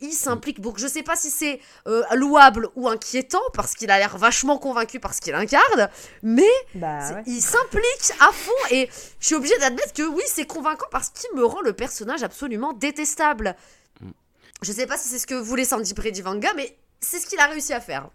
[0.03, 0.61] Il s'implique.
[0.61, 4.57] Donc je sais pas si c'est euh, louable ou inquiétant parce qu'il a l'air vachement
[4.59, 5.89] convaincu parce qu'il incarne,
[6.23, 6.43] mais
[6.75, 7.23] Bah ouais.
[7.27, 8.89] il s'implique à fond et
[9.21, 12.73] je suis obligée d'admettre que oui, c'est convaincant parce qu'il me rend le personnage absolument
[12.73, 13.57] détestable.
[14.01, 14.11] Mm.
[14.63, 17.47] Je sais pas si c'est ce que voulait Sandy Predivanga, mais c'est ce qu'il a
[17.47, 18.09] réussi à faire.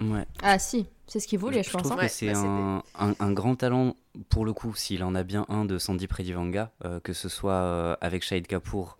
[0.00, 0.26] Ouais.
[0.42, 1.82] Ah si, c'est ce qu'il voulait, je, pense.
[1.82, 2.02] trouve hein.
[2.06, 3.96] que c'est bah, c'est un, un- un grand talent,
[4.28, 7.52] pour le coup, s'il en a bien un de Sandy Predivanga, euh, que ce soit
[7.52, 8.98] euh, avec Shahid Kapoor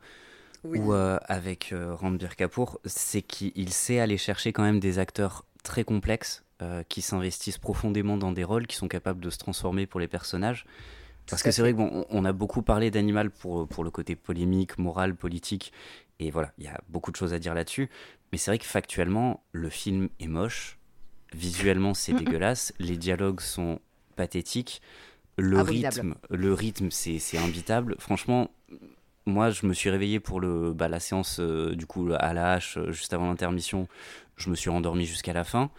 [0.67, 0.79] Oui.
[0.79, 5.45] ou euh, avec euh, Ranbir Kapoor, c'est qu'il sait aller chercher quand même des acteurs
[5.63, 9.87] très complexes euh, qui s'investissent profondément dans des rôles, qui sont capables de se transformer
[9.87, 10.65] pour les personnages.
[11.29, 14.79] Parce que c'est vrai qu'on on a beaucoup parlé d'Animal pour, pour le côté polémique,
[14.79, 15.73] moral, politique,
[16.21, 17.91] et voilà, il y a beaucoup de choses à dire là-dessus.
[18.31, 20.79] Mais c'est vrai que factuellement, le film est moche,
[21.35, 23.81] visuellement c'est dégueulasse, les dialogues sont
[24.15, 24.81] pathétiques,
[25.37, 25.95] le Abominable.
[25.95, 27.97] rythme, le rythme c'est c'est imbitable.
[27.99, 28.51] Franchement,
[29.27, 32.53] moi je me suis réveillé pour le, bah, la séance euh, du coup à la
[32.55, 33.89] hache euh, juste avant l'intermission.
[34.37, 35.71] Je me suis endormi jusqu'à la fin.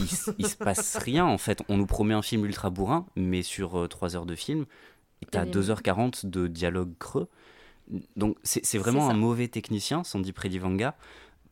[0.00, 0.06] Il,
[0.38, 1.62] il se passe rien en fait.
[1.68, 4.64] On nous promet un film ultra bourrin, mais sur 3 heures de film,
[5.30, 7.28] t'as Et- 2h40 de dialogue creux.
[8.16, 10.96] Donc c'est vraiment un mauvais technicien, Sandy Predivanga.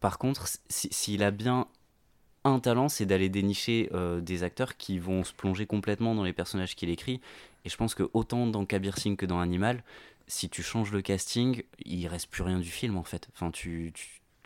[0.00, 1.66] Par contre, si- s'il a bien
[2.44, 6.32] un talent, c'est d'aller dénicher euh, des acteurs qui vont se plonger complètement dans les
[6.32, 7.20] personnages qu'il écrit.
[7.64, 9.82] Et je pense que autant dans Kabir Singh que dans Animal,
[10.26, 13.28] si tu changes le casting, il reste plus rien du film en fait.
[13.34, 13.92] Enfin, tu,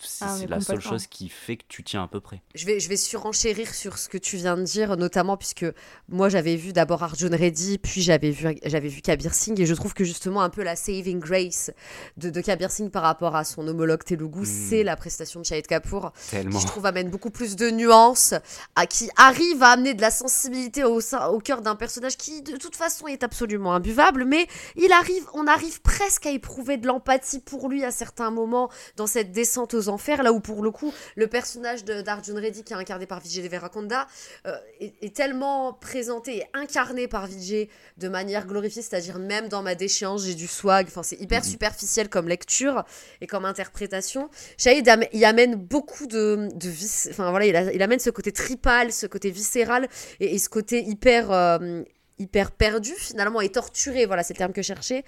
[0.07, 2.43] c'est Ah, c'est la seule chose qui fait que tu tiens à peu près.
[2.55, 5.67] Je vais, je vais surenchérir sur ce que tu viens de dire, notamment puisque
[6.09, 9.75] moi j'avais vu d'abord Arjun Reddy, puis j'avais vu, j'avais vu Kabir Singh, et je
[9.75, 11.71] trouve que justement un peu la saving grace
[12.17, 15.67] de, de Kabir Singh par rapport à son homologue Telugu, c'est la prestation de Shahid
[15.67, 16.57] Kapoor, Tellement.
[16.57, 18.35] qui je trouve amène beaucoup plus de nuances,
[18.77, 22.57] à, qui arrive à amener de la sensibilité au, au cœur d'un personnage qui de
[22.57, 24.47] toute façon est absolument imbuvable, mais
[24.77, 29.07] il arrive, on arrive presque à éprouver de l'empathie pour lui à certains moments dans
[29.07, 32.73] cette descente aux enfers, là où pour le coup, le personnage de- d'Arjun Reddy, qui
[32.73, 34.07] est incarné par Vijay Deverakonda,
[34.47, 39.63] euh, est, est tellement présenté et incarné par Vijay de manière glorifiée, c'est-à-dire même dans
[39.63, 42.85] ma déchéance, j'ai du swag, enfin c'est hyper superficiel comme lecture
[43.21, 44.31] et comme interprétation.
[44.57, 48.33] Shahid y amène beaucoup de, de vis- enfin voilà, il, a- il amène ce côté
[48.33, 49.89] tripal, ce côté viscéral
[50.21, 51.31] et, et ce côté hyper...
[51.33, 51.83] euh,
[52.19, 55.05] hyper perdu finalement et torturé, voilà c'est le terme que je cherchais,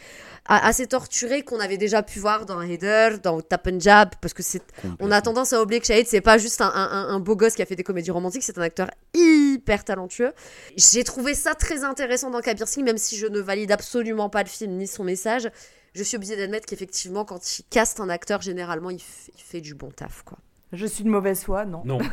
[0.47, 4.43] assez torturé qu'on avait déjà pu voir dans Heather, dans Tap and Jab, parce que
[4.43, 4.63] c'est,
[5.01, 7.55] on a tendance à oublier que Shahid c'est pas juste un, un- un beau gosse
[7.55, 10.33] qui a fait des comédies romantiques, c'est un acteur hyper talentueux.
[10.77, 14.43] J'ai trouvé ça très intéressant dans Kabir Singh, même si je ne valide absolument pas
[14.43, 15.51] le film ni son message.
[15.95, 19.01] Je suis obligée d'admettre qu'effectivement, quand il caste un acteur, généralement, il
[19.37, 20.39] fait du bon taf, quoi.
[20.73, 21.83] Je suis de mauvaise foi, non.
[21.85, 21.99] Non.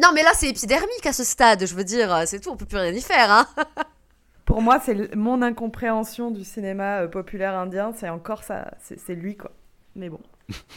[0.00, 2.64] Non, mais là, c'est épidermique à ce stade, je veux dire, c'est tout, on peut
[2.64, 3.46] plus rien y faire, hein.
[4.46, 9.14] Pour moi, c'est mon incompréhension du cinéma euh, populaire indien, c'est encore ça, c'est c'est
[9.14, 9.52] lui quoi.
[9.94, 10.20] Mais bon,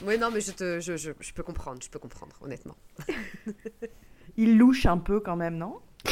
[0.03, 2.75] Oui, non, mais je, te, je, je, je peux comprendre, je peux comprendre, honnêtement.
[4.37, 5.79] il louche un peu quand même, non?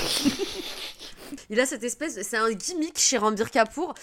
[1.49, 3.93] Il a cette espèce, c'est un gimmick chez Rambir Kapoor.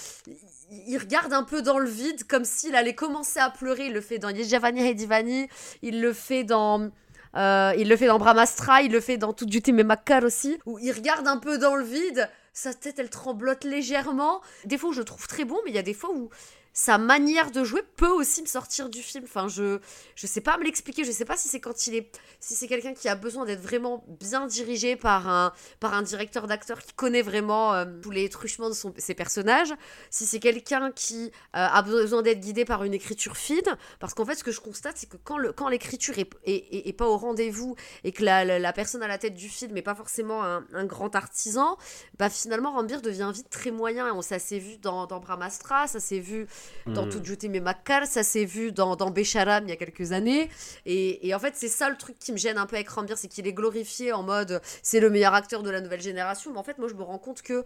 [0.87, 3.87] Il, regarde un peu dans le vide, comme s'il allait commencer à pleurer.
[3.87, 5.49] Il le fait dans Yejavani Hedivani,
[5.83, 6.91] il le fait dans.
[7.37, 10.59] euh, il le fait dans Brahmastra, il le fait dans Tout Duty mais Makar aussi,
[10.67, 14.41] où il regarde un peu dans le vide, sa tête elle tremblote légèrement.
[14.65, 16.31] Des fois, je le trouve très bon, mais il y a des fois où
[16.73, 19.25] sa manière de jouer peut aussi me sortir du film.
[19.25, 19.79] Enfin, je
[20.15, 21.05] je sais pas me l'expliquer.
[21.05, 23.61] Je sais pas si c'est quand il est si c'est quelqu'un qui a besoin d'être
[23.61, 28.29] vraiment bien dirigé par un par un directeur d'acteur qui connaît vraiment euh, tous les
[28.29, 29.75] truchements de son- ses personnages,
[30.11, 33.61] si c'est quelqu'un qui euh, a besoin d'être guidé par une écriture fine,
[33.99, 36.89] parce qu'en fait ce que je constate c'est que quand le quand l'écriture est, est,
[36.89, 37.75] est- pas au rendez-vous
[38.05, 40.85] et que la, la, personne à la tête du film n'est pas forcément un, un
[40.85, 41.77] grand artisan,
[42.19, 45.99] bah finalement Rambir devient vite très moyen on ça s'est vu dans, dans Brahmastra, ça
[46.01, 46.47] s'est vu
[46.87, 47.11] dans Mm.
[47.11, 50.49] Tout Duty mais Makar, ça s'est vu dans, dans Besharam il y a quelques années.
[50.87, 53.19] Et, et en fait c'est ça le truc qui me gêne un peu avec Rambir,
[53.19, 56.59] c'est qu'il est glorifié en mode c'est le meilleur acteur de la nouvelle génération, mais
[56.59, 57.65] en fait moi je me rends compte que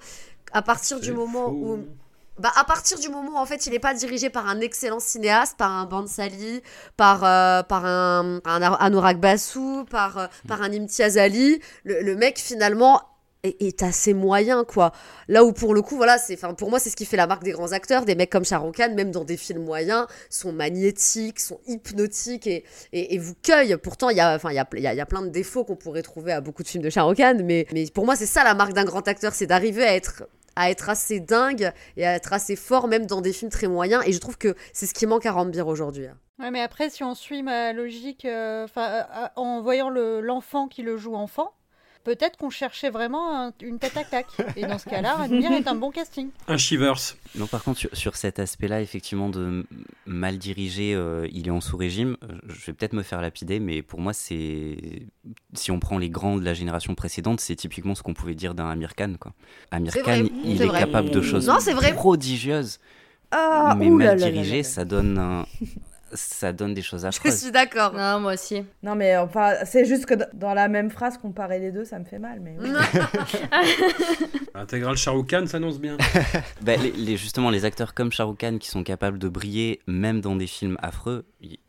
[0.52, 1.84] à partir du moment où
[2.38, 4.98] bah, à partir du moment où en fait il n'est pas dirigé par un excellent
[4.98, 6.62] cinéaste, par un Bansali,
[6.96, 12.16] par, euh, par un, un Anurag Basu, par, euh, par un Imtiaz Ali, le, le
[12.16, 13.02] mec finalement
[13.44, 14.92] est, est assez moyen quoi.
[15.28, 17.26] Là où pour le coup voilà, c'est enfin pour moi c'est ce qui fait la
[17.26, 20.06] marque des grands acteurs, des mecs comme Shah Rukh Khan même dans des films moyens
[20.30, 23.76] sont magnétiques, sont hypnotiques et, et, vous cueillent.
[23.76, 25.64] Pourtant il y a enfin il y a, y, a, y a plein de défauts
[25.64, 28.16] qu'on pourrait trouver à beaucoup de films de Shah Rukh Khan mais mais pour moi
[28.16, 30.24] c'est ça la marque d'un grand acteur, c'est d'arriver à être
[30.56, 34.02] à être assez dingue et à être assez fort même dans des films très moyens
[34.06, 36.06] et je trouve que c'est ce qui manque à Rambir aujourd'hui.
[36.06, 36.16] hein.
[36.40, 40.66] Ouais, mais après, si on suit ma logique, euh, euh, euh, en voyant le- l'enfant
[40.66, 41.52] qui le joue enfant,
[42.04, 44.26] peut-être qu'on cherchait vraiment un- une tête à claque.
[44.56, 46.28] Et dans ce cas-là, Ranbir est un bon casting.
[46.46, 47.16] Un Shivers.
[47.34, 49.66] Non, par contre, sur, sur cet aspect-là, effectivement, de
[50.06, 52.16] mal dirigé, euh, il est en sous-régime.
[52.22, 55.02] euh, Je vais peut-être me faire lapider, mais pour moi, c'est.
[55.54, 58.54] Si on prend les grands de la génération précédente, c'est typiquement ce qu'on pouvait dire
[58.54, 59.14] d'un Amir Khan.
[59.18, 59.32] Quoi.
[59.70, 61.92] Amir Khan, vrai, il est capable de choses Non, c'est vrai.
[61.94, 62.78] prodigieuses,
[63.30, 64.62] Ah, mais mal dirigé, là là.
[64.64, 65.46] ça donne un-
[66.14, 67.40] ça donne des choses Je affreuses.
[67.42, 67.92] suis d'accord.
[67.92, 68.64] Non, moi aussi.
[68.82, 72.04] Non mais enfin, c'est juste que dans la même phrase comparer les deux, ça me
[72.04, 72.40] fait mal.
[72.40, 72.56] Mais
[74.54, 75.96] Rukh Khan s'annonce bien.
[76.62, 79.80] Bah, les, les- justement, les acteurs comme Shah Rukh Khan qui sont capables de briller
[79.86, 81.24] même dans des films affreux,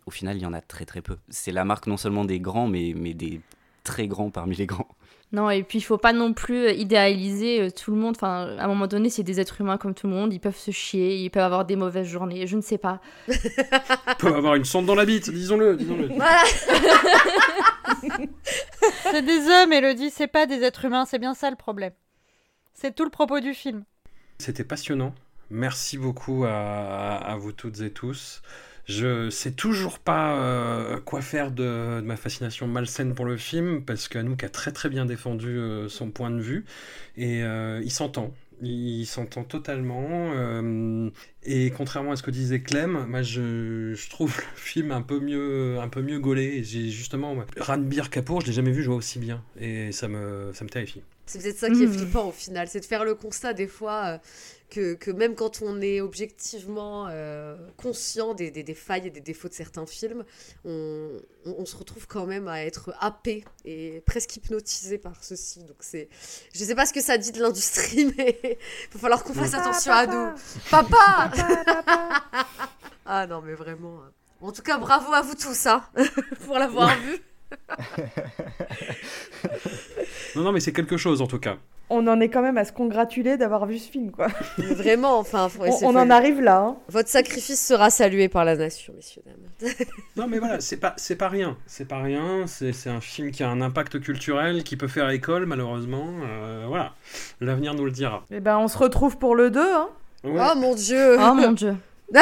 [0.05, 1.17] au final, il y en a très très peu.
[1.29, 3.41] C'est la marque non seulement des grands, mais, mais des
[3.83, 4.87] très grands parmi les grands.
[5.31, 8.15] Non, et puis il faut pas non plus euh, idéaliser euh, tout le monde.
[8.15, 10.31] Enfin, à un moment donné, c'est des êtres humains comme tout le monde.
[10.31, 12.47] Ils peuvent se chier, ils peuvent avoir des mauvaises journées.
[12.47, 13.01] Je ne sais pas.
[14.19, 15.75] peut avoir une sonde dans la bite, disons-le.
[15.75, 16.07] disons-le.
[16.13, 16.43] Voilà.
[19.11, 21.93] C'est des hommes, Elodie, c'est pas des êtres humains, c'est bien ça le problème.
[22.73, 23.83] C'est tout le propos du film.
[24.39, 25.13] C'était passionnant.
[25.49, 28.41] Merci beaucoup à, à- à vous toutes et tous.
[28.87, 33.83] Je sais toujours pas euh, quoi faire de, de ma fascination malsaine pour le film
[33.83, 36.65] parce qu'Anouk a très très bien défendu euh, son point de vue
[37.17, 38.31] et euh, il s'entend.
[38.61, 40.31] Il s'entend totalement.
[40.35, 41.09] euh,
[41.43, 45.19] et contrairement à ce que disait Clem, moi je, je trouve le film un peu
[45.19, 46.63] mieux, un peu mieux gaulé.
[46.63, 50.63] J'ai justement Ranbir Kapoor, je l'ai jamais vu jouer aussi bien et ça me, ça
[50.63, 51.01] me terrifie.
[51.25, 51.93] C'est peut-être ça qui est Mhm.
[51.93, 54.17] flippant au final, c'est de faire le constat des fois euh,
[54.69, 59.21] que, que même quand on est objectivement euh, conscient des, des- des failles et des
[59.21, 60.25] défauts de certains films,
[60.65, 61.11] on,
[61.45, 65.59] on- on se retrouve quand même à être happé et presque hypnotisé par ceci.
[65.63, 66.09] Donc c'est,
[66.53, 69.51] je sais pas ce que ça dit de l'industrie, mais il va falloir qu'on fasse
[69.51, 70.35] Papa, attention à nous.
[70.71, 72.23] Papa Papa, papa.
[73.05, 73.99] Ah non mais vraiment.
[74.01, 74.11] hein.
[74.41, 75.83] En tout cas, bravo à vous tous hein,
[76.45, 77.19] pour l'avoir vu.
[80.35, 81.57] Non, non, mais c'est quelque chose en tout cas.
[81.89, 84.27] On en est quand même à se congratuler d'avoir vu ce film, quoi.
[84.57, 86.59] Vraiment, enfin, faut- On, en arrive là.
[86.61, 86.77] hein.
[86.89, 89.71] Votre sacrifice sera salué par la nation, messieurs dames.
[90.15, 93.29] Non mais voilà, c'est pas c'est pas rien, c'est pas rien, c'est c'est un film
[93.31, 96.93] qui a un impact culturel qui peut faire école malheureusement, euh, voilà,
[97.39, 98.23] l'avenir nous le dira.
[98.31, 99.59] Eh ben, on se retrouve pour le 2.
[99.61, 99.89] Hein.
[100.23, 100.41] Ouais.
[100.51, 101.75] Oh mon dieu Oh mon dieu.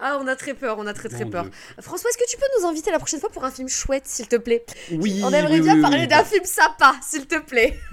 [0.00, 1.42] Ah, on a très peur, on a très très Mon peur.
[1.44, 1.52] Dieu.
[1.80, 4.26] François, est-ce que tu peux nous inviter la prochaine fois pour un film chouette, s'il
[4.26, 4.64] te plaît?
[4.92, 6.06] Oui, On aimerait oui, bien oui, parler oui.
[6.08, 7.78] d'un film sympa, s'il te plaît.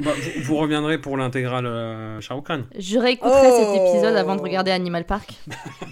[0.00, 2.64] Bah, vous, vous reviendrez pour l'intégrale euh, Khan.
[2.78, 3.72] Je réécouterai Oh.
[3.72, 5.32] cet épisode avant de regarder Animal Park.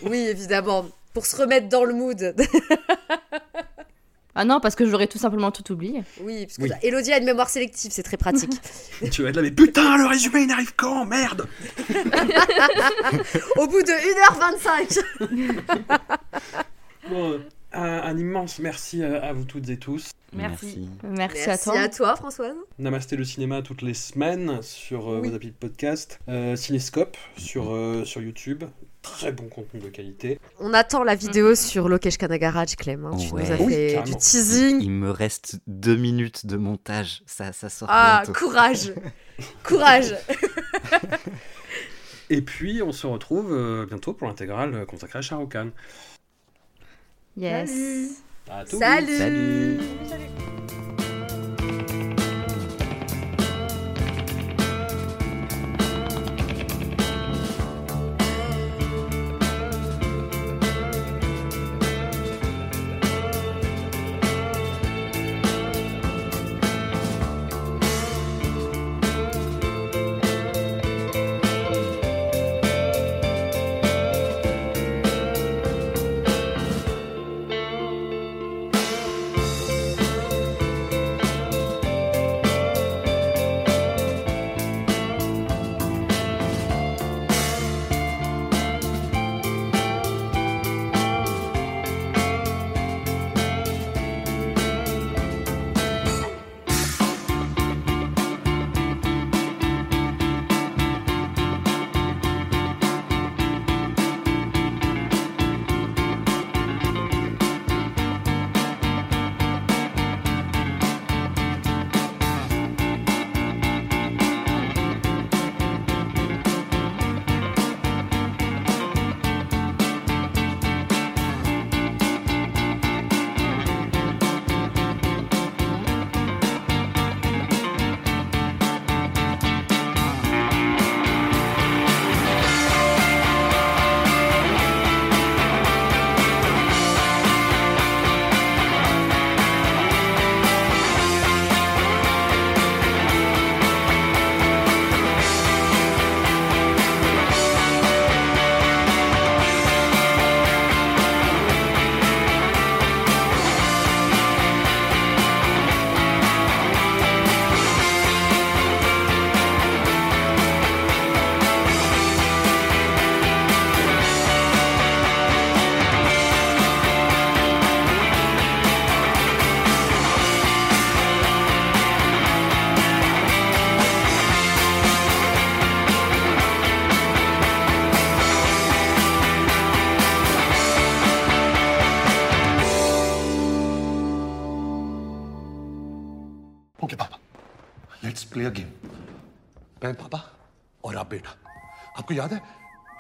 [0.02, 0.84] Oui, évidemment,
[1.14, 2.34] pour se remettre dans le mood.
[4.36, 6.02] Ah non, parce que j'aurais tout simplement tout oublié.
[6.20, 6.70] Oui, parce que Oui.
[6.82, 8.50] Elodie a une mémoire sélective, c'est très pratique.
[9.12, 11.04] tu vas être là, mais putain, le résumé il arrive quand?
[11.06, 11.46] Merde
[13.56, 13.92] Au bout de
[15.28, 15.98] 1h25
[17.10, 17.38] Bon, euh,
[17.72, 20.10] un, un immense merci à, à vous toutes et tous.
[20.32, 20.88] Merci.
[21.04, 21.78] Merci, à Merci toi.
[21.80, 22.56] à toi, Françoise.
[22.78, 25.28] Namasté le cinéma toutes les semaines sur euh, Oui.
[25.28, 26.18] vos applis de podcast.
[26.28, 28.64] Euh, Cinéscope sur, euh, sur YouTube.
[29.04, 30.40] Très bon contenu de qualité.
[30.58, 33.04] On attend la vidéo sur Lokesh Kanagaraj, Clem.
[33.04, 33.16] hein.
[33.16, 33.42] Tu Ouais.
[33.44, 34.80] nous as fait du teasing.
[34.80, 38.38] Il me reste deux minutes de montage, ça, ça sort Ah, bientôt.
[38.38, 38.92] courage
[39.62, 40.14] Courage
[42.30, 45.68] Et puis on se retrouve euh, bientôt pour l'intégrale euh, consacrée à Khan.
[47.36, 48.22] Yes.
[48.50, 49.78] À tout Salut Salut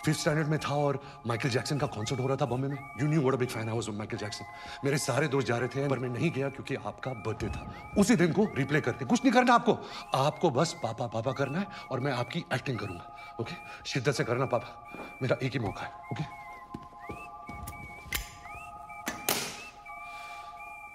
[0.04, 3.06] fifth standard में था और Michael Jackson का कॉन्सर्ट हो रहा था बॉम्बे में। You
[3.08, 4.44] knew what big fan I was of Michael Jackson
[4.84, 8.16] मेरे सारे दोस्त जा रहे थे, पर मैं नहीं गया क्योंकि आपका बर्थडे था। उसी
[8.16, 9.78] दिन को रिप्ले करते। कुछ नहीं करना आपको।
[10.18, 13.54] आपको बस पापा पापा करना है और मैं आपकी एक्टिंग करूँगा। ओके
[13.86, 16.24] शिद्दत से करना पापा। मेरा एक ही मौका है। ओके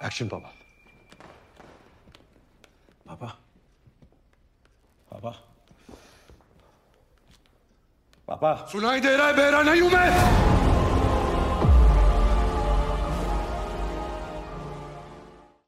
[0.06, 0.54] एक्शन पापा।
[3.08, 3.28] पापा।
[5.12, 5.49] पापा।
[8.68, 9.82] ¡Sunaide la verana y!